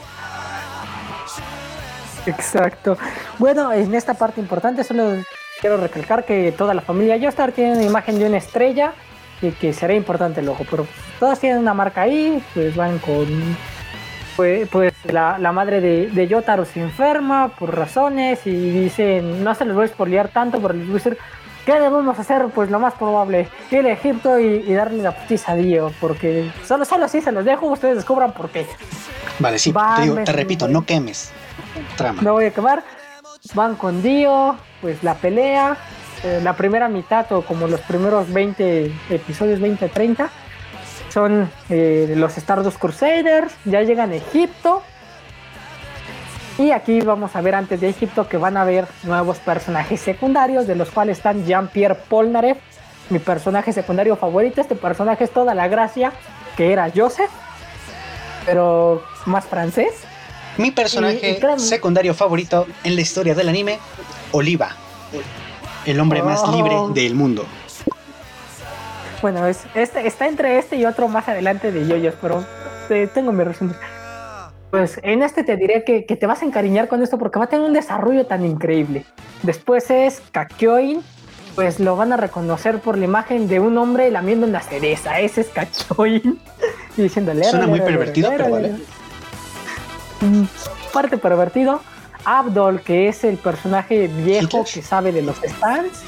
[2.26, 2.98] Exacto.
[3.40, 5.12] Bueno, en esta parte importante solo
[5.60, 8.94] quiero recalcar que toda la familia Joestar tiene una imagen de una estrella
[9.41, 10.88] y que será importante luego, pero
[11.20, 13.28] todos tienen una marca ahí, pues van con...
[14.36, 19.54] Pues, pues la, la madre de, de Yotaro se enferma por razones y dicen, no
[19.54, 21.20] se los voy a spoilear tanto, voy a decir,
[21.68, 22.48] ¿qué debemos hacer?
[22.48, 26.52] Pues lo más probable, ir a Egipto y, y darle la putiza a Dio, porque
[26.66, 28.66] solo, solo así se los dejo, ustedes descubran por qué.
[29.38, 31.32] vale, sí, Va, te, digo, te repito, no quemes.
[31.98, 32.22] Trama.
[32.22, 32.84] me voy a quemar.
[33.54, 35.78] van con Dio, pues la pelea,
[36.24, 40.30] eh, la primera mitad o como los primeros 20 episodios, 20-30,
[41.10, 44.82] son eh, los Stardust Crusaders, ya llegan a Egipto.
[46.58, 50.68] Y aquí vamos a ver antes de Egipto que van a haber nuevos personajes secundarios,
[50.68, 52.58] de los cuales están Jean-Pierre Polnareff,
[53.10, 54.62] mi personaje secundario favorito.
[54.62, 56.14] Este personaje es toda la gracia,
[56.56, 57.32] que era Joseph,
[58.45, 60.06] pero más francés.
[60.58, 63.80] Mi personaje Y- y claro- secundario favorito en la historia del anime,
[64.32, 64.70] Oliva.
[65.86, 66.52] El hombre más Oh.
[66.56, 67.46] libre del mundo.
[69.22, 72.46] Bueno, es, este, está entre este y otro más adelante de Yoyos, pero
[72.90, 73.76] eh, tengo mi resumen.
[74.70, 77.46] Pues en este te diré que, que te vas a encariñar con esto porque va
[77.46, 79.06] a tener un desarrollo tan increíble.
[79.44, 81.02] Después es Kakyoin,
[81.56, 85.20] pues lo van a reconocer por la imagen de un hombre lamiendo una cereza.
[85.20, 86.40] Ese es Kakyoin.
[86.98, 87.44] Y diciéndole.
[87.46, 88.74] Suena muy pervertido, pero vale.
[90.91, 91.82] Parte pervertido.
[92.26, 96.02] Abdol, que es el personaje viejo que sabe de los stands.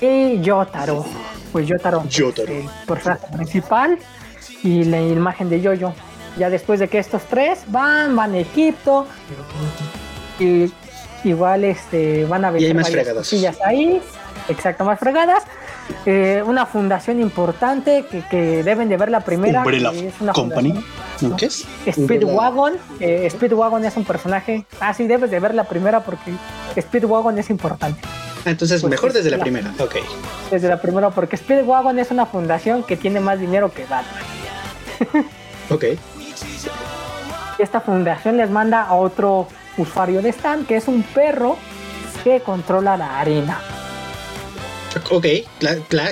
[0.00, 1.04] Y Yotaro.
[1.52, 2.52] Pues Yotaro, Yotaro.
[2.52, 3.98] el personaje principal.
[4.62, 5.92] Y la imagen de Yoyo.
[6.38, 9.06] Ya después de que estos tres van, van a Egipto.
[10.38, 10.72] Y
[11.24, 13.16] igual este, van a Y hay ver más fregadas.
[13.18, 14.00] cosillas ahí.
[14.48, 15.44] Exacto, más fregadas.
[16.06, 19.60] Eh, una fundación importante que, que deben de ver la primera.
[19.60, 20.82] Umbrella que es una Company.
[21.20, 21.36] ¿No?
[21.36, 21.66] ¿Qué es?
[21.92, 24.64] Speedwagon, eh, Speedwagon es un personaje.
[24.80, 26.32] Ah, sí, debes de ver la primera porque
[26.80, 28.00] Speedwagon es importante.
[28.46, 29.74] Ah, Entonces, Pues mejor es desde la la- primera.
[29.78, 29.96] Ok.
[30.50, 34.22] Desde la primera, porque Speedwagon es una fundación que tiene más dinero que Batman.
[35.70, 35.84] Ok.
[37.58, 39.46] Esta fundación les manda a otro
[39.76, 41.56] usuario de Stan, que es un perro
[42.24, 43.60] que controla la arena.
[45.10, 45.26] Ok.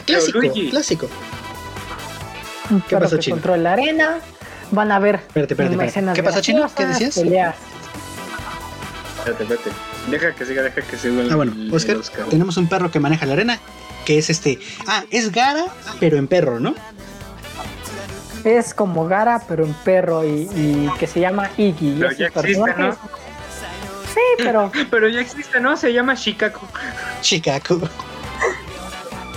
[0.07, 0.39] Clásico.
[0.39, 0.71] Luigi.
[0.71, 1.09] Clásico.
[2.69, 3.37] ¿Qué perro pasó, Chino?
[3.37, 4.19] controla la arena.
[4.71, 5.89] Van a ver Espérate, espérate, espérate.
[5.89, 6.71] escenas ¿Qué pasó, Chino?
[6.77, 7.15] ¿Qué decías?
[7.19, 7.57] peleas.
[9.19, 9.71] Espérate, espérate.
[10.11, 11.55] Deja que siga, deja que siga el, Ah, bueno.
[11.75, 12.27] Oscar, Oscar.
[12.27, 13.59] tenemos un perro que maneja la arena.
[14.05, 14.59] Que es este.
[14.87, 15.67] Ah, es Gara,
[16.01, 16.75] pero en perro, ¿no?
[18.45, 21.89] Es como Gara, pero en perro y, y que se llama Iggy.
[21.89, 22.75] Y Pero ya existe,
[24.15, 25.77] Sí, pero Pero ya existe, ¿no?
[25.77, 26.65] Se llama Shikaku.
[27.21, 27.81] Chicago.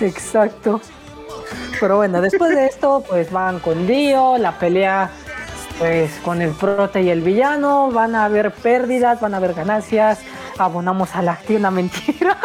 [0.01, 0.81] Exacto.
[1.79, 5.09] Pero bueno, después de esto, pues van con Dio, la pelea
[5.79, 10.19] pues con el prote y el villano, van a haber pérdidas, van a haber ganancias,
[10.59, 12.37] abonamos a la activa una mentira.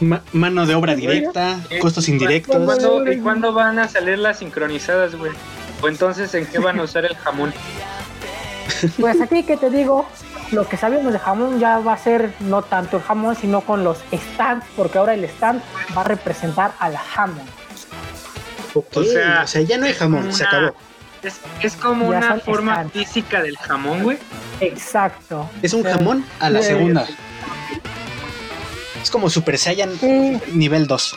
[0.00, 2.56] Ma- mano de obra directa, costos indirectos.
[2.64, 5.32] ¿Cuándo, ¿Y cuándo van a salir las sincronizadas, güey?
[5.82, 7.52] O entonces, ¿en qué van a usar el jamón?
[8.98, 10.06] Pues aquí que te digo,
[10.52, 13.84] lo que sabemos de jamón ya va a ser no tanto el jamón, sino con
[13.84, 15.60] los stands, porque ahora el stand
[15.96, 17.46] va a representar al jamón.
[18.74, 20.74] Ok, O sea, o sea, ya no hay jamón, se acabó.
[21.22, 22.92] Es, es como Ya una forma stands.
[22.92, 24.18] física del jamón, güey.
[24.60, 25.50] Exacto.
[25.62, 27.06] Es un O sea, jamón a la eh, segunda.
[29.02, 31.16] Es como Super Saiyan Sí, nivel 2.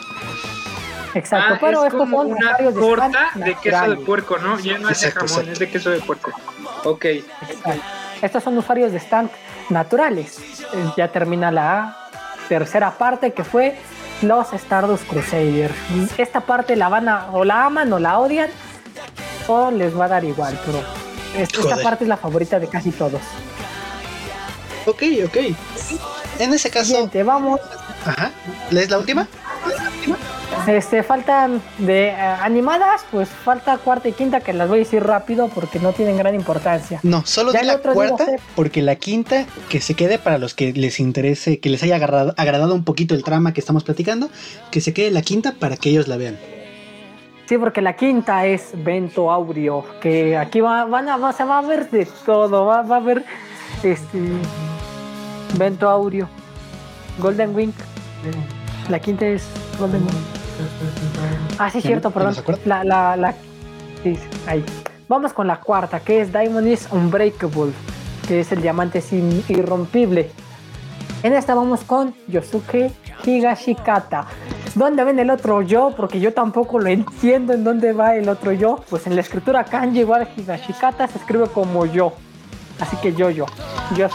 [1.14, 4.38] exacto, Ah, pero es como son una usuarios de corta stand de queso de puerco,
[4.38, 4.58] ¿no?
[4.60, 5.52] Ya no es de jamón, exacto.
[5.52, 6.32] es de queso de puerco.
[6.84, 7.04] Ok.
[7.04, 7.82] Exacto.
[8.22, 9.30] Estos son usuarios de stand
[9.68, 10.38] naturales.
[10.72, 11.96] Eh, Ya termina la
[12.48, 13.76] tercera parte que fue
[14.22, 15.74] los Stardust Crusaders.
[16.16, 18.48] Esta parte la van a o la aman o la odian
[19.48, 20.78] o les va a dar igual, pero
[21.36, 21.82] es- esta Joder.
[21.82, 23.20] parte es la favorita de casi todos.
[24.86, 25.36] Ok, ok.
[26.38, 27.60] En ese caso, Siguiente, vamos.
[28.06, 28.30] ajá.
[28.70, 29.26] ¿Es la última?
[30.66, 35.02] Este, faltan de eh, animadas, pues falta cuarta y quinta que las voy a decir
[35.02, 37.00] rápido porque no tienen gran importancia.
[37.02, 41.00] No, solo el la cuarta, porque la quinta, que se quede para los que les
[41.00, 44.30] interese, que les haya agarrado- agradado un poquito el trama que estamos platicando,
[44.70, 46.38] que se quede la quinta para que ellos la vean.
[47.46, 51.58] Sí, porque la quinta es Vento Aureo, que aquí va, van a, va- se va
[51.58, 53.24] a ver de todo, va, va a ver
[53.82, 54.18] este
[55.58, 56.28] Vento Aureo,
[57.18, 57.72] Golden Wing.
[58.88, 59.44] La quinta es
[59.78, 60.41] Golden Wing.
[61.58, 62.34] Ah, sí, ¿Ya cierto, perdón.
[62.64, 63.34] La, la, la,
[64.02, 64.64] sí, ahí.
[65.08, 67.72] Vamos con la cuarta, que es Diamond is Unbreakable,
[68.26, 70.30] que es el diamante sin irrompible.
[71.22, 72.90] En esta vamos con Yosuke
[73.24, 74.26] Higashikata.
[74.74, 75.92] ¿Dónde ven el otro yo?
[75.96, 78.82] Porque yo tampoco lo entiendo en dónde va el otro yo.
[78.88, 82.14] Pues en la escritura kanji igual Higashikata se escribe como yo.
[82.80, 83.46] Así que yo, yo.
[83.96, 84.08] Yo.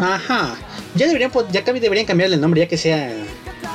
[0.00, 0.54] Ajá.
[0.94, 3.10] Ya deberían, ya deberían cambiarle el nombre, ya que sea,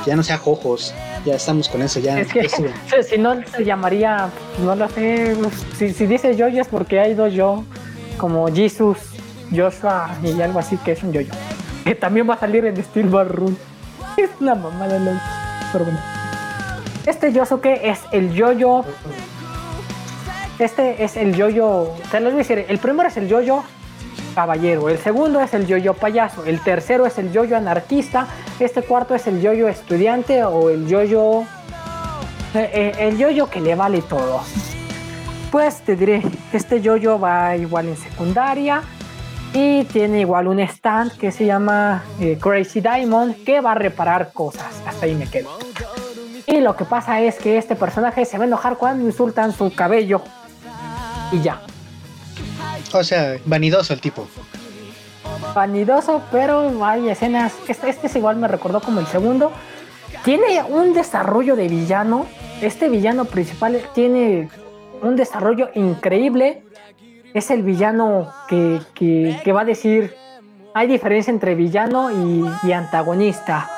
[0.08, 0.94] ya no sea Jojos.
[1.26, 2.18] Ya estamos con eso, ya.
[2.18, 2.48] Es que
[3.08, 4.30] si no se llamaría,
[4.64, 5.36] no lo sé.
[5.76, 7.64] Si, si dice yo, yo es porque hay dos yo.
[8.16, 8.98] Como Jesus,
[9.54, 11.32] Joshua y algo así que es un yo-yo.
[11.84, 13.56] Que también va a salir en Steel Bar Run.
[14.16, 15.12] Es una mamada, ¿no?
[15.72, 16.00] pero bueno.
[17.06, 18.84] Este Yosuke es el yo-yo.
[20.58, 21.94] Este es el yo-yo.
[22.10, 22.64] Te lo voy a decir.
[22.68, 23.62] El primero es el yo-yo
[24.88, 26.44] El segundo es el yoyo payaso.
[26.44, 28.28] El tercero es el yoyo anarquista.
[28.60, 31.42] Este cuarto es el yoyo estudiante o el yoyo.
[32.54, 34.40] eh, eh, el yoyo que le vale todo.
[35.50, 38.82] Pues te diré, este yoyo va igual en secundaria
[39.52, 44.32] y tiene igual un stand que se llama eh, Crazy Diamond que va a reparar
[44.32, 44.82] cosas.
[44.86, 45.50] Hasta ahí me quedo.
[46.46, 49.74] Y lo que pasa es que este personaje se va a enojar cuando insultan su
[49.74, 50.22] cabello.
[51.32, 51.60] Y ya.
[52.92, 54.26] O sea, vanidoso el tipo.
[55.54, 57.52] Vanidoso, pero hay escenas.
[57.68, 59.52] Este, este es igual me recordó como el segundo.
[60.24, 62.26] Tiene un desarrollo de villano.
[62.60, 64.48] Este villano principal tiene
[65.02, 66.62] un desarrollo increíble.
[67.34, 70.14] Es el villano que, que- va a decir.
[70.74, 73.68] Hay diferencia entre villano y, antagonista.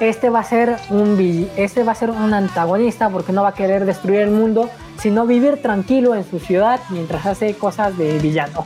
[0.00, 3.54] Este va a ser un este va a ser un antagonista porque no va a
[3.54, 8.64] querer destruir el mundo, sino vivir tranquilo en su ciudad mientras hace cosas de villano,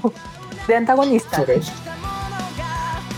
[0.69, 1.44] de antagonista.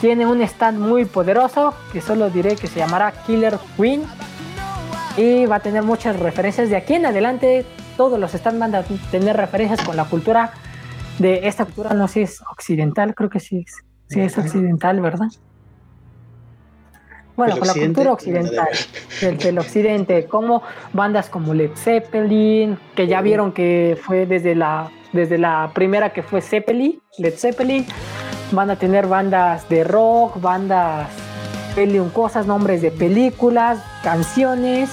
[0.00, 4.02] Tiene un stand muy poderoso que solo diré que se llamará Killer Queen
[5.16, 7.66] y va a tener muchas referencias de aquí en adelante.
[7.96, 10.52] Todos los stands van a tener referencias con la cultura
[11.18, 15.00] de esta cultura, no sé si es occidental, creo que sí, es- sí es occidental,
[15.00, 15.26] ¿verdad?
[17.38, 18.66] Bueno, con la cultura occidental,
[19.20, 20.60] del, del occidente, como
[20.92, 26.24] bandas como Led Zeppelin, que ya vieron que fue desde la, desde la primera que
[26.24, 27.86] fue Zeppelin, Led Zeppelin,
[28.50, 31.10] van a tener bandas de rock, bandas,
[32.12, 34.90] cosas, nombres de películas, canciones.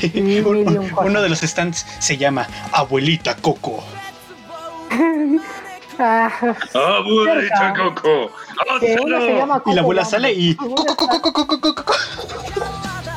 [1.04, 3.82] Uno de los stands se llama Abuelita Coco.
[6.02, 6.30] Ah,
[6.98, 7.74] Abuelita Cerca.
[7.94, 8.30] Coco.
[8.80, 10.56] que uno se llama Y la Coco abuela sale y.
[10.60, 11.94] Uno Coco, está coco, coco, coco, coco, coco.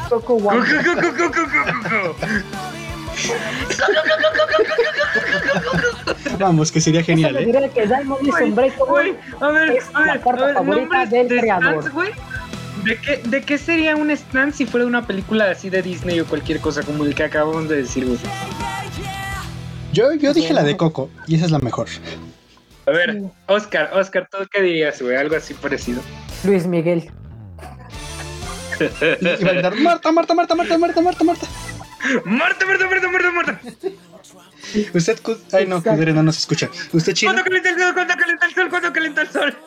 [0.10, 0.66] Coco Wamba.
[6.40, 7.46] Vamos, que sería genial, ¿eh?
[7.46, 10.56] diré que Diamond is Unbreakable Güey, a ver, es a la ver, parte a ver,
[10.56, 11.84] favorita del de creador.
[11.84, 12.12] stands.
[12.84, 16.26] ¿De qué, ¿De qué sería un stand si fuera una película así de Disney o
[16.26, 18.18] cualquier cosa como el que acabamos de decir, güey?
[19.94, 21.88] Yo, yo dije la de Coco y esa es la mejor.
[22.86, 25.16] A ver, Oscar, Oscar, ¿tú qué dirías, güey?
[25.16, 26.02] Algo así parecido.
[26.44, 27.10] Luis Miguel.
[28.80, 31.48] Y, y va a gritar: Marta, Marta, Marta, Marta, Marta, Marta, Marta.
[32.26, 33.62] ¡Marta, Marta, Marta, Marta, Marta!
[34.94, 35.20] Usted.
[35.22, 35.92] cu- Ay, no, Exacto.
[35.96, 36.70] Kudere no nos escucha.
[36.92, 37.32] ¿Usted chino?
[37.32, 37.94] ¿Cuándo calienta el sol?
[37.94, 38.70] ¿Cuándo calienta el sol?
[38.70, 39.58] ¿Cuándo calienta el sol?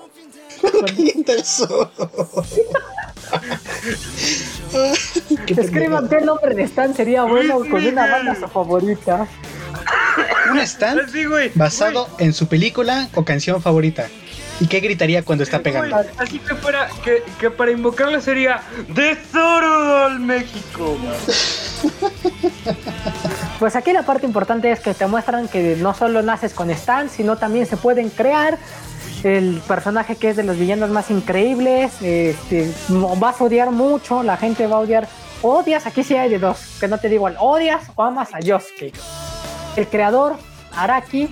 [0.86, 1.90] calienta el sol?
[5.46, 9.26] Escriban qué nombre de stand sería bueno con una banda su favorita.
[10.50, 11.50] Un stand güey.
[11.54, 14.06] basado en su película o canción favorita.
[14.58, 15.96] ¿Y qué gritaría cuando está Güey, pegando?
[16.16, 18.62] así que fuera, que, que para invocarlo sería
[18.94, 20.96] Tesoro al México.
[23.58, 27.12] Pues aquí la parte importante es que te muestran que no solo naces con stands,
[27.12, 28.58] sino también se pueden crear.
[29.24, 34.22] El personaje que es de los villanos más increíbles, este, no- vas a odiar mucho,
[34.22, 35.08] la gente va a odiar.
[35.42, 38.92] Odias, aquí sí hay de dos, que no te digo odias o amas a Yosuke.
[39.76, 40.36] El creador,
[40.74, 41.28] Araki,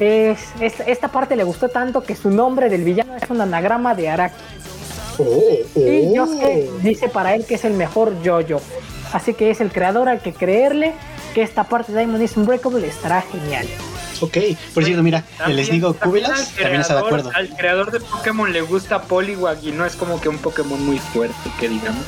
[0.00, 3.94] es, es- esta parte le gustó tanto que su nombre del villano es un anagrama
[3.94, 4.34] de Araki.
[5.76, 8.62] Y Yosuke dice para él que es el mejor Jojo.
[9.12, 10.94] Así que es el creador al que creerle
[11.34, 13.66] que esta parte de Diamond is Unbreakable estará genial.
[14.22, 14.36] Ok,
[14.74, 17.30] por cierto, mira, el También- Cubilas al también está de acuerdo.
[17.34, 20.98] Al creador de Pokémon le gusta Poliwag y no es como que un Pokémon muy
[20.98, 22.04] fuerte, que digamos.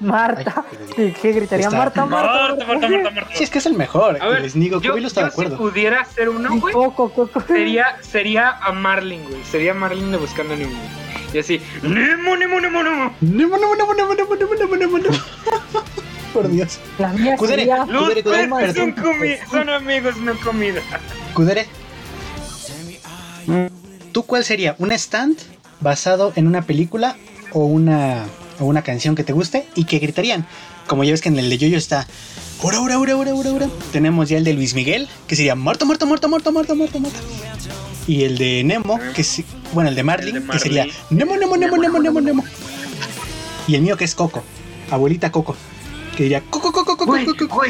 [0.00, 0.64] Marta.
[0.96, 1.70] Ay, ¿Y qué gritaría?
[1.70, 2.32] Marta, Marta.
[2.32, 3.30] Marta, Marta, Marta, Marta.
[3.34, 4.22] Sí, es que es el mejor.
[4.22, 5.56] A ver, el Snigo yo, Cubilas está de yo si acuerdo.
[5.58, 7.40] pudiera hacer uno, güey, Coco, Coco.
[7.46, 9.42] sería, sería a Marlin, güey.
[9.44, 10.78] Sería Marlin de Buscando a Nemo.
[11.32, 13.14] Y así, Nemo, Nemo, Nemo, Nemo.
[13.20, 15.10] No, no, no, no, no, no, no, no, no.
[16.32, 16.78] Por Dios.
[16.98, 17.86] La mía Kudere, sería...
[17.86, 18.94] Los Kudere, Kudere, son,
[19.50, 20.82] son amigos, no comida.
[21.32, 21.66] Kudere.
[24.12, 24.76] ¿Tú cuál sería?
[24.78, 25.38] ¿Un stand
[25.80, 27.16] basado en una película
[27.52, 28.24] o una,
[28.58, 30.46] o una canción que te guste y que gritarían?
[30.86, 32.06] Como ya ves que en el de Yoyo está.
[32.62, 33.68] Ora, ora, ora, ora, ora, ora.
[33.92, 37.18] Tenemos ya el de Luis Miguel, que sería Marta, Marta, Marta, Marta, Marta, Marta, Marta.
[38.06, 40.86] Y el de Nemo, que sí, bueno, el de Marlin, El de que sería.
[41.10, 42.44] Nemo, Nemo, Nemo, Nemo, Nemo, Nemo.
[43.66, 44.44] Y el mío que es Coco,
[44.90, 45.56] abuelita Coco,
[46.16, 47.62] que diría Coco, Coco, Coco, Coco, Coco.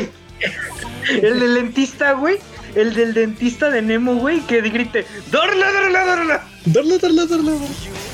[1.09, 2.37] El del dentista, güey.
[2.75, 6.49] El del dentista de Nemo, güey, que grite, ¡Dorla, dorla, dorla!
[6.67, 7.53] Darle, darle, darle.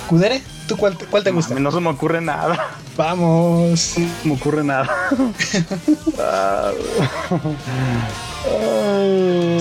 [0.07, 0.41] Kudere,
[0.73, 1.55] ¿tú cuál, te- cuál te gusta?
[1.55, 2.69] no se me ocurre nada.
[2.97, 3.71] Vamos.
[3.71, 4.89] No se me ocurre nada.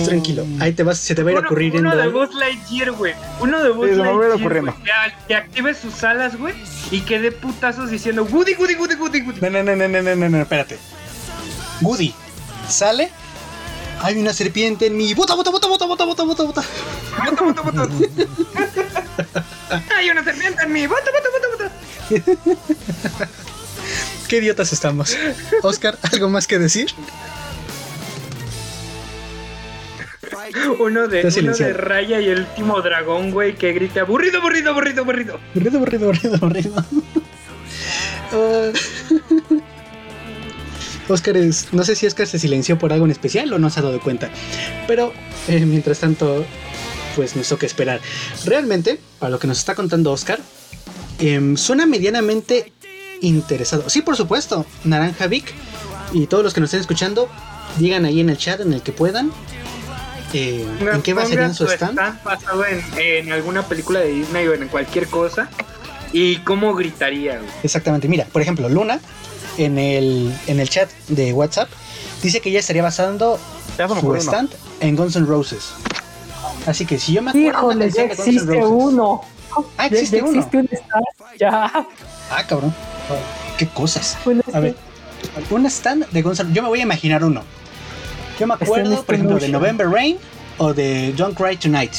[0.04, 1.78] Tranquilo, ahí te vas, se te va a ir Uno, ocurriendo.
[1.80, 2.08] uno de.
[2.08, 3.14] Buzz Lightyear, güey.
[3.40, 4.74] Uno de Buzz Sí, se me va a ir Lightyear,
[5.14, 6.54] que, que active sus alas, güey,
[6.90, 9.40] y que dé putazos diciendo, Woody, Woody, Woody, Woody, Woody.
[9.40, 10.78] No, no, no, no, no, no, no, no, espérate.
[11.80, 12.14] Woody
[12.68, 13.10] sale
[14.02, 15.14] Hay una serpiente en mi.
[15.14, 16.64] ¡Bota, bota, bota, bota, bota, bota, bota, bota!
[17.30, 17.88] Bota, bota, bota.
[19.96, 20.86] Hay una serpiente en mí.
[20.86, 23.28] Bota, bota, bota, bota.
[24.28, 25.16] ¡Qué idiotas estamos!
[25.62, 26.92] Oscar, ¿algo más que decir?
[30.80, 31.72] Uno de, uno de.
[31.72, 35.40] Raya y el último dragón, güey, que grita aburrido, aburrido, aburrido, aburrido.
[35.54, 36.84] Aburrido, aburrido, aburrido, aburrido.
[38.32, 38.72] Ah.
[41.08, 41.68] Oscar es.
[41.72, 44.00] No sé si Oscar se silenció por algo en especial o no se ha dado
[44.00, 44.30] cuenta.
[44.86, 45.12] Pero
[45.48, 46.44] eh, mientras tanto,
[47.16, 48.00] pues nos toca esperar.
[48.44, 50.38] Realmente, para lo que nos está contando Oscar,
[51.18, 52.72] em, suena medianamente
[53.20, 53.88] interesado.
[53.90, 55.52] Sí, por supuesto, Naranja Vic
[56.12, 57.28] y todos los que nos estén escuchando,
[57.78, 59.30] digan ahí en el chat en el que puedan.
[60.32, 61.98] eh, ¿En qué basarían su stand?
[62.24, 65.48] basado en, en alguna película de Disney o en cualquier cosa.
[66.12, 67.50] ¿Y cómo gritaría, güey?
[67.62, 69.00] Exactamente, mira, por ejemplo, Luna
[69.58, 71.68] en el, en el chat de WhatsApp
[72.22, 73.38] dice que ella estaría basando
[73.78, 74.18] Ya su uno.
[74.20, 74.50] stand
[74.80, 75.70] en Guns N' Roses.
[76.66, 79.22] Así que si yo me acuerdo Híjole, ya Guns N' existe Roses- uno.
[79.76, 80.32] Ah, Ya- existe ya uno.
[80.38, 81.04] existe un stand.
[81.38, 81.70] Ya.
[82.30, 82.74] Ah, cabrón.
[83.58, 84.16] Qué cosas.
[84.24, 84.74] Bueno, A ver,
[85.50, 86.54] un stand de Guns N' Roses.
[86.56, 87.42] Yo me voy a imaginar uno.
[88.38, 89.48] Yo me acuerdo, este por ejemplo, de.
[89.48, 90.16] November Rain
[90.58, 91.92] o de Don't Cry Tonight.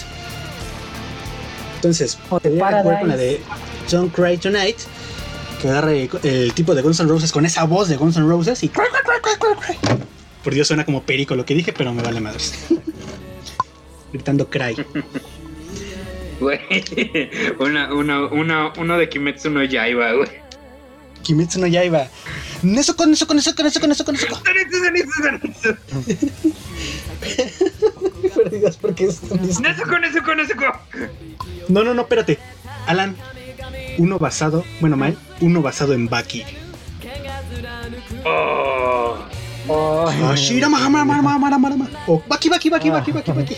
[1.75, 3.41] Entonces, O de con la de
[3.91, 4.77] Don't Cry Tonight,
[5.63, 8.61] que agarre el tipo de Guns N' Roses con esa voz de Guns N' Roses
[8.63, 8.69] y.
[10.43, 12.53] Por Dios, suena como perico lo que dije, pero me vale madres.
[14.11, 14.75] Gritando cry.
[16.41, 16.59] Güey,
[17.59, 20.27] una, una, una, uno de Kimetsu no Yaiba, güey.
[21.21, 22.09] Kimetsu no Yaiba.
[22.61, 24.27] Neso con eso, con eso, con eso, con eso, con eso.
[28.35, 30.67] Pero digas, ¿por qué esto no es- Con eso, con eso, con eso, con...
[31.69, 32.37] No, no, no, espérate.
[32.85, 33.15] Alan,
[33.97, 36.43] uno basado, bueno, mal, uno basado en Baki.
[38.25, 39.15] Oh.
[39.69, 40.35] Ah,
[40.89, 41.87] mara.
[42.07, 43.57] O Baki, Baki, Baki, Baki, Baki, Baki.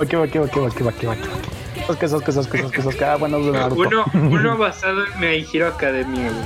[0.00, 1.54] Ok, ok, ok, ok, ok, ok.
[1.86, 3.04] Sasuke, Sasuke, Sasuke, Sasuke, Sasuke.
[3.04, 3.38] Ah, bueno.
[3.38, 6.44] Uno, uno basado en My Hero Academia, güey.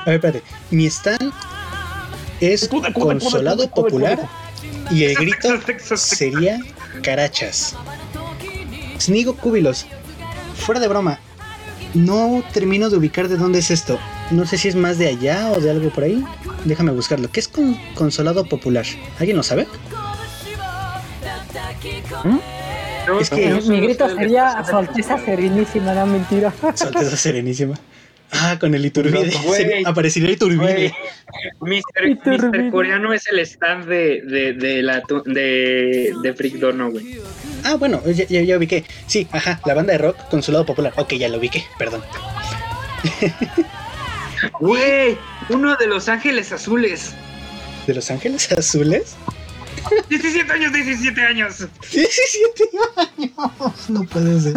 [0.00, 0.42] A ver, espérate.
[0.70, 1.32] Mi stand
[2.40, 4.18] es consolado popular
[4.90, 5.48] y el grito
[5.96, 6.58] sería
[7.02, 7.76] carachas.
[8.98, 9.86] Snigo Cúbilos.
[10.56, 11.18] Fuera de broma.
[11.94, 13.98] No termino de ubicar de dónde es esto.
[14.30, 16.24] No sé si es más de allá o de algo por ahí.
[16.64, 17.28] Déjame buscarlo.
[17.32, 18.84] ¿Qué es con consolado popular?
[19.18, 19.66] ¿Alguien lo sabe?
[23.06, 26.52] No, Es que- no, Mi, no, mi grito sería Alteza Serenísima, no mentira.
[26.74, 27.74] Su Alteza Serenísima.
[28.32, 29.32] Ah, con el Iturbide.
[29.32, 30.94] Sería- Aparecería Iturbide.
[31.60, 32.38] Mr.
[32.40, 32.70] rubí.
[32.70, 37.18] Coreano es el stand de, de, de la de, de Freak Dono, güey.
[37.64, 38.84] Ah, bueno, ya, ya, ya ubiqué.
[39.06, 40.92] Sí, ajá, la banda de rock consolado popular.
[40.96, 42.02] Ok, ya lo ubiqué, perdón.
[44.60, 45.18] Güey,
[45.48, 47.12] uno de Los Ángeles Azules.
[47.86, 49.16] ¿De Los Ángeles Azules?
[50.08, 51.66] 17 años, 17 años.
[51.92, 53.90] 17 años.
[53.90, 54.52] No puede ser.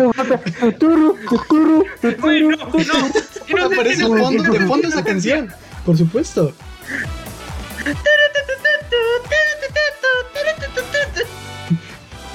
[0.59, 1.85] Tuturu, tuturu,
[2.19, 3.65] Güey, no, no.
[3.65, 5.53] Aparece de fondo esa canción.
[5.85, 6.53] Por supuesto.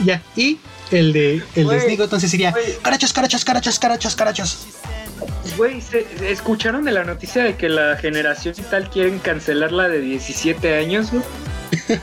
[0.05, 0.59] Ya, y
[0.91, 4.67] el de el de Güey, Snigo entonces sería carachos, carachos, carachos, carachos, carachos.
[5.57, 9.89] Güey, ¿se- ¿escucharon de la noticia de que la generación y tal quieren cancelar la
[9.89, 11.23] de 17 años, güey?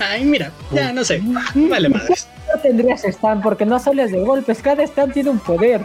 [0.00, 1.20] Ay, mira, ya no sé.
[1.54, 2.28] Vale madres.
[2.54, 5.80] No tendrías stand porque no sales de golpes, cada stand tiene un poder.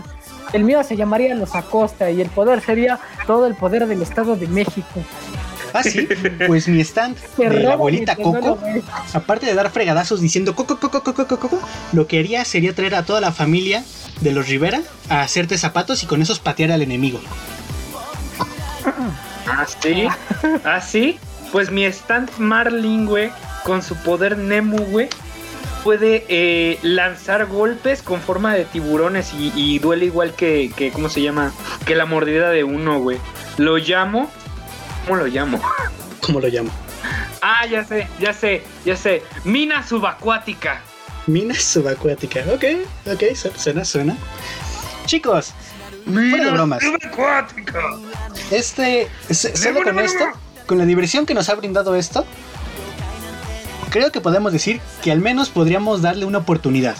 [0.54, 4.36] El mío se llamaría Los Acosta y el poder sería todo el poder del Estado
[4.36, 5.04] de México.
[5.74, 6.08] Ah, sí,
[6.48, 8.60] pues mi stand de la abuelita Coco,
[9.14, 11.60] aparte de dar fregadazos diciendo coco, coco, coco, coco, coco,
[11.94, 13.84] lo que haría sería traer a toda la familia
[14.22, 17.20] de los Rivera a hacerte zapatos y con esos patear al enemigo.
[19.48, 20.08] ¿Ah, sí?
[20.64, 21.20] ¿Ah, sí?
[21.52, 23.32] Pues mi stand Marlin, güey,
[23.64, 25.10] con su poder Nemu, güey,
[25.84, 31.10] puede eh, lanzar golpes con forma de tiburones y, y duele igual que, que, ¿cómo
[31.10, 31.52] se llama?
[31.86, 33.18] Que la mordida de uno, güey.
[33.58, 34.30] Lo llamo...
[35.06, 35.62] ¿Cómo lo llamo?
[36.22, 36.72] ¿Cómo lo llamo?
[37.42, 39.24] Ah, ya sé, ya sé, ya sé.
[39.44, 40.82] Mina subacuática.
[41.28, 42.42] Mina subacuática.
[42.54, 42.64] Ok,
[43.12, 44.16] ok, su- suena, suena.
[45.06, 45.54] Chicos,
[46.06, 46.82] fuera de bromas.
[46.84, 47.80] subacuática.
[48.52, 50.26] Este, solo con esto,
[50.68, 52.26] con la diversión que nos ha brindado esto,
[53.90, 56.96] creo que podemos decir que al menos podríamos darle una oportunidad.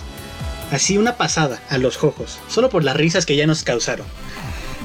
[0.72, 4.08] Así una pasada a los jojos, solo por las risas que ya nos causaron.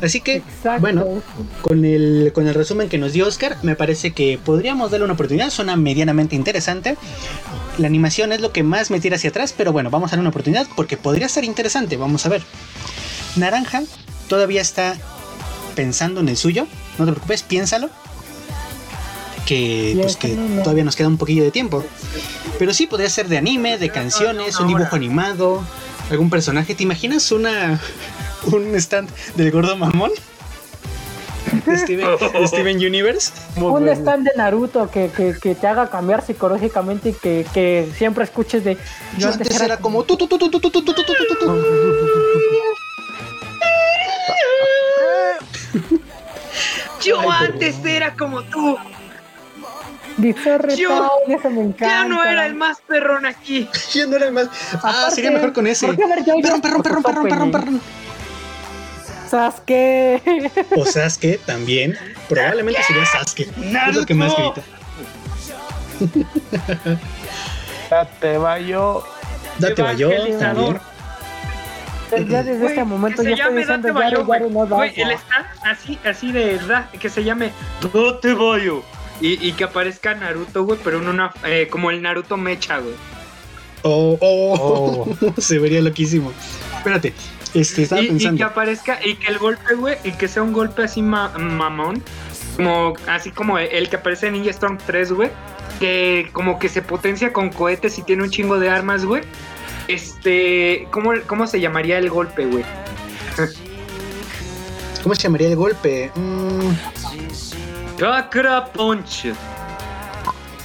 [0.02, 0.81] Así que, Exacto.
[0.81, 1.23] bueno,
[1.62, 5.14] con el, con el resumen que nos dio Oscar, me parece que podríamos darle una
[5.14, 5.51] oportunidad.
[5.51, 6.97] Suena medianamente interesante.
[7.78, 10.23] La animación es lo que más me tira hacia atrás, pero bueno, vamos a darle
[10.23, 11.97] una oportunidad porque podría ser interesante.
[11.97, 12.43] Vamos a ver.
[13.36, 13.82] Naranja
[14.28, 14.97] todavía está
[15.74, 16.66] pensando en el suyo.
[16.98, 17.90] No te preocupes, piénsalo.
[19.47, 21.85] que, pues, que todavía nos queda un poquillo de tiempo.
[22.59, 25.62] Pero sí, podría ser de anime, de canciones, un dibujo animado,
[26.10, 26.74] algún personaje.
[26.74, 27.81] ¿Te imaginas una
[28.52, 30.10] un stand del gordo mamón.
[32.47, 33.32] Steven, Universe.
[33.56, 38.64] Un stand de Naruto que, que, te haga cambiar psicológicamente y que, que siempre escuches
[38.64, 38.77] de.
[39.16, 40.02] Yo, antes, era, como.
[40.05, 40.16] Tu,
[47.02, 48.77] Yo antes era como tú.
[50.16, 51.86] Bizarre yo eso me encanta.
[51.86, 53.68] ya no era el más perrón aquí.
[53.93, 54.48] yo no era el más.
[54.82, 55.86] Ah, sería mejor con ese.
[55.89, 56.10] Perrón,
[56.40, 57.81] perrón, perrón, perrón, perrón, perrón.
[59.31, 60.51] Sasuke.
[60.77, 61.97] O Sasuke también.
[62.28, 63.48] Probablemente sería Sasuke.
[63.89, 64.62] Es lo que más grita.
[67.90, 69.03] Date bayo.
[69.59, 70.81] Date yo Evangelizador.
[72.11, 72.28] también.
[72.31, 74.77] Ya desde Güey, este momento que ya se estoy llame diciendo Bayo, Yaro no da.
[74.77, 74.93] güey.
[74.97, 77.51] Él está así, así de da, que se llame
[77.93, 78.82] Date Bayo.
[79.20, 81.32] Y, y que aparezca Naruto, güey, pero en una.
[81.44, 82.94] eh, como el Naruto Mecha, güey.
[83.82, 86.32] Oh, oh, se vería loquísimo.
[86.77, 87.12] Espérate,
[87.61, 90.53] este, estaba Y, y que aparezca y que el golpe, güey, y que sea un
[90.53, 92.03] golpe así ma- mamón.
[92.57, 95.31] Como, así como el que aparece en Ninja Storm 3, güey.
[95.81, 99.23] Que como que se potencia con cohetes y tiene un chingo de armas, güey.
[99.89, 100.89] Este.
[100.91, 102.65] ¿Cómo, cómo se llamaría el golpe, güey?
[105.03, 106.11] ¿Cómo se llamaría el golpe?
[106.15, 106.70] Mm,
[107.99, 109.23] Chakra Punch.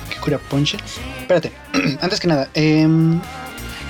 [0.10, 0.78] ¿Qué cura ponche?
[1.20, 1.52] Espérate,
[2.02, 3.20] antes que nada, em,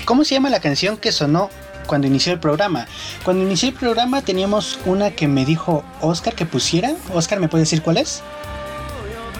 [0.04, 1.50] ¿cómo se llama la canción que sonó
[1.92, 2.86] cuando inició el programa?
[3.22, 6.94] Cuando inició el programa teníamos una que me dijo Oscar que pusiera.
[7.12, 8.22] Oscar, ¿me puede decir cuál es?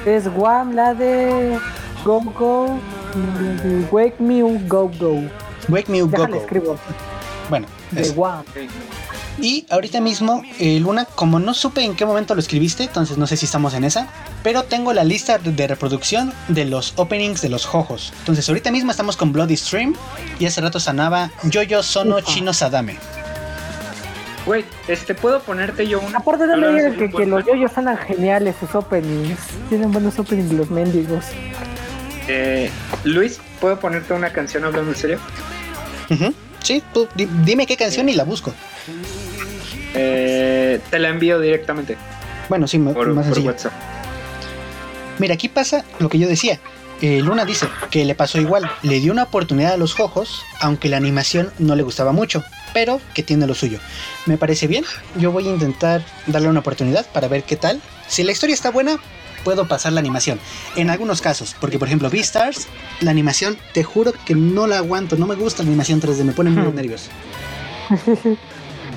[0.05, 1.59] Es Guam, la de
[2.05, 2.79] Go Go.
[3.91, 5.23] Wake Me Up, Go Go.
[5.71, 6.35] Wake Me Up Go Go.
[6.35, 6.79] escribo.
[7.49, 8.13] Bueno, De eso.
[8.13, 8.45] Guam.
[9.43, 13.27] Y ahorita mismo, eh, Luna, como no supe en qué momento lo escribiste, entonces no
[13.27, 14.07] sé si estamos en esa,
[14.45, 18.13] pero tengo la lista de reproducción de los openings de los Jojos.
[18.21, 19.97] Entonces ahorita mismo estamos con Bloody Stream
[20.39, 22.25] y hace rato sonaba Yo-Yo Sono Ufa.
[22.33, 22.97] Chino Sadame.
[24.47, 26.19] Güey, este, ¿puedo ponerte yo una?
[26.19, 29.39] Aparte de sí, que, que los yoyos son geniales sus openings.
[29.69, 31.25] Tienen buenos openings los mendigos.
[32.29, 32.71] Eh,
[33.03, 35.19] Luis, ¿puedo ponerte una canción hablando en serio?
[36.61, 38.53] Sí, tú di- dime qué canción y la busco.
[39.95, 41.97] Eh, te la envío directamente
[42.49, 43.39] Bueno, sí, por, más por.
[43.41, 43.73] WhatsApp.
[45.19, 46.59] Mira, aquí pasa lo que yo decía.
[47.03, 50.89] Eh, Luna dice que le pasó igual, le dio una oportunidad a los Jojos, aunque
[50.89, 53.81] la animación no le gustaba mucho, pero que tiene lo suyo.
[54.27, 54.85] Me parece bien,
[55.17, 57.81] yo voy a intentar darle una oportunidad para ver qué tal.
[58.07, 58.99] Si la historia está buena,
[59.43, 60.39] puedo pasar la animación.
[60.77, 62.69] En algunos casos, porque por ejemplo Beastars,
[63.01, 66.33] la animación, te juro que no la aguanto, no me gusta la animación 3D, me
[66.33, 66.75] pone muy Hmm.
[66.77, 67.11] nervioso.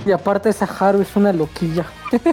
[0.06, 1.86] Y aparte esa Haru es una loquilla.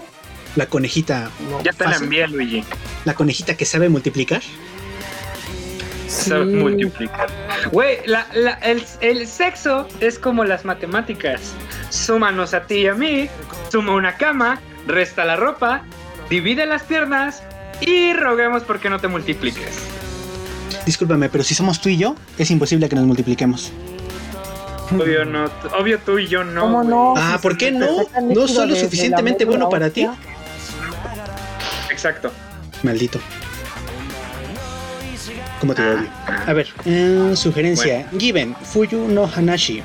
[0.56, 1.30] La conejita,
[1.64, 2.04] Ya te la fácil.
[2.04, 2.64] envié, Luigi.
[3.06, 4.42] la conejita que sabe multiplicar.
[6.06, 7.30] Sabe multiplicar.
[7.72, 11.40] Güey, la- la- el, el sexo es como las matemáticas.
[11.88, 13.30] Súmanos a ti y a mí,
[13.70, 15.84] suma una cama, resta la ropa,
[16.28, 17.42] divide las piernas
[17.80, 19.78] y roguemos porque no te multipliques.
[20.84, 23.72] Discúlpame, pero si somos tú y yo, es imposible que nos multipliquemos.
[25.00, 26.62] Obvio, no, obvio tú y yo no.
[26.62, 27.14] ¿Cómo no?
[27.16, 28.04] Ah, ¿por qué no?
[28.04, 30.06] sacan ¿No soy lo suficientemente bueno para ti?
[31.90, 32.32] Exacto.
[32.82, 33.20] Maldito.
[35.60, 36.08] ¿Cómo te odio?
[36.46, 38.08] A ver, eh, sugerencia.
[38.18, 39.80] Given, Fuyu no Hanashi.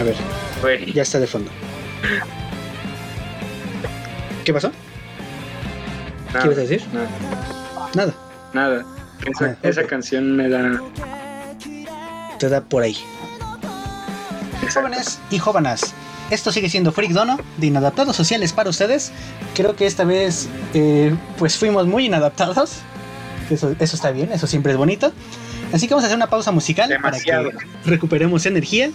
[0.00, 0.14] A ver,
[0.62, 0.92] Güey.
[0.92, 1.50] ya está de fondo.
[4.44, 4.70] ¿Qué pasó?
[6.32, 6.82] Nada, ¿Qué ibas a decir?
[6.92, 7.08] Nada.
[7.94, 8.14] Nada,
[8.52, 8.84] nada.
[9.26, 10.80] Esa, Ah, esa canción me da.
[12.38, 12.96] Te da por ahí.
[14.72, 15.94] Jóvenes y jóvenes,
[16.30, 19.12] esto sigue siendo Freak Dono de Inadaptados Sociales para ustedes.
[19.54, 22.78] Creo que esta vez eh, pues fuimos muy inadaptados.
[23.48, 25.12] Eso, eso está bien, eso siempre es bonito.
[25.72, 27.50] Así que vamos a hacer una pausa musical Demasiado.
[27.50, 28.90] para que recuperemos energía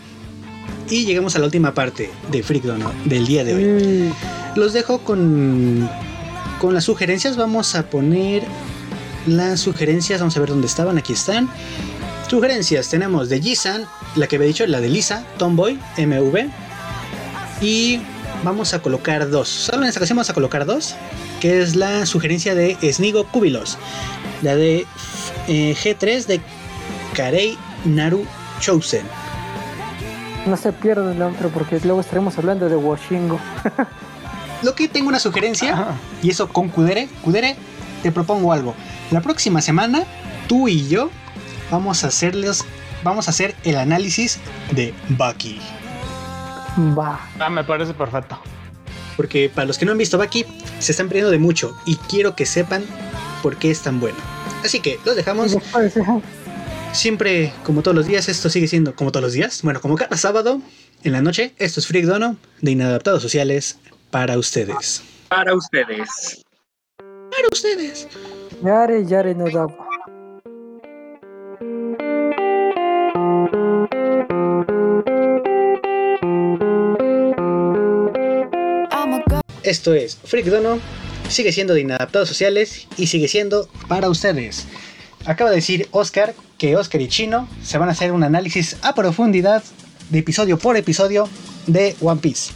[0.89, 3.63] y lleguemos a la última parte de Freak Dono del día de hoy.
[3.63, 5.89] Mm, Los dejo con,
[6.59, 7.38] con las sugerencias.
[7.38, 8.43] Vamos a poner
[9.26, 10.19] las sugerencias.
[10.19, 10.97] Vamos a ver dónde estaban.
[10.97, 11.49] Aquí están.
[12.27, 12.89] Sugerencias.
[12.89, 13.85] Tenemos de Jisan,
[14.15, 16.49] la que había dicho, la de Lisa, Tomboy, MV.
[17.61, 18.02] Y
[18.43, 19.49] vamos a colocar dos.
[19.49, 20.95] Solo en esta ocasión vamos a colocar dos.
[21.39, 23.77] Que es la sugerencia de Snigo Kubilos.
[24.41, 24.85] La de
[25.48, 26.41] eh, G3 de
[27.15, 28.26] Karei Naru
[28.60, 29.06] Chosen.
[30.45, 33.39] no se pierda el otro porque luego estaremos hablando de Washingo.
[34.64, 35.73] Lo que tengo una sugerencia.
[35.73, 35.95] Ajá.
[36.22, 37.10] Y eso con Kudere.
[37.23, 37.56] Kudere,
[38.03, 38.76] te propongo algo.
[39.10, 40.03] La próxima semana,
[40.48, 41.10] tú y yo
[41.72, 42.64] vamos a hacerles.
[43.03, 44.39] Vamos a hacer el análisis
[44.72, 45.60] de Bucky.
[46.98, 47.19] Va.
[47.39, 48.39] Ah, me parece perfecto.
[49.18, 50.45] Porque para los que no han visto Baki,
[50.80, 52.84] se están perdiendo de mucho y quiero que sepan
[53.41, 54.18] por qué es tan bueno.
[54.64, 55.57] Así que los dejamos.
[56.93, 59.61] Siempre, como todos los días, esto sigue siendo como todos los días.
[59.64, 60.61] Bueno, como cada sábado
[61.03, 63.80] en la noche, esto es Freak Dono de Inadaptados Sociales
[64.11, 65.03] para ustedes.
[65.30, 66.43] Para ustedes.
[66.98, 68.07] Para ustedes.
[68.61, 69.68] Yare, yare no da.
[79.63, 80.79] Esto es Freak Dono,
[81.29, 84.65] sigue siendo de Inadaptados Sociales y sigue siendo para ustedes.
[85.25, 88.95] Acaba de decir Oscar que Oscar y Chino se van a hacer un análisis a
[88.95, 89.63] profundidad
[90.09, 91.29] de episodio por episodio
[91.67, 92.53] de One Piece.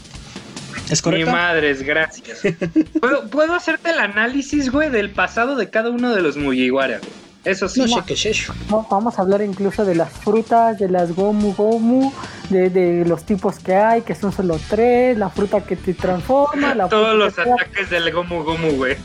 [0.89, 1.31] ¿Es Mi correcto?
[1.31, 2.39] madres, gracias.
[3.01, 7.24] ¿Puedo, puedo hacerte el análisis, güey, del pasado de cada uno de los Mugiwara, güey.
[7.45, 7.81] Eso sí.
[7.81, 8.53] No sé qué es eso.
[8.69, 12.11] No, vamos a hablar incluso de las frutas, de las gomu gomu,
[12.49, 16.73] de, de los tipos que hay, que son solo tres, la fruta que te transforma,
[16.73, 18.97] la Todos fruta los que ataques del Gomu Gomu, güey.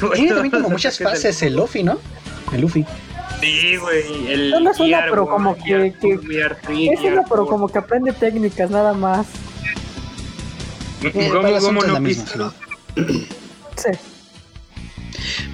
[0.00, 1.98] Todos también como muchas del- fases el Luffy, ¿no?
[2.52, 2.84] El Luffy.
[3.40, 4.32] Sí, güey.
[4.32, 8.70] El Solo es una, pero como que- que- Es una, pero como que aprende técnicas
[8.70, 9.26] nada más.
[11.02, 12.52] Eh, Gomu asunto Gomu es la no misma, Pistol.
[12.96, 13.04] ¿no?
[13.76, 13.90] Sí.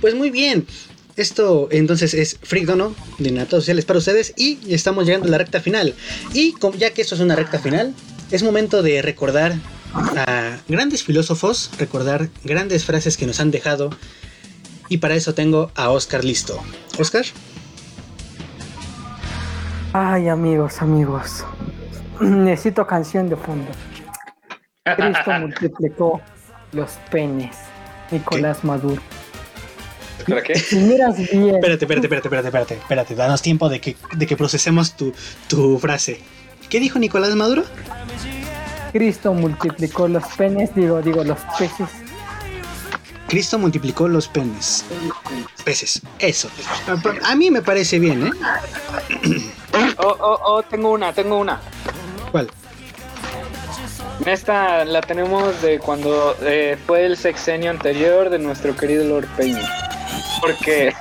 [0.00, 0.66] Pues muy bien.
[1.16, 5.38] Esto entonces es Freak Dono de Inadaptados Sociales para ustedes y estamos llegando a la
[5.38, 5.94] recta final.
[6.32, 7.94] Y como- ya que esto es una recta final,
[8.32, 9.54] es momento de recordar
[9.94, 13.90] a grandes filósofos, recordar grandes frases que nos han dejado.
[14.88, 16.60] Y para eso tengo a Oscar listo.
[16.98, 17.24] Oscar,
[19.96, 21.44] Ay, amigos, amigos.
[22.20, 23.70] Necesito canción de fondo.
[24.96, 26.20] Cristo multiplicó
[26.72, 27.54] los penes.
[28.10, 29.00] Nicolás Maduro.
[30.28, 30.54] ¿Para qué?
[30.58, 34.36] Si miras bien, espérate, espérate, espérate, espérate, espérate, espérate, danos tiempo de que, de que
[34.36, 35.12] procesemos tu,
[35.48, 36.20] tu frase.
[36.68, 37.64] ¿Qué dijo Nicolás Maduro?
[38.92, 41.88] Cristo multiplicó los penes, digo, digo, los peces.
[43.28, 44.84] Cristo multiplicó los penes.
[45.64, 46.48] Peces, eso.
[46.86, 48.30] A- A mí me parece bien, ¿eh?
[49.98, 51.60] Oh, oh, oh, tengo una, tengo una.
[52.30, 52.48] ¿Cuál?
[54.26, 59.68] Esta la tenemos de cuando eh, fue el sexenio anterior de nuestro querido Lord Peña.
[60.40, 60.92] Porque,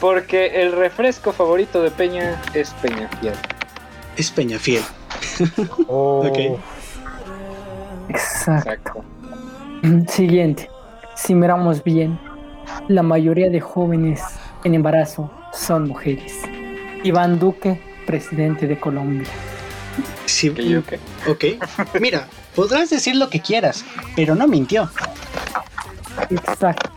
[0.00, 3.34] porque el refresco favorito de Peña es Peña Fiel.
[4.16, 4.82] Es Peñafiel.
[5.88, 6.60] Oh, Ok.
[8.08, 8.70] Exacto.
[8.70, 9.04] Exacto.
[10.12, 10.68] Siguiente.
[11.16, 12.18] Si miramos bien,
[12.88, 14.20] la mayoría de jóvenes
[14.64, 16.34] en embarazo son mujeres.
[17.04, 19.28] Iván Duque, presidente de Colombia.
[20.26, 20.48] Sí,
[21.28, 21.44] ok.
[22.00, 23.84] Mira, podrás decir lo que quieras,
[24.16, 24.90] pero no mintió.
[26.30, 26.91] Exacto.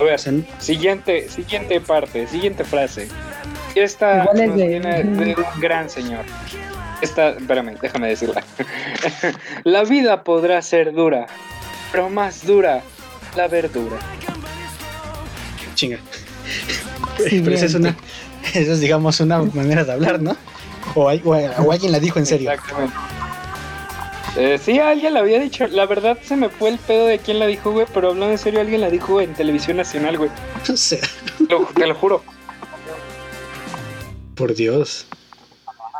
[0.00, 0.18] A ver,
[0.58, 3.08] siguiente, siguiente parte, siguiente frase.
[3.74, 6.24] Esta Igual es de- viene de un gran señor.
[7.00, 8.42] Esta, espérame, déjame decirla.
[9.64, 11.26] la vida podrá ser dura,
[11.92, 12.82] pero más dura
[13.36, 13.96] la verdura.
[15.74, 15.98] chinga.
[17.16, 17.96] Pero esa es una,
[18.54, 20.36] esa es digamos una manera de hablar, ¿no?
[20.94, 22.50] O, hay- o- o alguien la dijo en serio.
[22.50, 22.94] Exactamente.
[24.36, 25.66] Eh, sí, alguien la había dicho.
[25.68, 27.86] La verdad se me fue el pedo de quién la dijo, güey.
[27.94, 30.30] Pero hablando en serio, alguien la dijo en televisión nacional, güey.
[30.72, 30.98] O sea,
[31.48, 32.22] Lo- te lo juro.
[34.34, 35.06] por Dios.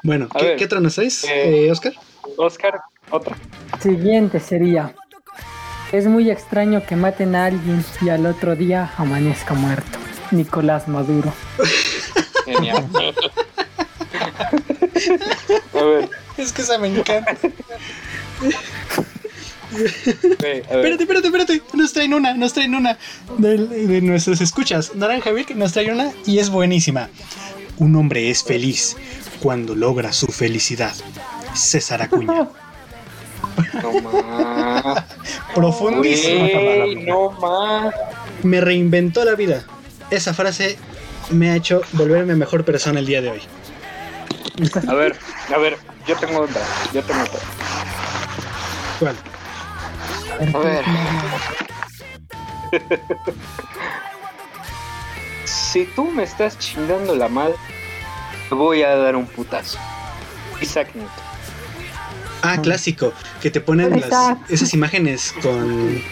[0.02, 1.93] Bueno, A ¿qué, ver, ¿qué otra nos eh, eh, Oscar?
[2.36, 2.81] Oscar,
[3.11, 3.36] otra.
[3.81, 4.94] Siguiente sería.
[5.93, 9.98] Es muy extraño que maten a alguien y al otro día amanezca muerto.
[10.32, 11.32] Nicolás Maduro.
[12.44, 12.85] Genial.
[15.74, 17.36] a ver, Es que esa me encanta.
[19.74, 21.62] Espérate, espérate, espérate.
[21.73, 22.98] Nos traen una, nos traen una
[23.39, 24.94] de, de nuestras escuchas.
[24.94, 27.09] Naranja Vic nos trae una y es buenísima.
[27.78, 28.97] Un hombre es feliz
[29.40, 30.94] cuando logra su felicidad.
[31.55, 32.48] César Acuña.
[33.82, 35.05] No más.
[35.55, 36.48] Profundísima.
[36.48, 37.94] Güey, no más.
[38.43, 39.65] Me reinventó la vida.
[40.11, 40.77] Esa frase
[41.31, 43.40] me ha hecho volverme mejor persona el día de hoy.
[44.89, 45.16] A ver,
[45.55, 46.62] a ver, yo tengo otra.
[46.93, 47.39] Yo tengo otra.
[48.99, 49.16] ¿Cuál?
[50.55, 50.85] A ver.
[55.45, 57.55] si tú me estás chingando la mal,
[58.49, 59.79] te voy a dar un putazo.
[60.61, 61.11] Isaac Newton.
[62.43, 63.12] Ah, clásico.
[63.41, 66.03] Que te ponen las, esas imágenes con.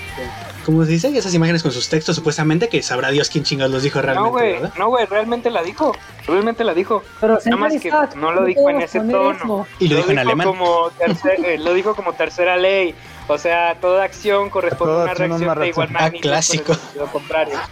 [0.65, 1.09] ¿Cómo se dice?
[1.17, 4.33] Esas imágenes con sus textos, supuestamente, que sabrá Dios quién chingados los dijo realmente, No,
[4.33, 5.93] güey, no, güey, realmente la dijo.
[6.27, 7.03] Realmente la dijo.
[7.21, 9.67] Pero Nada más que no lo dijo en ese tono.
[9.81, 10.47] Y lo dijo en alemán.
[10.47, 12.95] Como tercer- eh, lo dijo como tercera ley.
[13.29, 16.23] O sea, toda acción corresponde a una reacción de igual Ah, magnitud.
[16.23, 16.65] clásico.
[16.65, 17.55] por el sentido contrario.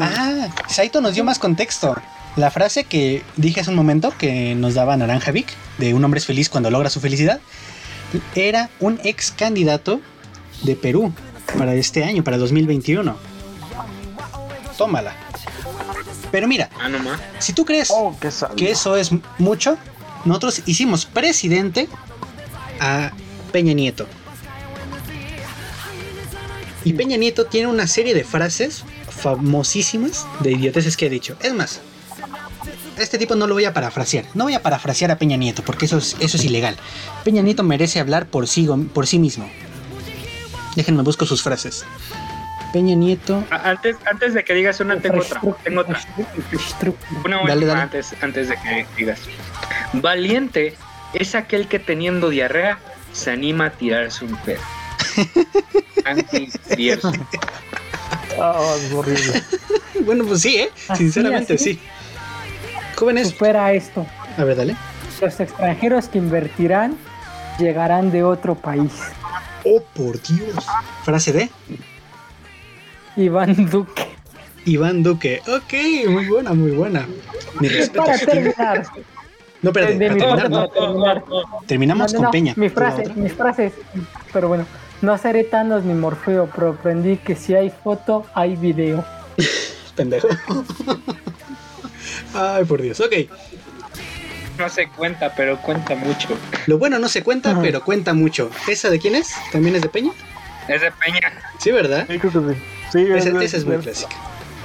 [0.00, 1.96] Ah, Saito nos dio más contexto.
[2.36, 5.48] La frase que dije hace un momento que nos daba Naranja Vic,
[5.78, 7.40] de un hombre es feliz cuando logra su felicidad,
[8.34, 10.00] era un ex candidato
[10.62, 11.12] de Perú
[11.58, 13.16] para este año, para 2021.
[14.76, 15.14] Tómala.
[16.30, 16.88] Pero mira, Ah,
[17.38, 18.16] si tú crees Oh,
[18.56, 19.76] que eso es mucho,
[20.24, 21.88] nosotros hicimos presidente
[22.80, 23.12] a
[23.52, 24.06] Peña Nieto.
[26.84, 31.36] Y Peña Nieto tiene una serie de frases famosísimas de idioteces que he dicho.
[31.42, 31.80] Es más,
[32.98, 34.24] este tipo no lo voy a parafrasear.
[34.34, 36.76] No voy a parafrasear a Peña Nieto porque eso es, eso es ilegal.
[37.24, 39.48] Peña Nieto merece hablar por sí, por sí mismo.
[40.76, 41.84] Déjenme busco sus frases.
[42.72, 43.44] Peña Nieto.
[43.50, 45.40] Antes, antes de que digas una, tengo otra.
[45.62, 46.00] Tengo otra.
[47.24, 47.82] Una Dale, última dale.
[47.82, 49.20] Antes, antes de que digas.
[49.92, 50.74] Valiente
[51.12, 52.78] es aquel que teniendo diarrea
[53.12, 54.60] se anima a tirarse un pedo.
[56.06, 56.50] Anti
[58.40, 59.42] Ah, es horrible.
[60.06, 60.70] Bueno, pues sí, ¿eh?
[60.88, 61.74] Así, Sinceramente, así.
[61.74, 61.80] sí.
[62.96, 64.04] Jóvenes, Supera esto.
[64.38, 64.74] a ver, dale.
[65.20, 66.96] Los extranjeros que invertirán
[67.58, 68.90] llegarán de otro país.
[69.64, 70.64] Oh, por Dios.
[71.04, 71.50] Frase de
[73.16, 74.06] Iván Duque.
[74.64, 75.42] Iván Duque.
[75.48, 77.06] Ok, muy buena, muy buena.
[77.60, 78.04] Mi respeto.
[78.04, 78.86] Para terminar.
[79.60, 80.68] No, espérate, para mi terminar, no.
[81.66, 82.54] Terminamos No, no, con Peña.
[82.56, 83.72] Mi ¿Tú frase, mis frases.
[84.32, 84.66] Pero bueno,
[85.02, 89.04] no seré Thanos ni Morfeo, pero aprendí que si hay foto, hay video.
[89.96, 90.28] Pendejo.
[92.34, 93.00] Ay, por Dios.
[93.00, 93.12] Ok.
[94.58, 96.28] No se cuenta, pero cuenta mucho.
[96.66, 97.62] Lo bueno no se cuenta, Ajá.
[97.62, 98.50] pero cuenta mucho.
[98.68, 99.32] ¿Esa de quién es?
[99.50, 100.12] ¿También es de Peña?
[100.68, 101.32] Es de Peña.
[101.58, 102.06] Sí, ¿verdad?
[102.08, 102.60] Sí, creo que sí.
[102.92, 104.16] Sí, Esa, esa es muy clásica.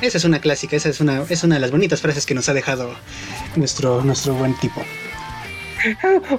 [0.01, 2.49] Esa es una clásica, esa es una, es una de las bonitas frases que nos
[2.49, 2.93] ha dejado
[3.55, 4.83] nuestro, nuestro buen tipo.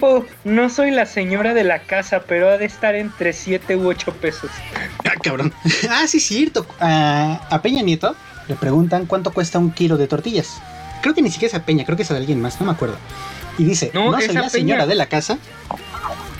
[0.00, 3.88] Oh, no soy la señora de la casa, pero ha de estar entre 7 u
[3.88, 4.50] 8 pesos.
[5.04, 5.54] Ah, cabrón.
[5.90, 6.66] ah, sí, cierto.
[6.80, 8.16] A, a Peña Nieto
[8.48, 10.60] le preguntan cuánto cuesta un kilo de tortillas.
[11.02, 12.72] Creo que ni siquiera es a Peña, creo que es a alguien más, no me
[12.72, 12.96] acuerdo.
[13.58, 14.86] Y dice, no, No, es soy la señora Peña.
[14.86, 15.38] de la casa,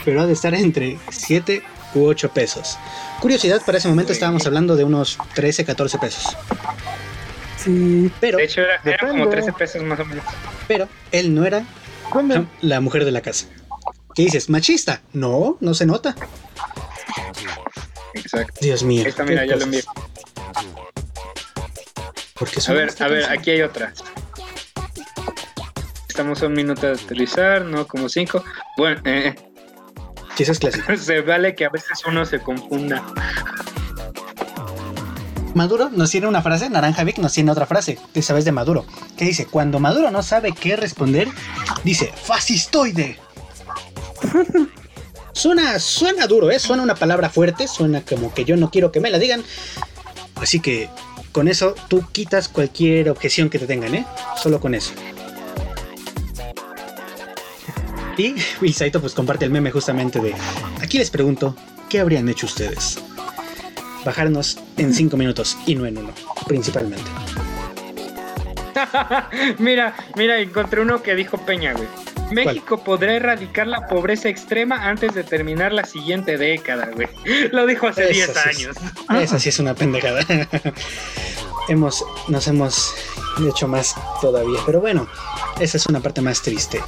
[0.05, 1.62] pero ha de estar entre 7
[1.95, 2.78] u 8 pesos.
[3.20, 6.36] Curiosidad, para ese momento estábamos hablando de unos 13, 14 pesos.
[7.57, 8.11] Sí.
[8.20, 9.31] Pero, De hecho, era, era como Depende.
[9.36, 10.24] 13 pesos más o menos.
[10.69, 11.65] pero él no era
[12.15, 12.47] ¿Dónde?
[12.61, 13.47] la mujer de la casa.
[14.15, 14.49] ¿Qué dices?
[14.49, 15.03] ¿Machista?
[15.12, 16.15] No, no se nota.
[18.15, 18.55] Exacto.
[18.61, 19.05] Dios mío.
[19.07, 19.82] Esta, mira, ya lo envié.
[22.39, 23.93] ¿Por qué A ver, a ver, aquí hay otra.
[26.19, 28.43] Estamos a un minuto de aterrizar, no como cinco.
[28.77, 29.36] Bueno, eh,
[30.36, 30.97] Sí, esa es clásica.
[30.97, 33.05] se vale que a veces uno se confunda.
[35.55, 38.85] Maduro nos tiene una frase, Naranja Vic nos tiene otra frase, esa vez de Maduro,
[39.16, 41.28] que dice, cuando Maduro no sabe qué responder,
[41.85, 43.16] dice, fascistoide.
[45.32, 46.59] suena, suena duro, ¿eh?
[46.59, 49.45] Suena una palabra fuerte, suena como que yo no quiero que me la digan.
[50.35, 50.89] Así que
[51.31, 54.05] con eso tú quitas cualquier objeción que te tengan, ¿eh?
[54.36, 54.93] Solo con eso.
[58.19, 60.35] Y, y Saito pues comparte el meme justamente de,
[60.82, 61.57] aquí les pregunto,
[61.89, 62.99] ¿qué habrían hecho ustedes?
[64.05, 66.12] bajarnos en 5 minutos y no en uno,
[66.47, 67.05] principalmente.
[69.59, 71.89] mira, mira, encontré uno que dijo Peña, güey.
[72.31, 77.09] México podrá erradicar la pobreza extrema antes de terminar la siguiente década, güey.
[77.53, 78.77] Lo dijo hace Esa 10 sí es- años.
[79.23, 80.24] Esa sí es una pendejada.
[81.69, 82.95] hemos, nos hemos
[83.47, 85.07] hecho más todavía, pero bueno,
[85.61, 86.81] esa es una parte más triste.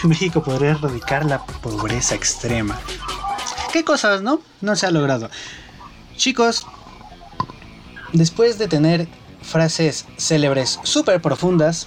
[0.04, 2.80] México podría erradicar la pobreza extrema.
[3.72, 4.40] ¿Qué cosas, no?
[4.60, 5.30] No se ha logrado.
[6.16, 6.66] Chicos,
[8.12, 9.08] después de tener
[9.42, 11.86] frases célebres súper profundas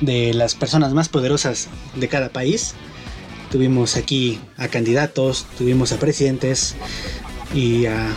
[0.00, 2.74] de las personas más poderosas de cada país,
[3.50, 6.74] tuvimos aquí a candidatos, tuvimos a presidentes
[7.54, 8.08] y a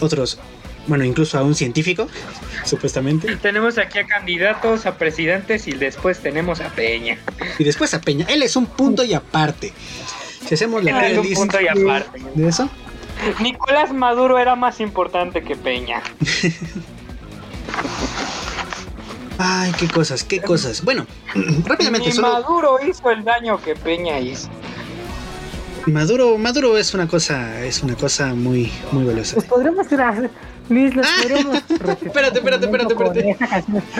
[0.00, 0.38] otros,
[0.86, 2.08] bueno, incluso a un científico,
[2.64, 7.18] supuestamente, Tenemos aquí a candidatos, a presidentes y después tenemos a Peña.
[7.58, 8.26] y después a Peña.
[8.28, 9.72] Él es un punto y aparte.
[10.46, 12.20] Si hacemos la Él es un punto y aparte.
[12.34, 12.68] de eso,
[13.40, 16.02] Nicolás Maduro era más importante que Peña.
[19.38, 20.82] ay, qué cosas, qué cosas.
[20.84, 21.06] Bueno,
[21.64, 24.48] rápidamente, Ni solo Maduro hizo el daño que Peña hizo.
[25.86, 29.34] Maduro, Maduro es una cosa, es una cosa muy, muy valiosa.
[29.34, 30.30] Pues podremos ir a.
[30.68, 31.56] Luis, los Ah, podremos.
[32.02, 33.36] espérate, espérate, espérate, espérate.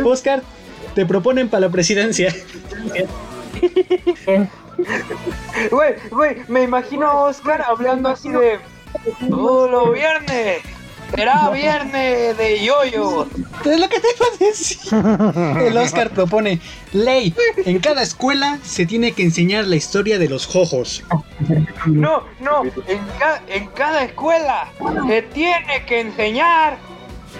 [0.04, 0.42] Oscar,
[0.94, 2.34] te proponen para la presidencia.
[5.70, 8.58] Güey, güey, me imagino a Oscar hablando así de.
[9.28, 10.58] Todos los viernes.
[11.14, 13.26] Será viernes de yoyo.
[13.64, 15.66] Es lo que te iba a decir.
[15.68, 16.60] El Oscar propone
[16.92, 17.34] ley.
[17.64, 21.02] En cada escuela se tiene que enseñar la historia de los jojos.
[21.86, 24.68] No, no, en, ca- en cada escuela
[25.06, 26.78] se tiene que enseñar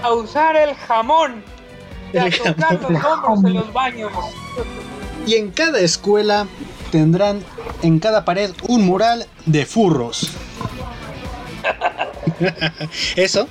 [0.03, 1.43] a usar el jamón
[2.13, 2.93] y a El tocar jamón.
[2.93, 4.13] los hombros en los baños.
[5.27, 6.47] Y en cada escuela
[6.91, 7.43] tendrán
[7.83, 10.31] en cada pared un mural de furros.
[13.17, 13.49] Eso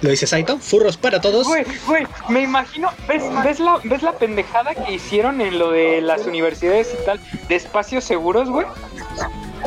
[0.00, 1.46] lo dice Saito, furros para todos.
[1.46, 6.00] Güey, güey, me imagino, ¿ves, ves, la, ¿ves la pendejada que hicieron en lo de
[6.00, 8.66] las universidades y tal, de espacios seguros, güey?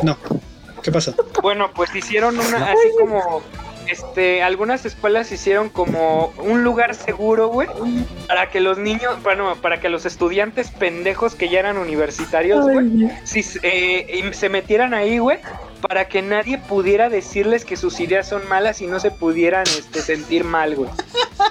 [0.04, 0.18] No.
[0.82, 1.14] ¿Qué pasó?
[1.42, 3.42] Bueno, pues hicieron una, así como,
[3.88, 7.68] este, algunas escuelas hicieron como un lugar seguro, güey,
[8.28, 13.10] para que los niños, bueno, para que los estudiantes pendejos que ya eran universitarios, güey,
[13.24, 15.40] si, eh, se metieran ahí, güey,
[15.82, 20.02] para que nadie pudiera decirles que sus ideas son malas y no se pudieran, este,
[20.02, 20.90] sentir mal, güey.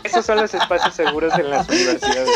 [0.04, 2.30] Esos son los espacios seguros en las universidades.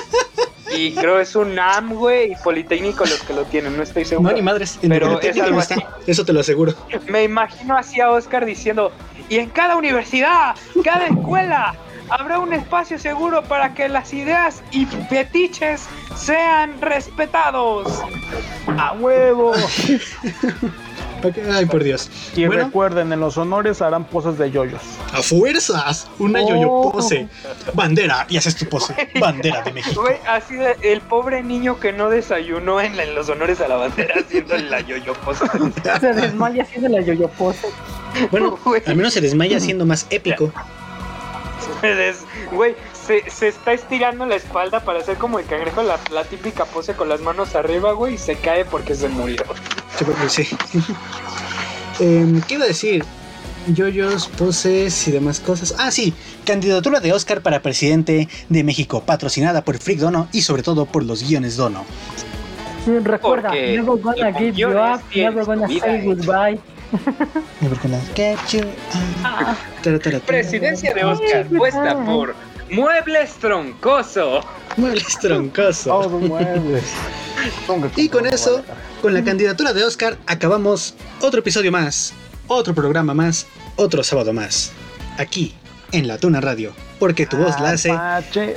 [0.72, 4.30] Y creo es un AM, güey, y Politécnico los que lo tienen, no estoy seguro.
[4.30, 4.78] No, ni madres.
[4.80, 5.74] Pero es algo así.
[6.06, 6.74] Eso te lo aseguro.
[7.06, 8.92] Me imagino así a Oscar diciendo,
[9.28, 11.74] y en cada universidad, cada escuela,
[12.08, 15.86] habrá un espacio seguro para que las ideas y fetiches
[16.16, 18.02] sean respetados.
[18.78, 19.52] ¡A huevo!
[21.52, 22.10] Ay, por Dios.
[22.36, 24.80] Y bueno, recuerden, en los honores harán poses de yoyos.
[25.12, 26.08] a fuerzas.
[26.18, 26.48] Una Oh.
[26.48, 27.28] yoyo pose.
[27.72, 28.26] Bandera.
[28.28, 28.94] Y haces tu pose.
[29.20, 30.02] Bandera de México.
[30.02, 33.68] Güey, así de, el pobre niño que no desayunó en, la- en los honores a
[33.68, 35.44] la bandera haciendo la yoyo pose.
[36.00, 37.68] Se desmaya haciendo la yoyo pose.
[38.30, 40.52] Bueno, al menos se desmaya siendo más épico.
[42.52, 42.74] Güey,
[43.06, 46.94] se, se está estirando la espalda para hacer como el cangrejo, la, la típica pose
[46.94, 49.44] con las manos arriba, güey, y se cae porque se murió.
[49.98, 50.48] Sí, porque sí.
[52.00, 53.04] Em, ¿Qué iba a decir?
[53.68, 55.76] Yoyos, poses y demás cosas.
[55.78, 56.12] Ah, sí.
[56.44, 61.04] Candidatura de Oscar para presidente de México, patrocinada por Freak Dono y sobre todo por
[61.04, 61.84] los guiones Dono.
[62.86, 66.04] Recuerda, Porque never gonna give you up, never gonna say hecha.
[66.04, 66.60] goodbye.
[67.60, 68.60] Never gonna get you
[69.82, 70.18] tara, tara.
[70.20, 72.34] Presidencia de Oscar, puesta por
[72.70, 74.40] Muebles Troncoso.
[74.76, 75.90] Muebles troncoso.
[75.90, 76.84] Todos muebles.
[77.96, 78.62] Y con eso,
[79.02, 82.12] con la candidatura de Oscar, acabamos otro episodio más,
[82.48, 83.46] otro programa más,
[83.76, 84.72] otro sábado más.
[85.18, 85.54] Aquí,
[85.92, 86.72] en La Tuna Radio.
[86.98, 87.92] Porque tu voz la hace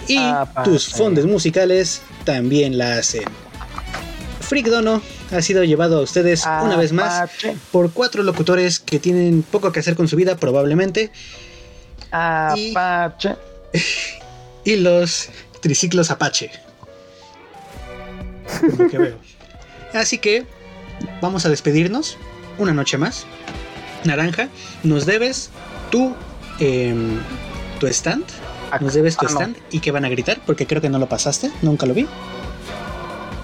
[0.08, 0.20] y
[0.64, 3.26] tus fondos musicales también la hacen.
[4.40, 5.02] Freak Dono
[5.32, 7.30] ha sido llevado a ustedes una vez más
[7.72, 11.12] por cuatro locutores que tienen poco que hacer con su vida probablemente
[12.12, 13.30] Apache.
[13.32, 13.57] y
[14.66, 15.30] los
[15.62, 16.52] triciclos Apache.
[18.60, 19.16] Por lo que veo.
[19.94, 20.46] Así que
[21.22, 22.18] vamos a despedirnos
[22.58, 23.26] una noche más.
[24.04, 24.50] Naranja,
[24.84, 25.50] nos debes
[25.90, 26.16] tu
[26.60, 27.20] em,
[27.80, 28.26] tu stand.
[28.82, 29.36] Nos debes tu Ah, no.
[29.40, 32.08] stand y que van a gritar porque creo que no lo pasaste, nunca lo vi.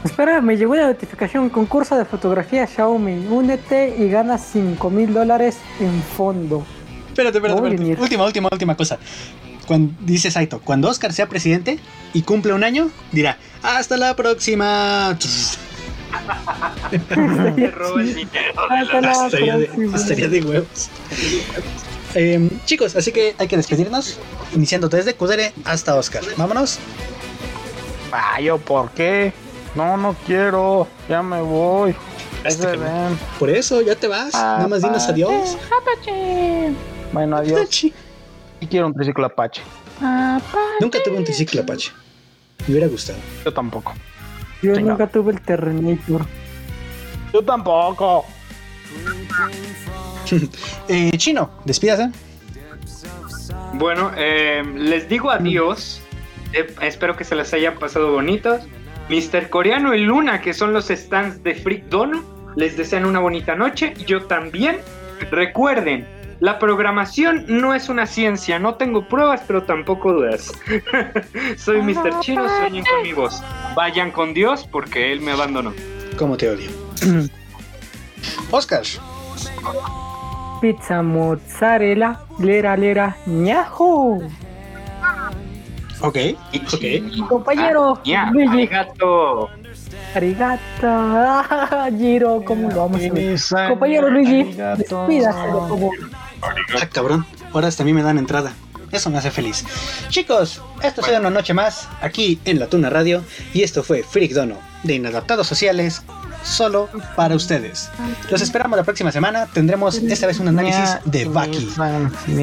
[0.03, 5.57] Espera, me llegó una notificación, concurso de fotografía Xiaomi, únete y gana 5 mil dólares
[5.79, 6.65] en fondo.
[7.07, 8.01] Espérate, espérate, espérate.
[8.01, 8.99] Última, última, última cosa.
[9.67, 11.79] Cuando, dice Saito, cuando Oscar sea presidente
[12.13, 15.17] y cumple un año, dirá, hasta la próxima.
[19.95, 20.89] Estaría de, huevos.
[22.13, 24.19] Em, chicos, así que hay que despedirnos.
[24.53, 26.23] Iniciando desde Kudere hasta Oscar.
[26.37, 26.77] Vámonos.
[28.11, 29.33] Ah, yo, ¿por qué?
[29.75, 30.87] No, no quiero.
[31.09, 31.95] Ya me voy.
[32.43, 33.19] Este Ese que- ven.
[33.39, 34.33] Por eso, ya te vas.
[34.33, 35.57] Nada más dinos adiós.
[37.11, 37.69] Bueno, adiós.
[38.69, 39.61] Quiero un triciclo Apache.
[40.79, 41.91] Nunca tuve un triciclo Apache.
[42.67, 43.19] Me hubiera gustado.
[43.43, 43.93] Yo tampoco.
[44.61, 44.91] Yo Venga.
[44.91, 46.25] nunca tuve el Terrenator.
[47.33, 48.25] Yo tampoco.
[50.87, 52.09] Eh, Chino, despídase.
[53.73, 56.01] Bueno, eh, les digo adiós.
[56.53, 58.61] Eh, espero que se las hayan pasado bonitos.
[59.09, 59.49] Mr.
[59.49, 62.23] Coreano y Luna, que son los stands de Freak Dono,
[62.55, 63.93] les desean una bonita noche.
[64.07, 64.77] Yo también.
[65.29, 66.07] Recuerden,
[66.43, 68.59] la programación no es una ciencia.
[68.59, 70.51] No tengo pruebas, pero tampoco dudas.
[71.57, 72.19] Soy Mr.
[72.19, 73.41] Chino, sueñen con mi voz.
[73.75, 75.71] Vayan con Dios porque Él me abandonó.
[76.17, 76.69] ¿Cómo te odio?
[78.51, 78.81] Oscar.
[80.59, 84.19] Pizza mozzarella, lera lera, ñajo.
[86.01, 86.17] Ok,
[86.73, 87.27] ok.
[87.29, 89.49] Compañero, Ah, Ya, Luigi, arigato.
[90.13, 91.89] arigata.
[91.97, 93.69] Giro, ¿cómo lo vamos a ver?
[93.69, 94.43] Compañero Luigi,
[94.77, 95.39] despídase.
[96.43, 97.25] Ah, cabrón.
[97.53, 98.53] Ahora hasta a mí me dan entrada.
[98.91, 99.63] Eso me hace feliz.
[100.09, 103.23] Chicos, esto ha sido una noche más aquí en La Tuna Radio.
[103.53, 106.03] Y esto fue Freak Dono, de Inadaptados Sociales,
[106.43, 107.89] solo para ustedes.
[108.29, 109.47] Los esperamos la próxima semana.
[109.47, 111.69] Tendremos esta vez un análisis de Baki.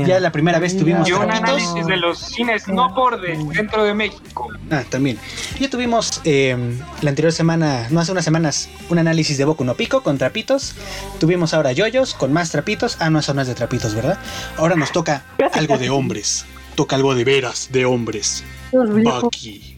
[0.07, 3.85] Ya la primera vez tuvimos Y un análisis de los cines no por de dentro
[3.85, 4.49] de México.
[4.71, 5.19] Ah, también.
[5.59, 6.57] Ya tuvimos eh,
[7.03, 10.75] la anterior semana, no hace unas semanas, un análisis de Boku no Pico con trapitos.
[11.19, 12.97] Tuvimos ahora yoyos con más trapitos.
[13.01, 14.19] Ah, no, eso no es de trapitos, ¿verdad?
[14.57, 16.47] Ahora nos toca algo de hombres.
[16.75, 18.45] Toca algo de veras de hombres.
[18.73, 19.70] Bucky.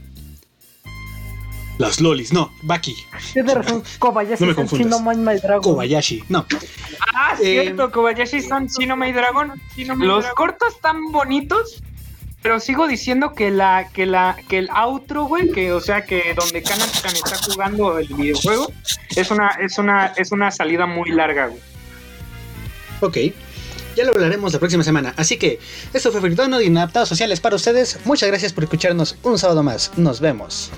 [1.78, 2.97] Las lolis, no, Baki.
[3.32, 5.01] Tienes razón, Kobayashi No me confundas.
[5.16, 5.62] My Dragon.
[5.62, 6.47] Kobayashi, no.
[7.15, 9.53] Ah, Eh, cierto, Kobayashi San Chino May Dragon.
[9.99, 11.82] Los cortos están bonitos,
[12.43, 16.35] pero sigo diciendo que la, que la, que el outro, güey, que o sea que
[16.35, 18.70] donde Kanatan está jugando el videojuego,
[19.16, 21.61] es una, es una, es una salida muy larga, güey.
[23.01, 23.16] Ok.
[23.97, 25.12] Ya lo hablaremos la próxima semana.
[25.16, 25.59] Así que,
[25.93, 27.99] esto fue Fritono de Inadaptados Sociales para ustedes.
[28.05, 29.90] Muchas gracias por escucharnos un sábado más.
[29.97, 30.70] Nos vemos.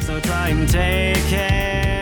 [0.00, 1.99] So try and take care.